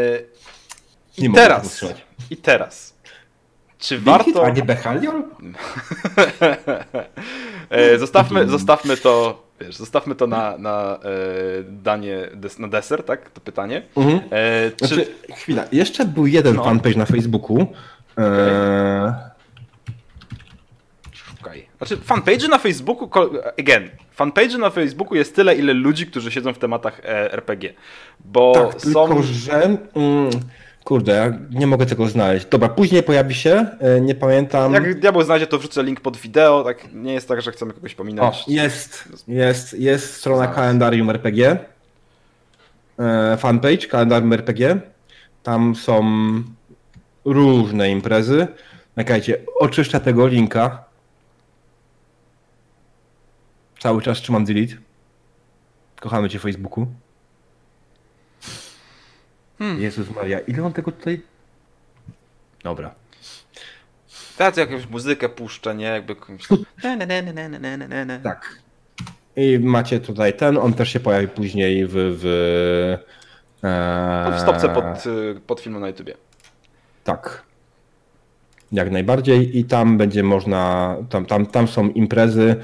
I 1.18 1.22
Nie 1.22 1.28
tego 1.30 1.36
teraz, 1.36 1.86
i 2.30 2.38
teraz. 2.38 2.94
Czy 3.80 4.00
Warto... 4.00 4.32
warto... 4.32 4.46
A 4.46 4.50
nie 4.50 4.64
Behalior? 4.64 5.16
E, 7.70 7.98
zostawmy, 7.98 8.48
zostawmy 8.50 8.98
to, 8.98 9.44
wiesz, 9.62 9.76
zostawmy 9.76 10.16
to 10.16 10.28
na, 10.28 10.58
na 10.58 11.00
e, 11.04 11.64
danie, 11.64 12.30
na 12.60 12.68
deser, 12.68 13.04
tak? 13.04 13.30
To 13.30 13.42
pytanie. 13.42 13.82
Mhm. 13.98 14.20
E, 14.32 14.72
czy... 14.72 14.88
Znaczy, 14.88 15.08
chwila, 15.36 15.64
jeszcze 15.72 16.06
był 16.06 16.28
jeden 16.28 16.56
No. 16.56 16.64
fanpage 16.64 16.96
na 16.96 17.06
Facebooku. 17.06 17.58
Szukaj. 18.10 19.29
Znaczy, 21.80 21.98
fanpage 21.98 22.48
na 22.48 22.58
Facebooku, 22.58 23.10
again, 23.60 23.90
fanpage 24.12 24.58
na 24.58 24.70
Facebooku 24.70 25.16
jest 25.16 25.36
tyle, 25.36 25.56
ile 25.56 25.74
ludzi, 25.74 26.08
którzy 26.08 26.32
siedzą 26.32 26.54
w 26.54 26.58
tematach 26.58 27.00
e, 27.00 27.34
RPG. 27.34 27.74
Bo 28.26 28.54
tak, 28.54 28.82
są... 28.82 29.08
tylko 29.08 29.24
że... 29.24 29.64
Mm, 29.64 30.30
kurde, 30.84 31.12
ja 31.16 31.34
nie 31.60 31.68
mogę 31.68 31.86
tego 31.86 32.08
znaleźć. 32.08 32.46
Dobra, 32.46 32.70
później 32.70 33.04
pojawi 33.04 33.36
się, 33.36 33.66
e, 33.80 34.02
nie 34.02 34.16
pamiętam... 34.16 34.74
Jak 34.74 35.00
diabeł 35.00 35.24
znajdzie, 35.24 35.48
to 35.48 35.60
wrzucę 35.60 35.84
link 35.84 36.02
pod 36.02 36.18
wideo, 36.18 36.64
tak 36.64 36.94
nie 36.94 37.14
jest 37.14 37.28
tak, 37.28 37.42
że 37.42 37.52
chcemy 37.52 37.74
kogoś 37.74 37.94
O, 37.94 37.98
pominąć. 37.98 38.48
jest, 38.48 39.10
jest, 39.28 39.74
jest 39.74 40.14
strona 40.14 40.38
Znalazł. 40.38 40.56
kalendarium 40.56 41.10
RPG. 41.10 41.58
E, 43.00 43.38
fanpage 43.38 43.88
kalendarium 43.88 44.34
RPG. 44.34 44.80
Tam 45.44 45.76
są 45.76 46.04
różne 47.26 47.90
imprezy. 47.90 48.48
Czekajcie, 48.96 49.38
oczyszczę 49.60 50.00
tego 50.00 50.28
linka. 50.28 50.89
Cały 53.80 54.02
czas 54.02 54.18
trzymam 54.18 54.46
delete. 54.46 54.74
Kochamy 56.00 56.30
cię 56.30 56.40
Facebooku. 56.40 56.88
Hmm. 59.60 59.82
Jezus 59.82 60.16
Maria, 60.16 60.40
ile 60.40 60.62
mam 60.62 60.74
tego 60.74 60.92
tutaj? 60.92 61.22
Dobra. 62.64 62.96
Teraz 64.38 64.58
jakąś 64.58 64.90
muzykę 64.90 65.30
puszczę, 65.30 65.76
nie? 65.76 65.86
Jakby 65.86 66.14
jakąś... 66.14 66.48
Tak. 68.24 68.60
I 69.36 69.60
macie 69.60 70.00
tutaj 70.00 70.34
ten, 70.34 70.58
on 70.58 70.74
też 70.74 70.90
się 70.90 71.00
pojawi 71.00 71.28
później 71.28 71.86
w. 71.88 71.92
w, 71.94 72.26
e, 73.64 74.32
W 74.38 74.40
stopce 74.40 74.70
pod, 74.70 75.06
y, 75.06 75.42
pod 75.48 75.60
filmem 75.60 75.82
na 75.82 75.88
YouTubie. 75.88 76.14
Tak. 77.04 77.44
Jak 78.72 78.92
najbardziej. 78.92 79.58
I 79.58 79.66
tam 79.66 79.98
będzie 79.98 80.24
można. 80.24 80.96
Tam, 81.10 81.26
tam, 81.26 81.46
tam 81.46 81.68
są 81.68 81.90
imprezy. 81.90 82.56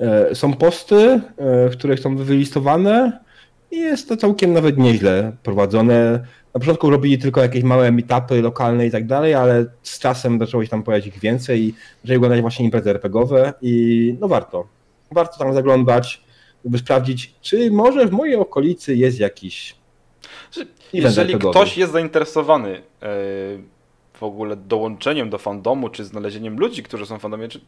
E, 0.00 0.34
są 0.34 0.52
posty, 0.52 0.96
e, 0.96 1.20
w 1.68 1.72
których 1.72 2.00
są 2.00 2.16
wylistowane. 2.16 3.20
I 3.70 3.76
jest 3.76 4.08
to 4.08 4.16
całkiem 4.16 4.52
nawet 4.52 4.78
nieźle 4.78 5.32
prowadzone. 5.42 6.26
Na 6.54 6.60
początku 6.60 6.90
robili 6.90 7.18
tylko 7.18 7.40
jakieś 7.40 7.62
małe 7.62 7.92
meetupy 7.92 8.42
lokalne 8.42 8.86
i 8.86 8.90
tak 8.90 9.06
dalej, 9.06 9.34
ale 9.34 9.66
z 9.82 9.98
czasem 9.98 10.38
zaczęło 10.38 10.64
się 10.64 10.70
tam 10.70 10.82
pojawiać 10.82 11.06
ich 11.06 11.18
więcej 11.18 11.62
i 11.62 11.74
zaczęli 12.02 12.16
oglądać 12.16 12.40
właśnie 12.40 12.64
imprezy 12.64 12.90
RPGowe 12.90 13.52
i 13.62 14.16
no 14.20 14.28
warto. 14.28 14.66
Warto 15.12 15.38
tam 15.38 15.54
zaglądać, 15.54 16.24
by 16.64 16.78
sprawdzić, 16.78 17.34
czy 17.40 17.70
może 17.70 18.06
w 18.06 18.10
mojej 18.10 18.36
okolicy 18.36 18.96
jest 18.96 19.20
jakiś 19.20 19.76
Jeżeli 20.92 21.34
ktoś 21.38 21.78
jest 21.78 21.92
zainteresowany 21.92 22.76
e, 22.76 22.82
w 24.14 24.22
ogóle 24.22 24.56
dołączeniem 24.56 25.30
do 25.30 25.38
fandomu, 25.38 25.88
czy 25.88 26.04
znalezieniem 26.04 26.58
ludzi, 26.58 26.82
którzy 26.82 27.06
są 27.06 27.18
w 27.18 27.22
fandomie, 27.22 27.48
czy 27.48 27.60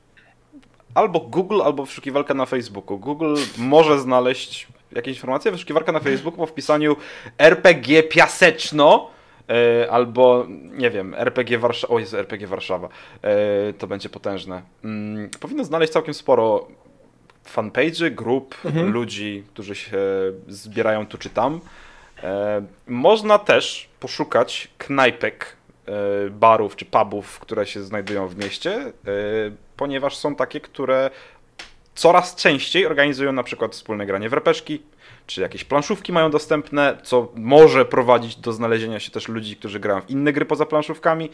albo 0.96 1.20
Google, 1.20 1.62
albo 1.62 1.84
wyszukiwarka 1.84 2.34
na 2.34 2.46
Facebooku. 2.46 2.98
Google 2.98 3.36
może 3.58 3.98
znaleźć 4.00 4.66
jakieś 4.92 5.16
informacje, 5.16 5.50
wyszukiwarka 5.52 5.92
na 5.92 6.00
Facebooku 6.00 6.38
po 6.38 6.46
wpisaniu 6.46 6.96
RPG 7.38 8.02
Piaseczno, 8.02 9.10
e, 9.48 9.90
albo 9.90 10.46
nie 10.72 10.90
wiem, 10.90 11.14
RPG 11.14 11.58
Warszawa, 11.58 11.94
o 11.94 11.98
jest 11.98 12.14
RPG 12.14 12.46
Warszawa, 12.46 12.88
e, 13.22 13.72
to 13.72 13.86
będzie 13.86 14.08
potężne. 14.08 14.62
Mm, 14.84 15.30
powinno 15.40 15.64
znaleźć 15.64 15.92
całkiem 15.92 16.14
sporo 16.14 16.66
fanpage'y, 17.54 18.10
grup, 18.10 18.54
Mhm. 18.64 18.90
ludzi, 18.92 19.44
którzy 19.52 19.74
się 19.74 19.98
zbierają 20.48 21.06
tu 21.06 21.18
czy 21.18 21.30
tam. 21.30 21.60
E, 22.22 22.62
Można 22.86 23.38
też 23.38 23.88
poszukać 24.00 24.68
knajpek, 24.78 25.55
barów 26.30 26.76
czy 26.76 26.84
pubów, 26.84 27.38
które 27.38 27.66
się 27.66 27.82
znajdują 27.82 28.28
w 28.28 28.36
mieście, 28.36 28.72
e, 28.72 28.92
ponieważ 29.76 30.16
są 30.16 30.34
takie, 30.34 30.60
które 30.60 31.10
coraz 31.94 32.34
częściej 32.34 32.86
organizują 32.86 33.32
na 33.32 33.42
przykład 33.42 33.72
wspólne 33.72 34.06
granie 34.06 34.28
w 34.28 34.32
repeszki, 34.32 34.82
czy 35.26 35.40
jakieś 35.40 35.64
planszówki 35.64 36.12
mają 36.12 36.30
dostępne, 36.30 36.98
co 37.02 37.32
może 37.34 37.84
prowadzić 37.84 38.36
do 38.36 38.52
znalezienia 38.52 39.00
się 39.00 39.10
też 39.10 39.28
ludzi, 39.28 39.56
którzy 39.56 39.80
grają 39.80 40.00
w 40.00 40.10
inne 40.10 40.32
gry 40.32 40.44
poza 40.44 40.66
planszówkami, 40.66 41.30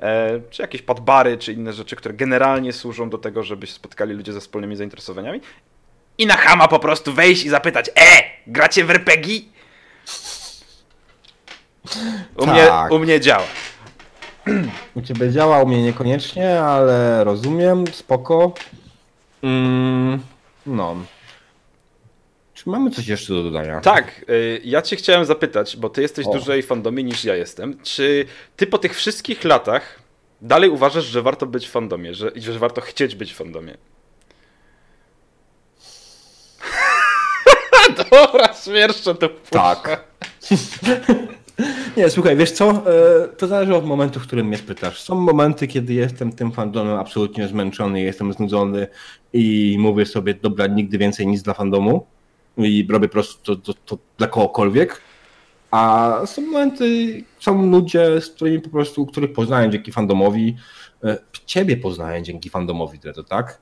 e, 0.00 0.40
czy 0.50 0.62
jakieś 0.62 0.82
padbary, 0.82 1.38
czy 1.38 1.52
inne 1.52 1.72
rzeczy, 1.72 1.96
które 1.96 2.14
generalnie 2.14 2.72
służą 2.72 3.10
do 3.10 3.18
tego, 3.18 3.42
żeby 3.42 3.66
się 3.66 3.72
spotkali 3.72 4.14
ludzie 4.14 4.32
ze 4.32 4.40
wspólnymi 4.40 4.76
zainteresowaniami. 4.76 5.40
I 6.18 6.26
na 6.26 6.36
chama 6.36 6.68
po 6.68 6.78
prostu 6.78 7.12
wejść 7.12 7.44
i 7.44 7.48
zapytać, 7.48 7.88
e, 7.88 8.22
gracie 8.46 8.84
w 8.84 8.90
RPG? 8.90 9.40
U, 12.36 12.46
mnie, 12.46 12.66
Tak. 12.66 12.92
u 12.92 12.98
mnie 12.98 13.20
działa. 13.20 13.46
U 14.94 15.02
ciebie 15.02 15.30
działa, 15.30 15.62
u 15.62 15.66
mnie 15.66 15.82
niekoniecznie, 15.82 16.60
ale 16.60 17.24
rozumiem, 17.24 17.86
spoko. 17.86 18.52
Mm, 19.42 20.20
no. 20.66 20.96
Czy 22.54 22.70
mamy 22.70 22.90
coś 22.90 23.06
jeszcze 23.06 23.32
do 23.34 23.42
dodania? 23.42 23.80
Tak, 23.80 24.24
y, 24.30 24.60
ja 24.64 24.82
cię 24.82 24.96
chciałem 24.96 25.24
zapytać, 25.24 25.76
bo 25.76 25.88
ty 25.88 26.02
jesteś 26.02 26.26
O. 26.26 26.30
dłużej 26.32 26.62
fandomie 26.62 27.02
niż 27.02 27.24
ja 27.24 27.36
jestem. 27.36 27.78
Czy 27.82 28.24
ty 28.56 28.66
po 28.66 28.78
tych 28.78 28.96
wszystkich 28.96 29.44
latach 29.44 29.98
dalej 30.42 30.70
uważasz, 30.70 31.04
że 31.04 31.22
warto 31.22 31.46
być 31.46 31.66
w 31.68 31.70
fandomie, 31.70 32.14
że, 32.14 32.30
że 32.36 32.58
warto 32.58 32.80
chcieć 32.80 33.14
być 33.14 33.32
w 33.32 33.36
fandomie? 33.36 33.76
Dobra, 38.10 38.54
śmierszczę 38.64 39.14
to 39.14 39.28
Tak. 39.50 40.04
Nie, 41.96 42.10
słuchaj, 42.10 42.36
wiesz 42.36 42.52
co? 42.52 42.70
E, 42.70 43.28
To 43.28 43.46
zależy 43.46 43.74
od 43.76 43.86
momentu, 43.86 44.20
w 44.20 44.22
którym 44.22 44.46
mnie 44.46 44.56
spytasz. 44.58 45.00
Są 45.02 45.14
momenty, 45.14 45.66
kiedy 45.66 45.94
jestem 45.94 46.32
tym 46.32 46.52
fandomem 46.52 46.96
absolutnie 46.98 47.48
zmęczony, 47.48 48.00
jestem 48.02 48.32
znudzony 48.32 48.86
i 49.32 49.76
mówię 49.80 50.06
sobie, 50.06 50.34
dobra, 50.34 50.66
nigdy 50.66 50.98
więcej 50.98 51.26
nic 51.26 51.42
dla 51.42 51.54
fandomu 51.54 52.06
i 52.58 52.86
robię 52.90 53.08
po 53.08 53.12
prostu 53.12 53.56
to, 53.56 53.62
to, 53.72 53.74
to 53.86 53.98
dla 54.18 54.26
kogokolwiek. 54.26 55.00
A 55.70 56.12
są 56.26 56.42
momenty, 56.42 57.22
są 57.40 57.70
ludzie, 57.70 58.20
z 58.20 58.30
którymi 58.30 58.60
po 58.60 58.68
prostu, 58.70 59.06
których 59.06 59.32
poznałem 59.32 59.72
dzięki 59.72 59.92
fandomowi. 59.92 60.56
E, 61.04 61.18
Ciebie 61.46 61.76
poznałem 61.76 62.24
dzięki 62.24 62.50
fandomowi, 62.50 62.98
to 62.98 63.24
tak? 63.24 63.60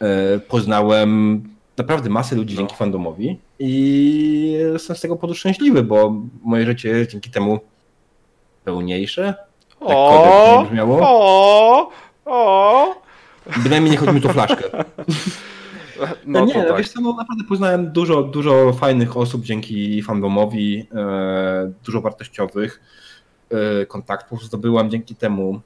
E, 0.00 0.38
Poznałem 0.38 1.42
naprawdę 1.78 2.10
masę 2.10 2.36
ludzi 2.36 2.54
No. 2.54 2.58
dzięki 2.58 2.76
fandomowi 2.76 3.38
i 3.58 4.52
jestem 4.72 4.96
z 4.96 5.00
tego 5.00 5.16
powodu 5.16 5.34
szczęśliwy, 5.34 5.82
bo 5.82 6.14
moje 6.42 6.66
życie 6.66 6.88
jest 6.88 7.10
dzięki 7.10 7.30
temu 7.30 7.58
pełniejsze. 8.64 9.34
Nie 9.80 9.86
O, 9.96 10.64
brzmiało. 10.68 10.98
o, 11.02 11.90
o. 12.24 12.94
Bynajmniej 13.62 13.90
nie 13.92 13.96
chodzi 13.98 14.12
mi 14.12 14.20
tu 14.20 14.28
o 14.28 14.32
flaszkę. 14.32 14.64
No 16.26 16.44
nie, 16.44 16.52
to 16.52 16.58
no 16.58 16.68
tak. 16.68 16.76
wiesz 16.78 16.88
co, 16.88 17.00
no 17.00 17.12
naprawdę 17.12 17.44
poznałem 17.44 17.92
dużo, 17.92 18.22
dużo 18.22 18.72
fajnych 18.72 19.16
osób 19.16 19.42
dzięki 19.44 20.02
fandomowi, 20.02 20.86
e, 20.94 21.72
dużo 21.84 22.00
wartościowych 22.00 22.80
e, 23.50 23.86
kontaktów 23.86 24.44
zdobyłam 24.44 24.90
dzięki 24.90 25.14
temu. 25.16 25.60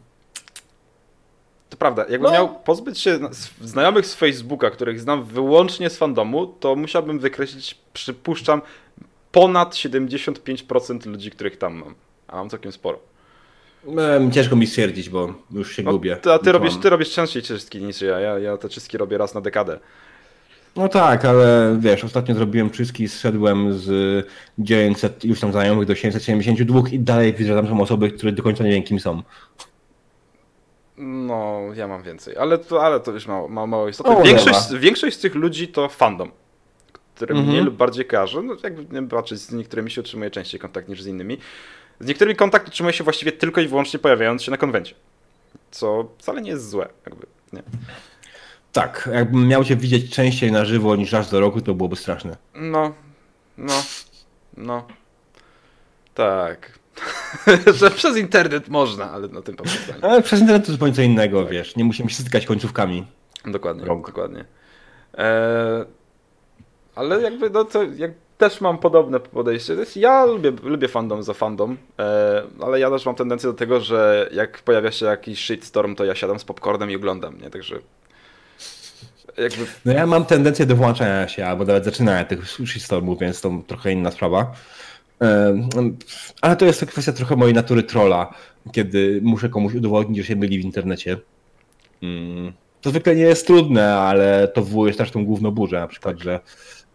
Prawda, 1.81 2.03
jakbym 2.03 2.23
No. 2.23 2.33
miał 2.33 2.49
pozbyć 2.65 2.99
się 2.99 3.19
znajomych 3.61 4.07
z 4.07 4.15
Facebooka, 4.15 4.71
których 4.71 5.01
znam 5.01 5.25
wyłącznie 5.25 5.91
z 5.91 5.97
fandomu, 5.99 6.47
to 6.47 6.77
musiałbym 6.77 7.19
wykreślić, 7.19 7.77
przypuszczam, 7.93 8.63
ponad 9.33 9.75
75% 9.75 11.07
ludzi, 11.07 11.31
których 11.31 11.57
tam 11.59 11.75
mam. 11.75 11.95
A 12.29 12.37
mam 12.37 12.51
całkiem 12.51 12.73
sporo. 12.73 12.99
Ciężko 14.33 14.57
mi 14.57 14.67
stwierdzić, 14.67 15.09
bo 15.11 15.35
już 15.51 15.77
się 15.77 15.83
No, 15.83 15.93
gubię. 15.93 16.17
a 16.35 16.39
ty 16.39 16.53
robisz, 16.53 16.77
ty 16.77 16.91
robisz 16.91 17.11
częściej 17.11 17.43
czystki 17.43 17.83
niż 17.83 18.01
ja. 18.03 18.21
ja. 18.21 18.39
Ja 18.39 18.57
te 18.57 18.69
czystki 18.69 18.99
robię 18.99 19.19
raz 19.19 19.35
na 19.35 19.41
dekadę. 19.41 19.79
No 20.77 20.89
tak, 20.89 21.25
ale 21.25 21.77
wiesz, 21.81 22.05
ostatnio 22.05 22.35
zrobiłem 22.35 22.71
czystki, 22.71 23.09
zszedłem 23.09 23.79
z 23.79 24.27
900 24.59 25.25
już 25.25 25.41
tam 25.41 25.53
znajomych 25.53 25.87
do 25.89 25.95
772 25.95 26.81
i 26.93 26.99
dalej 26.99 27.35
widzę, 27.35 27.49
że 27.51 27.57
tam 27.63 27.69
są 27.69 27.81
osoby, 27.81 28.11
które 28.11 28.33
do 28.33 28.43
końca 28.43 28.65
nie 28.65 28.71
wiem 28.71 28.83
kim 28.83 29.01
są. 29.01 29.23
No, 31.03 31.61
ja 31.75 31.89
mam 31.89 32.03
więcej, 32.03 32.37
ale 32.37 32.59
to, 32.59 32.83
ale 32.85 33.01
to 33.01 33.11
już 33.13 33.27
mało, 33.27 33.49
mało, 33.49 33.67
mało 33.67 33.89
istotne. 33.89 34.17
O, 34.17 34.23
Większość, 34.23 34.73
większość 34.79 35.17
z 35.17 35.21
tych 35.21 35.35
ludzi 35.35 35.69
to 35.69 35.89
fandom, 35.89 36.31
który 37.15 37.33
Mhm. 37.35 37.49
mniej 37.49 37.63
lub 37.65 37.75
bardziej 37.77 38.05
kojarzy. 38.05 38.43
No, 38.43 38.57
jakby 38.63 39.09
patrzeć, 39.09 39.39
z 39.41 39.53
niektórymi 39.53 39.91
się 39.91 40.01
utrzymuje 40.01 40.31
częściej 40.31 40.61
kontakt 40.61 40.89
niż 40.89 41.03
z 41.03 41.07
innymi. 41.07 41.39
Z 42.01 42.07
niektórymi 42.07 42.37
kontakt 42.37 42.69
utrzymuje 42.69 42.93
się 42.93 43.05
właściwie 43.05 43.33
tylko 43.33 43.61
i 43.61 43.69
wyłącznie 43.69 43.99
pojawiając 43.99 44.43
się 44.43 44.51
na 44.51 44.57
konwencie. 44.57 44.95
Co 45.71 46.09
wcale 46.19 46.43
nie 46.43 46.51
jest 46.51 46.69
złe, 46.71 46.89
jakby, 47.07 47.27
nie. 47.53 47.63
Tak, 48.73 49.09
jakbym 49.13 49.49
miał 49.49 49.65
cię 49.65 49.77
widzieć 49.77 50.15
częściej 50.15 50.53
na 50.53 50.65
żywo 50.65 50.97
niż 50.97 51.13
raz 51.13 51.31
do 51.31 51.41
roku, 51.41 51.61
to 51.61 51.75
byłoby 51.75 51.97
straszne. 51.97 52.37
No, 52.55 52.93
no, 53.59 53.83
no. 54.57 54.87
Tak. 56.15 56.80
że 57.81 57.91
przez 57.91 58.17
internet 58.17 58.69
można, 58.69 59.11
ale 59.11 59.29
na 59.29 59.43
tym 59.43 59.57
poprzestanie. 59.57 60.05
Ale 60.05 60.23
przez 60.23 60.41
internet 60.41 60.67
to 60.67 60.73
zupełnie 60.73 60.95
co 60.95 61.03
innego, 61.03 61.43
tak. 61.43 61.53
wiesz. 61.53 61.77
Nie 61.77 61.85
musimy 61.85 62.11
się 62.11 62.23
stykać 62.23 62.47
końcówkami. 62.47 63.07
Dokładnie, 63.47 63.85
rąk. 63.85 64.07
dokładnie. 64.07 64.45
Eee, 65.15 65.85
ale 66.95 67.23
jakby, 67.23 67.51
no 67.51 67.65
to 67.65 67.83
jak 67.83 68.11
też 68.39 68.61
mam 68.61 68.79
podobne 68.79 69.21
podejście. 69.21 69.77
Ja 69.97 70.25
lubię, 70.25 70.53
lubię 70.63 70.89
fandom 70.89 71.23
za 71.23 71.35
fandom, 71.35 71.77
e, 71.99 72.43
ale 72.63 72.81
ja 72.81 72.91
też 72.91 73.07
mam 73.07 73.15
tendencję 73.15 73.51
do 73.51 73.59
tego, 73.59 73.81
że 73.81 74.31
jak 74.33 74.63
pojawia 74.63 74.93
się 74.93 75.07
jakiś 75.07 75.45
shitstorm, 75.45 75.95
to 75.95 76.05
ja 76.05 76.15
siadam 76.15 76.39
z 76.39 76.45
popcornem 76.45 76.91
i 76.91 76.97
oglądam, 76.97 77.41
nie? 77.41 77.51
Także 77.51 77.79
jakby... 79.39 79.67
No 79.85 79.93
ja 79.93 80.07
mam 80.07 80.25
tendencję 80.25 80.67
do 80.67 80.77
włączania 80.77 81.29
się, 81.29 81.47
albo 81.47 81.65
nawet 81.65 81.85
zaczynania 81.85 82.25
tych 82.25 82.51
shitstormów, 82.51 83.19
więc 83.19 83.41
to 83.41 83.51
trochę 83.67 83.93
inna 83.93 84.11
sprawa. 84.11 84.53
Ale 86.41 86.57
to 86.57 86.67
jest 86.67 86.87
kwestia 86.87 87.13
trochę 87.13 87.37
mojej 87.37 87.55
natury 87.55 87.83
trolla, 87.83 88.35
kiedy 88.73 89.21
muszę 89.23 89.49
komuś 89.49 89.75
udowodnić, 89.75 90.19
że 90.19 90.25
się 90.25 90.37
myli 90.37 90.59
w 90.59 90.65
internecie. 90.65 91.17
Mm. 92.03 92.53
To 92.81 92.91
zwykle 92.91 93.17
nie 93.17 93.23
jest 93.23 93.47
trudne, 93.47 93.95
ale 93.95 94.49
to 94.49 94.63
wywołuje 94.63 94.95
też 94.95 95.11
tą 95.11 95.25
główną 95.25 95.51
burzę, 95.51 95.81
na 95.81 95.87
przykład, 95.87 96.15
tak. 96.15 96.25
że 96.25 96.41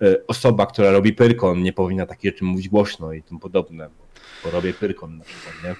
e, 0.01 0.15
osoba, 0.28 0.65
która 0.65 0.91
robi 0.91 1.13
pyrkon 1.13 1.63
nie 1.63 1.73
powinna 1.73 2.05
takie 2.05 2.30
rzeczy 2.30 2.43
mówić 2.43 2.69
głośno 2.69 3.13
i 3.13 3.23
tym 3.23 3.39
podobne, 3.39 3.89
bo 4.43 4.51
robię 4.51 4.73
pyrkon 4.73 5.17
na 5.17 5.23
przykład, 5.23 5.55
nie? 5.63 5.76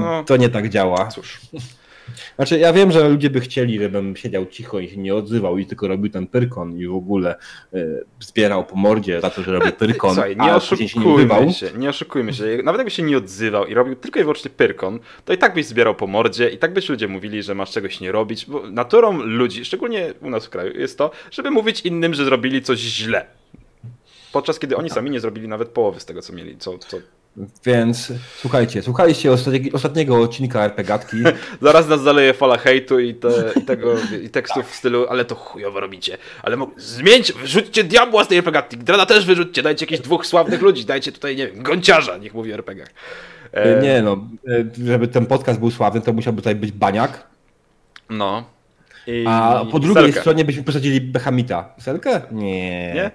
No. 0.00 0.24
To 0.26 0.36
nie 0.36 0.48
tak 0.48 0.68
działa. 0.68 1.08
Cóż. 1.08 1.40
Znaczy, 2.36 2.58
ja 2.58 2.72
wiem, 2.72 2.92
że 2.92 3.08
ludzie 3.08 3.30
by 3.30 3.40
chcieli, 3.40 3.78
żebym 3.78 4.16
siedział 4.16 4.46
cicho 4.46 4.80
i 4.80 4.88
się 4.88 4.96
nie 4.96 5.14
odzywał 5.14 5.58
i 5.58 5.66
tylko 5.66 5.88
robił 5.88 6.10
ten 6.10 6.26
pyrkon 6.26 6.78
i 6.78 6.86
w 6.86 6.94
ogóle 6.94 7.36
y, 7.74 8.04
zbierał 8.20 8.64
po 8.64 8.76
mordzie 8.76 9.20
za 9.20 9.30
to, 9.30 9.42
że 9.42 9.52
robię 9.52 9.72
pyrkon, 9.82 10.14
Słuchaj, 10.14 10.36
nie 10.36 10.54
oszukujmy 10.54 11.52
się, 11.52 11.70
nie, 11.78 11.88
oszukujmy 11.88 12.34
się. 12.34 12.44
Nawet 12.64 12.78
jakby 12.78 12.90
się 12.90 13.02
nie 13.02 13.18
odzywał 13.18 13.66
i 13.66 13.74
robił 13.74 13.96
tylko 13.96 14.20
i 14.20 14.22
wyłącznie 14.22 14.50
pyrkon, 14.50 14.98
to 15.24 15.32
i 15.32 15.38
tak 15.38 15.54
byś 15.54 15.66
zbierał 15.66 15.94
po 15.94 16.06
mordzie 16.06 16.48
i 16.48 16.58
tak 16.58 16.72
byś 16.72 16.88
ludzie 16.88 17.08
mówili, 17.08 17.42
że 17.42 17.54
masz 17.54 17.70
czegoś 17.70 18.00
nie 18.00 18.12
robić, 18.12 18.46
bo 18.46 18.70
naturą 18.70 19.22
ludzi, 19.22 19.64
szczególnie 19.64 20.14
u 20.22 20.30
nas 20.30 20.46
w 20.46 20.50
kraju, 20.50 20.78
jest 20.78 20.98
to, 20.98 21.10
żeby 21.30 21.50
mówić 21.50 21.80
innym, 21.80 22.14
że 22.14 22.24
zrobili 22.24 22.62
coś 22.62 22.78
źle. 22.78 23.26
Podczas 24.32 24.58
kiedy 24.58 24.76
oni 24.76 24.90
sami 24.90 25.10
nie 25.10 25.20
zrobili 25.20 25.48
nawet 25.48 25.68
połowy 25.68 26.00
z 26.00 26.04
tego, 26.04 26.22
co 26.22 26.32
mieli, 26.32 26.58
co, 26.58 26.78
co 26.78 26.96
więc 27.64 28.12
słuchajcie, 28.36 28.82
słuchajcie 28.82 29.32
ostatniego 29.72 30.20
odcinka 30.20 30.64
RPGatki. 30.64 31.16
Zaraz 31.62 31.88
nas 31.88 32.02
zaleje 32.02 32.34
fala 32.34 32.58
hejtu 32.58 33.00
i, 33.00 33.14
te, 33.14 33.28
i, 33.56 33.64
tego, 33.64 33.94
i 34.22 34.30
tekstów 34.30 34.70
w 34.70 34.74
stylu, 34.74 35.06
ale 35.08 35.24
to 35.24 35.34
chujowo 35.34 35.80
robicie. 35.80 36.18
Ale 36.42 36.56
zmieńcie, 36.76 37.32
wyrzućcie 37.32 37.84
diabła 37.84 38.24
z 38.24 38.28
tej 38.28 38.38
RPGatki. 38.38 38.76
Drana 38.76 39.06
też 39.06 39.26
wyrzućcie, 39.26 39.62
dajcie 39.62 39.84
jakichś 39.84 40.00
dwóch 40.00 40.26
sławnych 40.26 40.62
ludzi, 40.62 40.84
dajcie 40.84 41.12
tutaj, 41.12 41.36
nie 41.36 41.46
wiem, 41.46 41.62
gąciarza, 41.62 42.16
niech 42.16 42.34
mówi 42.34 42.52
o 42.52 42.54
RPGach. 42.54 42.88
E... 43.52 43.82
Nie 43.82 44.02
no, 44.02 44.28
e, 44.48 44.84
żeby 44.86 45.08
ten 45.08 45.26
podcast 45.26 45.60
był 45.60 45.70
sławny, 45.70 46.00
to 46.00 46.12
musiałby 46.12 46.42
tutaj 46.42 46.54
być 46.54 46.72
baniak. 46.72 47.26
No. 48.10 48.44
I... 49.06 49.24
A 49.28 49.64
po 49.72 49.78
drugiej 49.78 50.04
Selkę. 50.04 50.20
stronie 50.20 50.44
byśmy 50.44 50.62
posadzili 50.62 51.00
Behamita. 51.00 51.74
Selkę? 51.78 52.20
Nie. 52.32 52.94
Nie? 52.94 53.10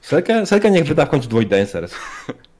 Selkę, 0.00 0.46
Selkę 0.46 0.70
niech 0.70 0.84
wyda 0.84 1.06
w 1.06 1.08
końcu 1.08 1.28
Dwight 1.28 1.50
Dancers. 1.50 1.94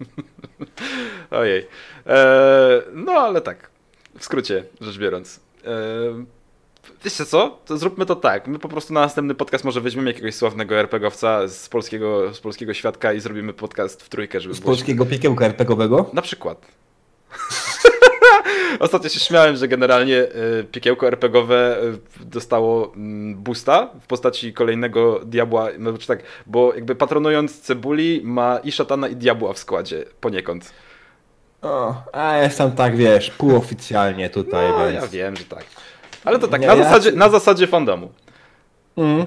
Ojej. 1.30 1.66
Eee, 2.06 2.82
no 2.92 3.12
ale 3.12 3.40
tak, 3.40 3.70
w 4.18 4.24
skrócie 4.24 4.64
rzecz 4.80 4.98
biorąc. 4.98 5.40
Eee, 5.64 6.24
wiecie 7.04 7.26
co? 7.26 7.58
To 7.66 7.78
zróbmy 7.78 8.06
to 8.06 8.16
tak. 8.16 8.46
My 8.46 8.58
po 8.58 8.68
prostu 8.68 8.92
na 8.94 9.00
następny 9.00 9.34
podcast 9.34 9.64
może 9.64 9.80
weźmiemy 9.80 10.10
jakiegoś 10.10 10.34
sławnego 10.34 10.74
RPGowca 10.76 11.48
z 11.48 11.68
polskiego, 11.68 12.34
z 12.34 12.40
polskiego 12.40 12.74
świadka 12.74 13.12
i 13.12 13.20
zrobimy 13.20 13.52
podcast 13.52 14.02
w 14.02 14.08
trójkę, 14.08 14.40
żeby 14.40 14.54
Z 14.54 14.60
było 14.60 14.72
polskiego 14.72 15.04
się... 15.04 15.10
piekiełka 15.10 15.46
RPGowego? 15.46 16.10
Na 16.12 16.22
przykład. 16.22 16.66
Ostatnio 18.80 19.08
się 19.08 19.20
śmiałem, 19.20 19.56
że 19.56 19.68
generalnie 19.68 20.18
e, 20.18 20.28
piekiełko 20.72 21.06
RPGowe 21.06 21.76
e, 21.82 22.24
dostało 22.24 22.92
mm, 22.96 23.34
boosta 23.42 23.90
w 24.00 24.06
postaci 24.06 24.52
kolejnego 24.52 25.20
diabła, 25.24 25.68
no, 25.78 25.98
czy 25.98 26.06
tak, 26.06 26.22
bo 26.46 26.74
jakby 26.74 26.94
patronując 26.94 27.60
cebuli 27.60 28.20
ma 28.24 28.58
i 28.64 28.72
szatana 28.72 29.08
i 29.08 29.16
diabła 29.16 29.52
w 29.52 29.58
składzie 29.58 30.04
poniekąd. 30.20 30.72
O, 31.62 31.94
a 32.12 32.36
jestem 32.36 32.72
tak, 32.72 32.96
wiesz, 32.96 33.30
półoficjalnie 33.30 34.30
tutaj, 34.30 34.68
no, 34.70 34.78
więc... 34.78 34.94
ja 34.94 35.08
wiem, 35.08 35.36
że 35.36 35.44
tak. 35.44 35.64
Ale 36.24 36.38
to 36.38 36.48
tak, 36.48 36.60
na, 36.66 36.76
zasadzie, 36.76 37.12
na 37.12 37.28
zasadzie 37.28 37.66
fandomu. 37.66 38.12
Mm, 38.98 39.26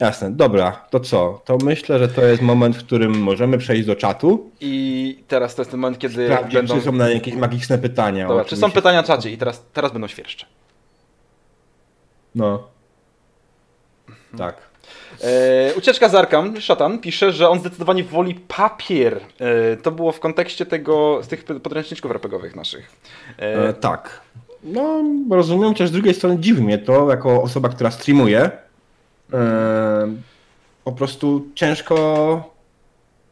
jasne, 0.00 0.30
dobra, 0.30 0.86
to 0.90 1.00
co? 1.00 1.42
To 1.44 1.58
myślę, 1.64 1.98
że 1.98 2.08
to 2.08 2.24
jest 2.24 2.42
moment, 2.42 2.76
w 2.76 2.84
którym 2.84 3.18
możemy 3.18 3.58
przejść 3.58 3.86
do 3.86 3.96
czatu. 3.96 4.50
I 4.60 5.24
teraz 5.28 5.54
to 5.54 5.62
jest 5.62 5.70
ten 5.70 5.80
moment, 5.80 5.98
kiedy 5.98 6.26
Sprawdzić, 6.26 6.54
będą... 6.54 6.74
czy 6.74 6.80
są 6.80 6.92
na 6.92 7.10
jakieś 7.10 7.34
magiczne 7.34 7.78
pytania. 7.78 8.28
Dobra, 8.28 8.44
czy 8.44 8.56
są 8.56 8.70
pytania 8.70 8.96
na 8.96 9.06
czacie 9.06 9.30
i 9.30 9.38
teraz, 9.38 9.64
teraz 9.72 9.92
będą 9.92 10.08
świerszcze. 10.08 10.46
No. 12.34 12.68
Tak. 14.38 14.56
E, 15.24 15.74
ucieczka 15.74 16.08
z 16.08 16.14
Arkham, 16.14 16.60
Szatan, 16.60 16.98
pisze, 16.98 17.32
że 17.32 17.48
on 17.48 17.60
zdecydowanie 17.60 18.04
woli 18.04 18.34
papier. 18.34 19.20
E, 19.38 19.76
to 19.76 19.90
było 19.92 20.12
w 20.12 20.20
kontekście 20.20 20.66
tego, 20.66 21.20
z 21.22 21.28
tych 21.28 21.44
podręczniczków 21.44 22.10
RPGowych 22.10 22.56
naszych. 22.56 22.90
E, 23.38 23.72
tak. 23.72 24.20
No, 24.64 25.04
rozumiem, 25.30 25.68
chociaż 25.68 25.88
z 25.88 25.92
drugiej 25.92 26.14
strony 26.14 26.38
dziwi 26.38 26.62
mnie 26.62 26.78
to, 26.78 27.10
jako 27.10 27.42
osoba, 27.42 27.68
która 27.68 27.90
streamuje, 27.90 28.50
po 30.84 30.92
prostu 30.92 31.46
ciężko. 31.54 32.56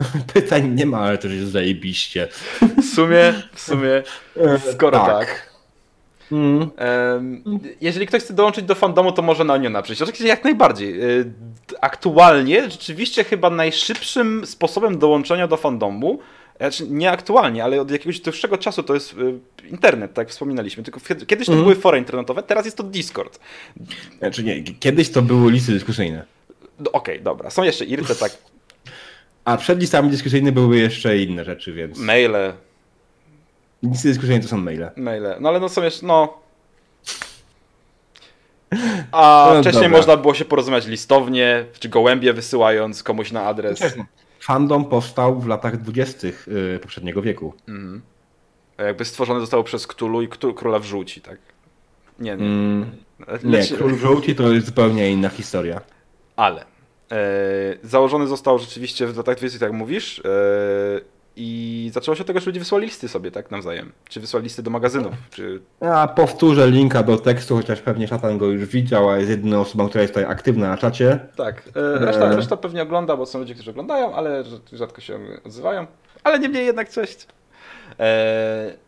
Pytań 0.34 0.74
nie 0.74 0.86
ma, 0.86 0.98
ale 0.98 1.18
to 1.18 1.28
jest 1.28 1.52
zajebiście. 1.52 2.28
W 2.82 2.84
sumie, 2.94 3.34
w 3.52 3.60
sumie, 3.60 4.02
skoro 4.72 4.98
tak. 4.98 5.18
tak. 5.18 5.54
Mm. 6.32 6.70
Jeżeli 7.80 8.06
ktoś 8.06 8.22
chce 8.22 8.34
dołączyć 8.34 8.64
do 8.64 8.74
fandomu, 8.74 9.12
to 9.12 9.22
może 9.22 9.44
na 9.44 9.54
Oniona 9.54 9.82
przyjść. 9.82 10.02
Oczywiście 10.02 10.28
jak 10.28 10.44
najbardziej. 10.44 11.02
E, 11.02 11.06
aktualnie, 11.80 12.70
rzeczywiście 12.70 13.24
chyba 13.24 13.50
najszybszym 13.50 14.46
sposobem 14.46 14.98
dołączenia 14.98 15.46
do 15.46 15.56
fandomu 15.56 16.18
znaczy 16.56 16.86
nie 16.88 17.10
aktualnie, 17.10 17.64
ale 17.64 17.80
od 17.80 17.90
jakiegoś 17.90 18.20
dłuższego 18.20 18.58
czasu 18.58 18.82
to 18.82 18.94
jest 18.94 19.14
e, 19.64 19.68
internet, 19.68 20.14
tak 20.14 20.26
jak 20.26 20.30
wspominaliśmy. 20.30 20.82
Tylko 20.82 21.00
kiedyś 21.26 21.46
to 21.46 21.52
mm. 21.52 21.64
były 21.64 21.76
fora 21.76 21.98
internetowe, 21.98 22.42
teraz 22.42 22.64
jest 22.64 22.76
to 22.76 22.82
Discord. 22.82 23.40
Znaczy 24.18 24.44
nie, 24.44 24.62
kiedyś 24.62 25.10
to 25.10 25.22
były 25.22 25.52
listy 25.52 25.72
dyskusyjne. 25.72 26.24
No, 26.78 26.92
Okej, 26.92 27.14
okay, 27.14 27.24
dobra. 27.24 27.50
Są 27.50 27.62
jeszcze 27.62 27.84
irce, 27.84 28.14
tak. 28.14 28.32
A 29.44 29.56
przed 29.56 29.80
listami 29.80 30.10
dyskusyjnymi 30.10 30.52
były 30.52 30.78
jeszcze 30.78 31.18
inne 31.18 31.44
rzeczy, 31.44 31.72
więc. 31.72 31.98
Maile. 31.98 32.52
Listy 33.82 34.08
dyskusyjne 34.08 34.42
to 34.42 34.48
są 34.48 34.56
maile. 34.56 34.90
Maile. 34.96 35.36
No 35.40 35.48
ale 35.48 35.60
no 35.60 35.68
są 35.68 35.82
jeszcze, 35.82 36.06
no. 36.06 36.38
A 39.12 39.50
no, 39.54 39.60
wcześniej 39.60 39.82
dobra. 39.82 39.98
można 39.98 40.16
było 40.16 40.34
się 40.34 40.44
porozumieć 40.44 40.86
listownie, 40.86 41.64
czy 41.80 41.88
gołębie 41.88 42.32
wysyłając 42.32 43.02
komuś 43.02 43.32
na 43.32 43.42
adres. 43.42 43.80
Fandom 44.44 44.84
powstał 44.84 45.40
w 45.40 45.46
latach 45.46 45.76
dwudziestych 45.76 46.48
y, 46.48 46.78
poprzedniego 46.82 47.22
wieku. 47.22 47.54
Mhm. 47.68 48.02
Jakby 48.78 49.04
stworzone 49.04 49.40
zostało 49.40 49.64
przez 49.64 49.86
Ktulu 49.86 50.22
i 50.22 50.28
Króla 50.28 50.78
w 50.78 50.84
żółci, 50.84 51.20
tak? 51.20 51.38
Nie, 52.18 52.36
nie. 52.36 52.46
Mm, 52.46 52.90
nie, 53.44 53.66
Król 53.76 53.94
w 53.94 54.00
żółci 54.00 54.34
to 54.34 54.52
jest 54.52 54.66
zupełnie 54.66 55.10
inna 55.10 55.28
historia. 55.28 55.80
Ale 56.36 56.64
e, 57.10 57.16
założony 57.82 58.26
został 58.26 58.58
rzeczywiście 58.58 59.06
w 59.06 59.16
latach 59.16 59.36
20, 59.36 59.66
jak 59.66 59.74
mówisz, 59.74 60.18
e, 60.18 60.22
i 61.36 61.90
zaczęło 61.94 62.14
się 62.14 62.20
od 62.20 62.26
tego, 62.26 62.40
że 62.40 62.46
ludzie 62.46 62.60
wysłali 62.60 62.86
listy 62.86 63.08
sobie, 63.08 63.30
tak, 63.30 63.50
nawzajem. 63.50 63.92
Czy 64.08 64.20
wysłali 64.20 64.44
listy 64.44 64.62
do 64.62 64.70
magazynów, 64.70 65.14
czy... 65.30 65.60
Ja 65.80 66.08
powtórzę 66.08 66.70
linka 66.70 67.02
do 67.02 67.18
tekstu, 67.18 67.56
chociaż 67.56 67.80
pewnie 67.80 68.08
szatan 68.08 68.38
go 68.38 68.46
już 68.46 68.64
widział, 68.64 69.10
a 69.10 69.16
jest 69.16 69.30
jedyną 69.30 69.60
osobą, 69.60 69.88
która 69.88 70.02
jest 70.02 70.14
tutaj 70.14 70.30
aktywna 70.30 70.68
na 70.68 70.76
czacie. 70.76 71.18
Tak, 71.36 71.62
e, 71.76 71.98
reszta, 71.98 72.24
e... 72.24 72.36
reszta 72.36 72.56
pewnie 72.56 72.82
ogląda, 72.82 73.16
bo 73.16 73.26
są 73.26 73.38
ludzie, 73.38 73.54
którzy 73.54 73.70
oglądają, 73.70 74.14
ale 74.14 74.44
rzadko 74.72 75.00
się 75.00 75.18
odzywają. 75.44 75.86
Ale 76.24 76.38
niemniej 76.38 76.66
jednak 76.66 76.90
cześć. 76.90 77.26
E... 78.00 78.84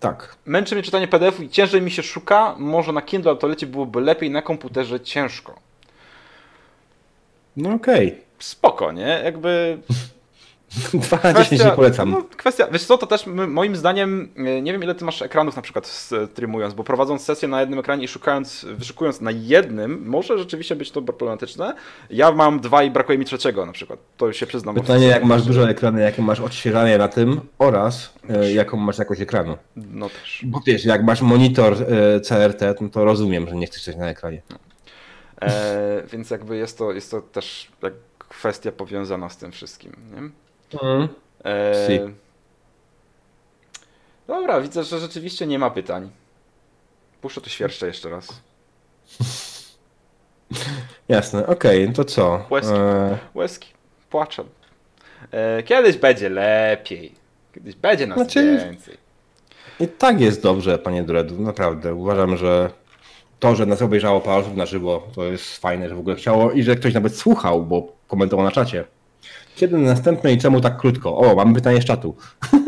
Tak. 0.00 0.36
Męczy 0.46 0.74
mnie 0.74 0.84
czytanie 0.84 1.08
PDF-u 1.08 1.42
i 1.42 1.48
ciężej 1.48 1.82
mi 1.82 1.90
się 1.90 2.02
szuka. 2.02 2.54
Może 2.58 2.92
na 2.92 3.02
Kindle 3.02 3.36
to 3.36 3.46
lecie 3.46 3.66
byłoby 3.66 4.00
lepiej, 4.00 4.30
na 4.30 4.42
komputerze 4.42 5.00
ciężko. 5.00 5.58
No 7.56 7.74
okej. 7.74 8.08
Okay. 8.08 8.20
Spoko, 8.38 8.92
nie? 8.92 9.20
Jakby 9.24 9.78
2 10.94 11.20
na 11.22 11.32
10 11.32 11.64
nie 11.64 11.70
polecam. 11.70 12.10
No, 12.10 12.22
kwestia, 12.36 12.66
wiesz 12.72 12.84
co, 12.84 12.98
to 12.98 13.06
też 13.06 13.26
moim 13.26 13.76
zdaniem, 13.76 14.28
e, 14.36 14.62
nie 14.62 14.72
wiem 14.72 14.82
ile 14.82 14.94
ty 14.94 15.04
masz 15.04 15.22
ekranów 15.22 15.56
na 15.56 15.62
przykład 15.62 15.86
streamując, 16.30 16.74
bo 16.74 16.84
prowadząc 16.84 17.24
sesję 17.24 17.48
na 17.48 17.60
jednym 17.60 17.78
ekranie 17.78 18.04
i 18.04 18.08
szukając, 18.08 18.66
wyszukując 18.76 19.20
na 19.20 19.30
jednym, 19.30 20.02
może 20.06 20.38
rzeczywiście 20.38 20.76
być 20.76 20.90
to 20.90 21.02
problematyczne. 21.02 21.74
Ja 22.10 22.32
mam 22.32 22.60
dwa 22.60 22.82
i 22.82 22.90
brakuje 22.90 23.18
mi 23.18 23.24
trzeciego 23.24 23.66
na 23.66 23.72
przykład, 23.72 23.98
to 24.16 24.32
się 24.32 24.46
przyznam. 24.46 24.74
Pytanie 24.74 25.06
jak 25.06 25.24
masz 25.24 25.42
duże 25.42 25.68
ekrany, 25.68 26.00
jakie 26.00 26.22
masz 26.22 26.40
odświeżanie 26.40 26.98
na 26.98 27.08
tym 27.08 27.40
oraz 27.58 28.12
e, 28.30 28.52
jaką 28.52 28.76
masz 28.76 28.98
jakość 28.98 29.20
ekranu. 29.20 29.56
No 29.76 30.08
też. 30.08 30.44
Bo 30.46 30.60
wiesz, 30.66 30.84
jak 30.84 31.04
masz 31.04 31.22
monitor 31.22 31.72
e, 31.72 32.20
CRT, 32.20 32.80
no 32.80 32.88
to 32.88 33.04
rozumiem, 33.04 33.48
że 33.48 33.56
nie 33.56 33.66
chcesz 33.66 33.82
coś 33.82 33.96
na 33.96 34.08
ekranie. 34.08 34.42
No. 34.50 34.56
E, 35.42 36.02
więc 36.12 36.30
jakby 36.30 36.56
jest 36.56 36.78
to, 36.78 36.92
jest 36.92 37.10
to 37.10 37.22
też 37.22 37.68
kwestia 38.18 38.72
powiązana 38.72 39.28
z 39.28 39.36
tym 39.36 39.52
wszystkim. 39.52 39.92
Nie? 40.14 40.47
Mm. 40.82 41.08
E... 41.44 41.86
Si. 41.86 42.00
Dobra, 44.26 44.60
widzę, 44.60 44.84
że 44.84 44.98
rzeczywiście 44.98 45.46
nie 45.46 45.58
ma 45.58 45.70
pytań. 45.70 46.10
Puszczę 47.20 47.40
to 47.40 47.48
świerszcze 47.48 47.86
jeszcze 47.86 48.10
raz. 48.10 48.28
Jasne, 51.08 51.46
okej, 51.46 51.82
okay, 51.82 51.94
to 51.94 52.04
co? 52.04 52.46
Łezki, 52.50 52.74
e... 52.74 53.18
Łezki. 53.34 53.68
płaczę. 54.10 54.44
E, 55.30 55.62
kiedyś 55.62 55.96
będzie 55.96 56.28
lepiej. 56.28 57.12
Kiedyś 57.54 57.74
będzie 57.74 58.06
nas 58.06 58.18
znaczy, 58.18 58.58
więcej. 58.64 58.96
I 59.80 59.88
tak 59.88 60.20
jest 60.20 60.42
dobrze, 60.42 60.78
panie 60.78 61.02
Dredu, 61.02 61.42
naprawdę. 61.42 61.94
Uważam, 61.94 62.36
że 62.36 62.70
to, 63.40 63.56
że 63.56 63.66
nas 63.66 63.82
obejrzało 63.82 64.20
parę 64.20 64.36
osób 64.36 64.56
na 64.56 64.66
żywo, 64.66 65.08
to 65.14 65.24
jest 65.24 65.58
fajne, 65.58 65.88
że 65.88 65.94
w 65.94 65.98
ogóle 65.98 66.16
chciało 66.16 66.52
i 66.52 66.62
że 66.62 66.76
ktoś 66.76 66.94
nawet 66.94 67.16
słuchał, 67.16 67.62
bo 67.62 67.92
komentował 68.08 68.44
na 68.44 68.52
czacie. 68.52 68.84
Kiedy 69.56 69.78
następne 69.78 70.32
i 70.32 70.38
czemu 70.38 70.60
tak 70.60 70.76
krótko? 70.76 71.18
O, 71.18 71.34
mam 71.34 71.54
pytanie 71.54 71.82
z 71.82 71.84
czatu. 71.84 72.16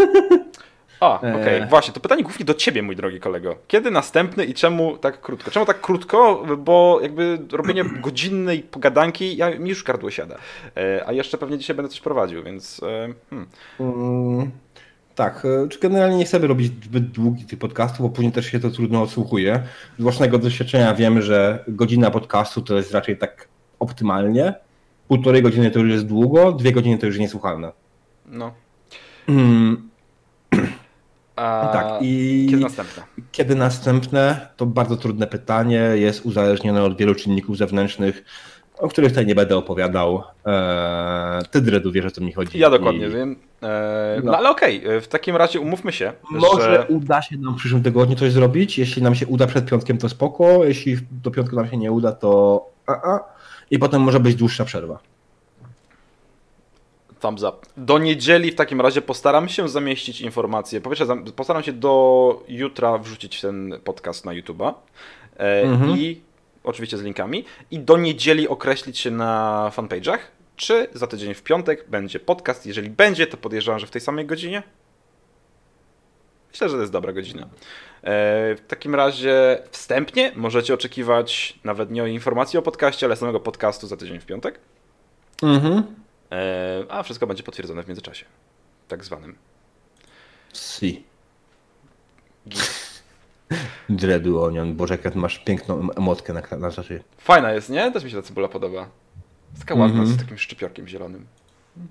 O, 1.00 1.16
okej, 1.16 1.34
okay. 1.34 1.66
właśnie, 1.66 1.94
to 1.94 2.00
pytanie 2.00 2.22
głównie 2.22 2.44
do 2.44 2.54
ciebie, 2.54 2.82
mój 2.82 2.96
drogi 2.96 3.20
kolego. 3.20 3.56
Kiedy 3.68 3.90
następny 3.90 4.44
i 4.44 4.54
czemu 4.54 4.98
tak 4.98 5.20
krótko? 5.20 5.50
Czemu 5.50 5.66
tak 5.66 5.80
krótko? 5.80 6.44
Bo 6.58 6.98
jakby 7.02 7.38
robienie 7.52 7.84
godzinnej 8.04 8.62
pogadanki, 8.62 9.36
ja, 9.36 9.58
mi 9.58 9.68
już 9.68 9.84
gardło 9.84 10.10
siada. 10.10 10.36
E, 10.76 11.04
a 11.06 11.12
jeszcze 11.12 11.38
pewnie 11.38 11.58
dzisiaj 11.58 11.76
będę 11.76 11.88
coś 11.88 12.00
prowadził, 12.00 12.42
więc... 12.42 12.82
E, 12.82 13.14
hmm. 13.30 13.48
Mm, 13.80 14.50
tak, 15.14 15.44
e, 15.64 15.68
czy 15.68 15.78
generalnie 15.78 16.16
nie 16.16 16.24
chcemy 16.24 16.46
robić 16.46 16.72
zbyt 16.84 17.10
długich 17.10 17.46
tych 17.46 17.58
podcastów, 17.58 18.00
bo 18.00 18.08
później 18.08 18.32
też 18.32 18.46
się 18.46 18.60
to 18.60 18.70
trudno 18.70 19.02
odsłuchuje. 19.02 19.62
Z 19.98 20.02
własnego 20.02 20.38
doświadczenia 20.38 20.94
wiem, 20.94 21.22
że 21.22 21.64
godzina 21.68 22.10
podcastu 22.10 22.62
to 22.62 22.76
jest 22.76 22.92
raczej 22.92 23.18
tak 23.18 23.48
optymalnie. 23.78 24.54
Półtorej 25.10 25.42
godziny 25.42 25.70
to 25.70 25.78
już 25.78 25.90
jest 25.90 26.06
długo, 26.06 26.52
dwie 26.52 26.72
godziny 26.72 26.98
to 26.98 27.06
już 27.06 27.18
niesłuchalne. 27.18 27.72
No. 28.26 28.52
Mm. 29.28 29.88
A 31.36 31.70
tak, 31.72 32.02
i 32.02 32.46
kiedy 32.50 32.62
następne? 32.62 33.02
Kiedy 33.32 33.54
następne? 33.54 34.48
To 34.56 34.66
bardzo 34.66 34.96
trudne 34.96 35.26
pytanie. 35.26 35.80
Jest 35.94 36.26
uzależnione 36.26 36.82
od 36.82 36.96
wielu 36.96 37.14
czynników 37.14 37.56
zewnętrznych, 37.56 38.24
o 38.78 38.88
których 38.88 39.10
tutaj 39.10 39.26
nie 39.26 39.34
będę 39.34 39.56
opowiadał. 39.56 40.22
Eee, 40.44 41.42
ty, 41.50 41.60
Dredu, 41.60 41.92
wiesz 41.92 42.04
o 42.04 42.10
co 42.10 42.20
mi 42.20 42.32
chodzi. 42.32 42.58
Ja 42.58 42.70
dokładnie 42.70 43.06
I... 43.06 43.10
wiem. 43.10 43.36
Eee, 43.62 43.68
no. 44.24 44.32
no. 44.32 44.38
ale 44.38 44.50
okej, 44.50 44.84
okay. 44.84 45.00
w 45.00 45.08
takim 45.08 45.36
razie 45.36 45.60
umówmy 45.60 45.92
się. 45.92 46.12
Może 46.30 46.62
że... 46.62 46.86
uda 46.88 47.22
się 47.22 47.38
nam 47.38 47.54
w 47.54 47.56
przyszłym 47.56 47.82
tygodniu 47.82 48.16
coś 48.16 48.32
zrobić. 48.32 48.78
Jeśli 48.78 49.02
nam 49.02 49.14
się 49.14 49.26
uda 49.26 49.46
przed 49.46 49.66
piątkiem, 49.66 49.98
to 49.98 50.08
spoko. 50.08 50.64
Jeśli 50.64 50.96
do 51.10 51.30
piątku 51.30 51.56
nam 51.56 51.68
się 51.68 51.76
nie 51.76 51.92
uda, 51.92 52.12
to. 52.12 52.66
A 52.86 52.92
-a. 52.92 53.39
I 53.70 53.78
potem 53.78 54.02
może 54.02 54.20
być 54.20 54.34
dłuższa 54.34 54.64
przerwa. 54.64 54.98
Thumbs 57.20 57.42
up. 57.42 57.58
Do 57.76 57.98
niedzieli 57.98 58.50
w 58.50 58.54
takim 58.54 58.80
razie 58.80 59.02
postaram 59.02 59.48
się 59.48 59.68
zamieścić 59.68 60.20
informacje. 60.20 60.80
Po 60.80 60.90
pierwsze, 60.90 61.06
postaram 61.36 61.62
się 61.62 61.72
do 61.72 62.44
jutra 62.48 62.98
wrzucić 62.98 63.40
ten 63.40 63.80
podcast 63.84 64.24
na 64.24 64.32
YouTube'a 64.32 64.74
e, 65.36 65.62
mhm. 65.62 65.98
i 65.98 66.20
oczywiście 66.64 66.98
z 66.98 67.02
linkami. 67.02 67.44
I 67.70 67.78
do 67.78 67.96
niedzieli 67.96 68.48
określić 68.48 68.98
się 68.98 69.10
na 69.10 69.70
fanpage'ach, 69.74 70.18
czy 70.56 70.86
za 70.94 71.06
tydzień 71.06 71.34
w 71.34 71.42
piątek 71.42 71.88
będzie 71.88 72.20
podcast. 72.20 72.66
Jeżeli 72.66 72.90
będzie, 72.90 73.26
to 73.26 73.36
podejrzewam, 73.36 73.80
że 73.80 73.86
w 73.86 73.90
tej 73.90 74.00
samej 74.00 74.26
godzinie. 74.26 74.62
Myślę, 76.52 76.68
że 76.68 76.74
to 76.74 76.80
jest 76.80 76.92
dobra 76.92 77.12
godzina. 77.12 77.48
E, 78.02 78.54
w 78.54 78.60
takim 78.68 78.94
razie 78.94 79.62
wstępnie 79.70 80.32
możecie 80.36 80.74
oczekiwać 80.74 81.58
nawet 81.64 81.90
nie 81.90 82.02
o 82.02 82.06
informacji 82.06 82.58
o 82.58 82.62
podcaście, 82.62 83.06
ale 83.06 83.16
samego 83.16 83.40
podcastu 83.40 83.86
za 83.86 83.96
tydzień 83.96 84.20
w 84.20 84.26
piątek. 84.26 84.60
Mhm. 85.42 85.82
E, 86.32 86.84
a 86.88 87.02
wszystko 87.02 87.26
będzie 87.26 87.42
potwierdzone 87.42 87.82
w 87.82 87.88
międzyczasie. 87.88 88.24
Tak 88.88 89.04
zwanym. 89.04 89.36
Si. 90.54 91.04
Dreadu 93.88 94.42
Onion. 94.42 94.76
Boże, 94.76 94.98
jak 95.04 95.14
masz 95.14 95.38
piękną 95.38 95.88
emotkę 95.96 96.32
na, 96.32 96.42
na 96.58 96.70
rzeczy. 96.70 97.02
Fajna 97.18 97.52
jest, 97.52 97.70
nie? 97.70 97.92
Też 97.92 98.04
mi 98.04 98.10
się 98.10 98.16
ta 98.16 98.22
cebula 98.22 98.48
podoba. 98.48 98.88
Taka 99.58 99.74
ładna, 99.74 99.98
mm 99.98 100.08
-hmm. 100.08 100.14
z 100.14 100.18
takim 100.18 100.38
szczypiorkiem 100.38 100.88
zielonym. 100.88 101.26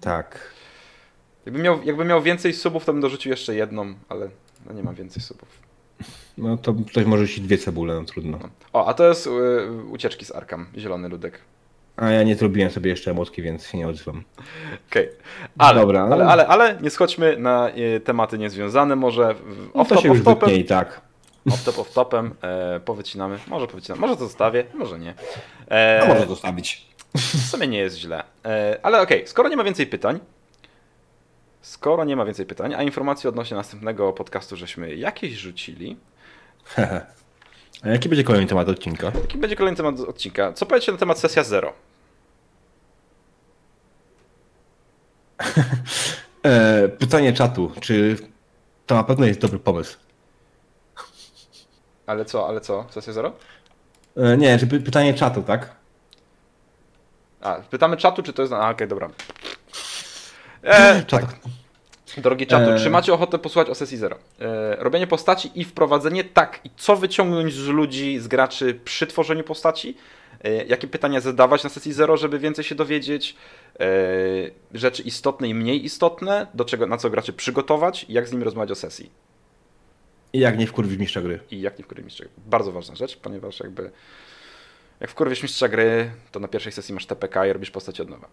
Tak. 0.02 0.54
Jakbym 1.46 1.64
miał, 1.64 1.84
jakbym 1.84 2.08
miał 2.08 2.22
więcej 2.22 2.54
subów, 2.54 2.86
to 2.86 2.94
bym 2.94 3.02
dorzucił 3.02 3.30
jeszcze 3.32 3.56
jedną, 3.56 3.94
ale 4.10 4.30
no 4.66 4.74
nie 4.74 4.84
mam 4.84 4.96
więcej 4.96 5.22
subów. 5.22 5.69
No 6.40 6.58
to 6.58 6.74
ktoś 6.88 7.06
może 7.06 7.28
ci 7.28 7.42
dwie 7.42 7.58
cebule, 7.58 7.96
no 7.96 8.04
trudno. 8.04 8.40
No. 8.42 8.50
O, 8.74 8.88
a 8.88 8.94
to 8.94 9.08
jest 9.08 9.28
y, 9.28 9.30
ucieczki 9.92 10.26
z 10.26 10.32
Arkam, 10.32 10.68
zielony 10.78 11.10
ludek. 11.10 11.40
A 11.98 12.10
ja 12.10 12.24
nie 12.24 12.36
zrobiłem 12.36 12.72
sobie 12.72 12.90
jeszcze 12.90 13.12
emotki, 13.12 13.42
więc 13.42 13.68
się 13.68 13.78
nie 13.78 13.88
odzywam. 13.88 14.24
Okej. 14.90 15.06
Okay. 15.06 15.18
Ale, 15.58 15.82
Dobra, 15.82 16.04
ale, 16.12 16.26
ale, 16.26 16.48
ale 16.48 16.78
nie 16.82 16.90
schodźmy 16.90 17.38
na 17.38 17.70
y, 17.70 18.00
tematy 18.00 18.38
niezwiązane. 18.38 18.96
Może 18.96 19.36
no 19.76 19.86
to 19.86 20.02
się 20.02 20.08
już 20.08 20.22
wytnie 20.22 20.56
i 20.56 20.66
tak. 20.66 21.02
Off 21.50 21.64
top, 21.64 21.80
off 21.80 21.94
topem. 21.94 22.36
E, 22.42 22.80
powycinamy. 22.80 23.40
Może 23.48 23.68
powycinamy. 23.68 24.02
Może 24.02 24.16
to 24.16 24.24
zostawię, 24.24 24.66
może 24.74 25.00
nie. 25.00 25.14
E, 25.68 26.00
no 26.08 26.14
może 26.14 26.26
zostawić. 26.26 26.90
W 27.16 27.50
sumie 27.50 27.68
nie 27.68 27.78
jest 27.78 27.98
źle. 27.98 28.24
E, 28.46 28.80
ale 28.84 29.02
okej, 29.02 29.18
okay, 29.18 29.28
skoro 29.28 29.50
nie 29.50 29.58
ma 29.58 29.64
więcej 29.64 29.88
pytań, 29.88 30.20
skoro 31.62 32.06
nie 32.06 32.16
ma 32.16 32.26
więcej 32.26 32.46
pytań, 32.46 32.74
a 32.74 32.84
informacji 32.84 33.30
odnośnie 33.30 33.58
następnego 33.58 34.14
podcastu 34.14 34.56
żeśmy 34.56 34.96
jakieś 34.96 35.34
rzucili. 35.34 35.98
a 37.84 37.90
jaki 37.90 38.10
będzie 38.10 38.24
kolejny 38.24 38.48
temat 38.48 38.70
odcinka? 38.70 39.12
Jaki 39.22 39.38
będzie 39.38 39.56
kolejny 39.56 39.78
temat 39.78 40.00
odcinka? 40.00 40.54
Co 40.54 40.66
powiecie 40.66 40.92
na 40.92 40.98
temat 40.98 41.20
sesja 41.20 41.44
zero? 41.44 41.74
E, 46.44 46.88
pytanie 46.88 47.34
czatu, 47.34 47.72
czy 47.80 48.18
to 48.86 48.96
na 48.96 49.04
pewno 49.04 49.26
jest 49.26 49.40
dobry 49.40 49.60
pomysł? 49.60 49.98
Ale 52.06 52.26
co, 52.26 52.48
ale 52.48 52.62
co? 52.62 52.86
Sesja 52.90 53.14
zero? 53.14 53.34
E, 54.18 54.38
nie, 54.38 54.60
czy 54.60 54.68
pytanie 54.68 55.14
czatu, 55.14 55.42
tak? 55.44 55.76
A, 57.42 57.56
pytamy 57.56 57.98
czatu, 57.98 58.24
czy 58.24 58.34
to 58.34 58.42
jest... 58.42 58.54
A, 58.54 58.58
okej, 58.58 58.72
okay, 58.72 58.88
dobra. 58.88 59.10
E, 60.64 61.02
tak. 61.04 61.26
Drogi 62.22 62.48
czatu, 62.48 62.72
e... 62.72 62.80
czy 62.80 62.90
macie 62.90 63.14
ochotę 63.14 63.40
posłuchać 63.40 63.70
o 63.70 63.76
sesji 63.76 63.98
zero? 63.98 64.18
E, 64.42 64.76
robienie 64.76 65.08
postaci 65.08 65.52
i 65.56 65.64
wprowadzenie, 65.64 66.24
tak. 66.24 66.60
I 66.64 66.70
co 66.78 66.96
wyciągnąć 66.96 67.54
z 67.54 67.68
ludzi, 67.68 68.20
z 68.20 68.28
graczy 68.28 68.80
przy 68.86 69.08
tworzeniu 69.08 69.44
postaci? 69.44 69.98
E, 70.44 70.66
jakie 70.66 70.88
pytania 70.88 71.20
zadawać 71.20 71.64
na 71.64 71.70
sesji 71.70 71.94
zero, 71.94 72.18
żeby 72.18 72.40
więcej 72.40 72.64
się 72.64 72.76
dowiedzieć? 72.76 73.36
E, 73.80 73.88
rzeczy 74.74 75.04
istotne 75.04 75.48
i 75.48 75.54
mniej 75.54 75.86
istotne, 75.86 76.48
do 76.54 76.66
czego, 76.66 76.88
na 76.88 76.98
co 76.98 77.10
graczy 77.10 77.34
przygotować 77.34 78.06
i 78.10 78.14
jak 78.14 78.28
z 78.28 78.32
nimi 78.32 78.44
rozmawiać 78.44 78.72
o 78.72 78.76
sesji? 78.76 79.12
I 80.34 80.40
jak 80.40 80.58
nie 80.58 80.68
wkurwić 80.68 81.00
mistrza 81.00 81.22
gry. 81.22 81.40
I 81.52 81.62
jak 81.62 81.80
nie 81.80 81.86
wkurwić 81.86 82.06
mistrza 82.06 82.24
gry. 82.24 82.34
Bardzo 82.46 82.72
ważna 82.72 82.96
rzecz, 82.96 83.18
ponieważ 83.18 83.60
jakby 83.60 83.92
jak 85.00 85.10
wkurwisz 85.10 85.44
mistrza 85.44 85.68
gry, 85.68 86.12
to 86.32 86.40
na 86.40 86.48
pierwszej 86.48 86.72
sesji 86.72 86.94
masz 86.94 87.06
TPK 87.06 87.46
i 87.46 87.54
robisz 87.54 87.72
postać 87.72 88.02
od 88.02 88.10
nowa. 88.10 88.28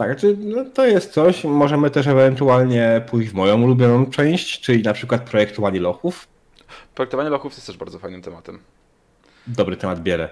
Tak, 0.00 0.16
czy 0.16 0.36
no 0.38 0.64
to 0.74 0.86
jest 0.86 1.12
coś. 1.12 1.44
Możemy 1.44 1.90
też 1.90 2.06
ewentualnie 2.06 3.04
pójść 3.10 3.30
w 3.30 3.34
moją 3.34 3.62
ulubioną 3.62 4.06
część, 4.06 4.60
czyli 4.60 4.82
na 4.82 4.92
przykład 4.92 5.30
projektowanie 5.30 5.80
lochów. 5.80 6.28
Projektowanie 6.94 7.30
lochów 7.30 7.52
jest 7.52 7.66
też 7.66 7.76
bardzo 7.76 7.98
fajnym 7.98 8.22
tematem. 8.22 8.58
Dobry 9.46 9.76
temat 9.76 10.00
bierę. 10.02 10.28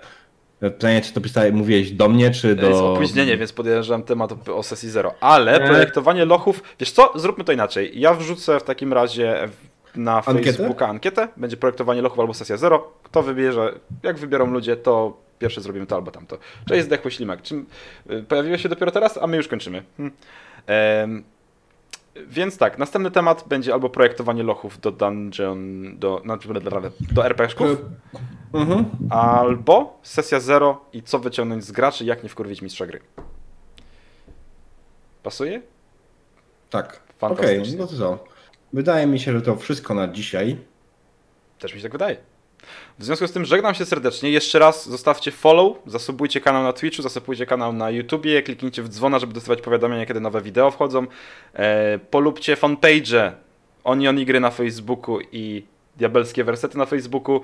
Pytanie, 0.61 1.01
czy 1.01 1.12
to 1.12 1.21
pisałeś, 1.21 1.53
mówiłeś 1.53 1.91
do 1.91 2.09
mnie, 2.09 2.31
czy 2.31 2.57
do... 2.57 2.69
Jest 2.69 2.81
opóźnienie, 2.81 3.37
więc 3.37 3.53
podejrzewam 3.53 4.03
temat 4.03 4.49
o 4.49 4.62
sesji 4.62 4.91
zero. 4.91 5.14
Ale 5.21 5.61
projektowanie 5.61 6.25
lochów... 6.25 6.62
Wiesz 6.81 6.91
co? 6.91 7.12
Zróbmy 7.14 7.45
to 7.45 7.53
inaczej. 7.53 8.01
Ja 8.01 8.14
wrzucę 8.14 8.61
w 8.61 8.62
takim 8.62 8.93
razie 8.93 9.49
na 9.97 10.23
Facebooka 10.23 10.89
ankietę. 10.89 11.29
Będzie 11.37 11.57
projektowanie 11.57 12.03
lochów 12.03 12.21
albo 12.21 12.35
sesja 12.35 12.57
zero. 12.57 12.93
Kto 13.03 13.23
wybierze, 13.23 13.75
jak 14.03 14.19
wybiorą 14.19 14.47
ludzie, 14.47 14.77
to 14.77 15.28
pierwsze 15.39 15.61
zrobimy 15.61 15.86
to 15.86 15.97
albo 15.97 16.11
tamto. 16.11 16.39
Cześć, 16.68 16.84
zdechły 16.84 17.11
ślimak. 17.11 17.43
Czym, 17.43 17.66
y, 18.11 18.22
pojawiłeś 18.22 18.62
się 18.62 18.68
dopiero 18.68 18.91
teraz, 18.91 19.18
a 19.18 19.26
my 19.26 19.36
już 19.36 19.49
kończymy. 19.49 19.82
Hmm. 19.97 20.16
Ehm, 20.66 21.22
więc 22.26 22.59
tak, 22.59 22.78
następny 22.78 23.11
temat 23.11 23.45
będzie 23.49 23.72
albo 23.72 23.91
projektowanie 23.91 24.43
lochów 24.43 24.80
do 24.80 24.93
dungeon, 24.93 25.99
do, 25.99 26.22
do 27.12 27.26
RPG-ków, 27.26 27.78
mhm. 28.53 28.84
albo 29.11 30.01
sesja 30.03 30.41
zero 30.41 30.84
i 30.93 31.03
co 31.03 31.18
wyciągnąć 31.18 31.64
z 31.64 31.72
graczy, 31.72 32.05
jak 32.05 32.22
nie 32.22 32.28
wkurwić 32.28 32.62
mistrza 32.62 32.86
gry. 32.86 33.01
Pasuje? 35.22 35.62
Tak. 36.70 37.01
Okej, 37.20 37.61
okay, 37.61 37.76
no 37.78 37.86
to 37.86 37.97
co? 37.97 38.24
Wydaje 38.72 39.07
mi 39.07 39.20
się, 39.20 39.32
że 39.32 39.43
to 39.43 39.57
wszystko 39.57 39.95
na 39.95 40.09
dzisiaj. 40.09 40.57
Też 41.59 41.74
mi 41.74 41.78
się 41.78 41.82
tak 41.82 41.93
wydaje. 41.93 42.16
W 42.99 43.05
związku 43.05 43.27
z 43.27 43.33
tym 43.33 43.45
żegnam 43.45 43.75
się 43.75 43.85
serdecznie. 43.85 44.31
Jeszcze 44.31 44.59
raz 44.59 44.89
zostawcie 44.89 45.31
follow, 45.31 45.77
zasubujcie 45.87 46.41
kanał 46.41 46.62
na 46.62 46.73
Twitchu, 46.73 47.03
zasubujcie 47.03 47.47
kanał 47.47 47.73
na 47.73 47.91
YouTubie, 47.91 48.43
kliknijcie 48.43 48.83
w 48.83 48.89
dzwona, 48.89 49.19
żeby 49.19 49.33
dostawać 49.33 49.61
powiadomienia, 49.61 50.07
kiedy 50.07 50.21
nowe 50.21 50.43
wideo 50.43 50.71
wchodzą. 50.71 51.07
E, 51.55 51.99
polubcie 51.99 52.57
fanpage 52.57 53.33
Onion 53.85 54.25
Gry 54.25 54.41
na 54.41 54.51
Facebooku 54.51 55.19
i 55.33 55.64
Diabelskie 55.97 56.45
Wersety 56.45 56.79
na 56.79 56.87
Facebooku. 56.87 57.41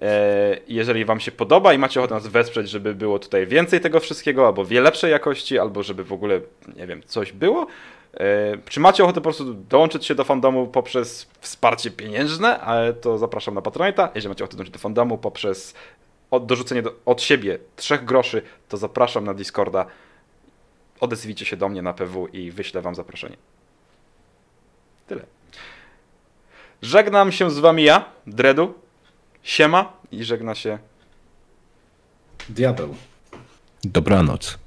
E, 0.00 0.58
jeżeli 0.68 1.04
Wam 1.04 1.20
się 1.20 1.32
podoba 1.32 1.74
i 1.74 1.78
macie 1.78 2.00
ochotę 2.00 2.14
nas 2.14 2.26
wesprzeć, 2.26 2.70
żeby 2.70 2.94
było 2.94 3.18
tutaj 3.18 3.46
więcej 3.46 3.80
tego 3.80 4.00
wszystkiego, 4.00 4.46
albo 4.46 4.64
wie 4.64 4.80
lepszej 4.80 5.10
jakości, 5.10 5.58
albo 5.58 5.82
żeby 5.82 6.04
w 6.04 6.12
ogóle, 6.12 6.40
nie 6.76 6.86
wiem, 6.86 7.02
coś 7.06 7.32
było, 7.32 7.66
czy 8.68 8.80
macie 8.80 9.04
ochotę 9.04 9.20
po 9.20 9.24
prostu 9.24 9.54
dołączyć 9.54 10.06
się 10.06 10.14
do 10.14 10.24
fandomu 10.24 10.66
poprzez 10.66 11.26
wsparcie 11.40 11.90
pieniężne, 11.90 12.60
ale 12.60 12.92
to 12.92 13.18
zapraszam 13.18 13.54
na 13.54 13.60
Patronite'a. 13.60 14.08
Jeżeli 14.14 14.28
macie 14.28 14.44
ochotę 14.44 14.56
dołączyć 14.56 14.72
do 14.72 14.78
fandomu 14.78 15.18
poprzez 15.18 15.74
dorzucenie 16.40 16.82
do, 16.82 16.94
od 17.06 17.22
siebie 17.22 17.58
trzech 17.76 18.04
groszy, 18.04 18.42
to 18.68 18.76
zapraszam 18.76 19.24
na 19.24 19.34
Discorda. 19.34 19.86
Odezwijcie 21.00 21.44
się 21.44 21.56
do 21.56 21.68
mnie 21.68 21.82
na 21.82 21.92
PW 21.92 22.28
i 22.32 22.50
wyślę 22.50 22.82
Wam 22.82 22.94
zaproszenie. 22.94 23.36
Tyle. 25.06 25.24
Żegnam 26.82 27.32
się 27.32 27.50
z 27.50 27.58
Wami 27.58 27.82
ja, 27.82 28.04
Dredu. 28.26 28.74
Siema 29.42 29.92
i 30.12 30.24
żegna 30.24 30.54
się 30.54 30.78
Diabeł. 32.48 32.94
Dobranoc. 33.84 34.61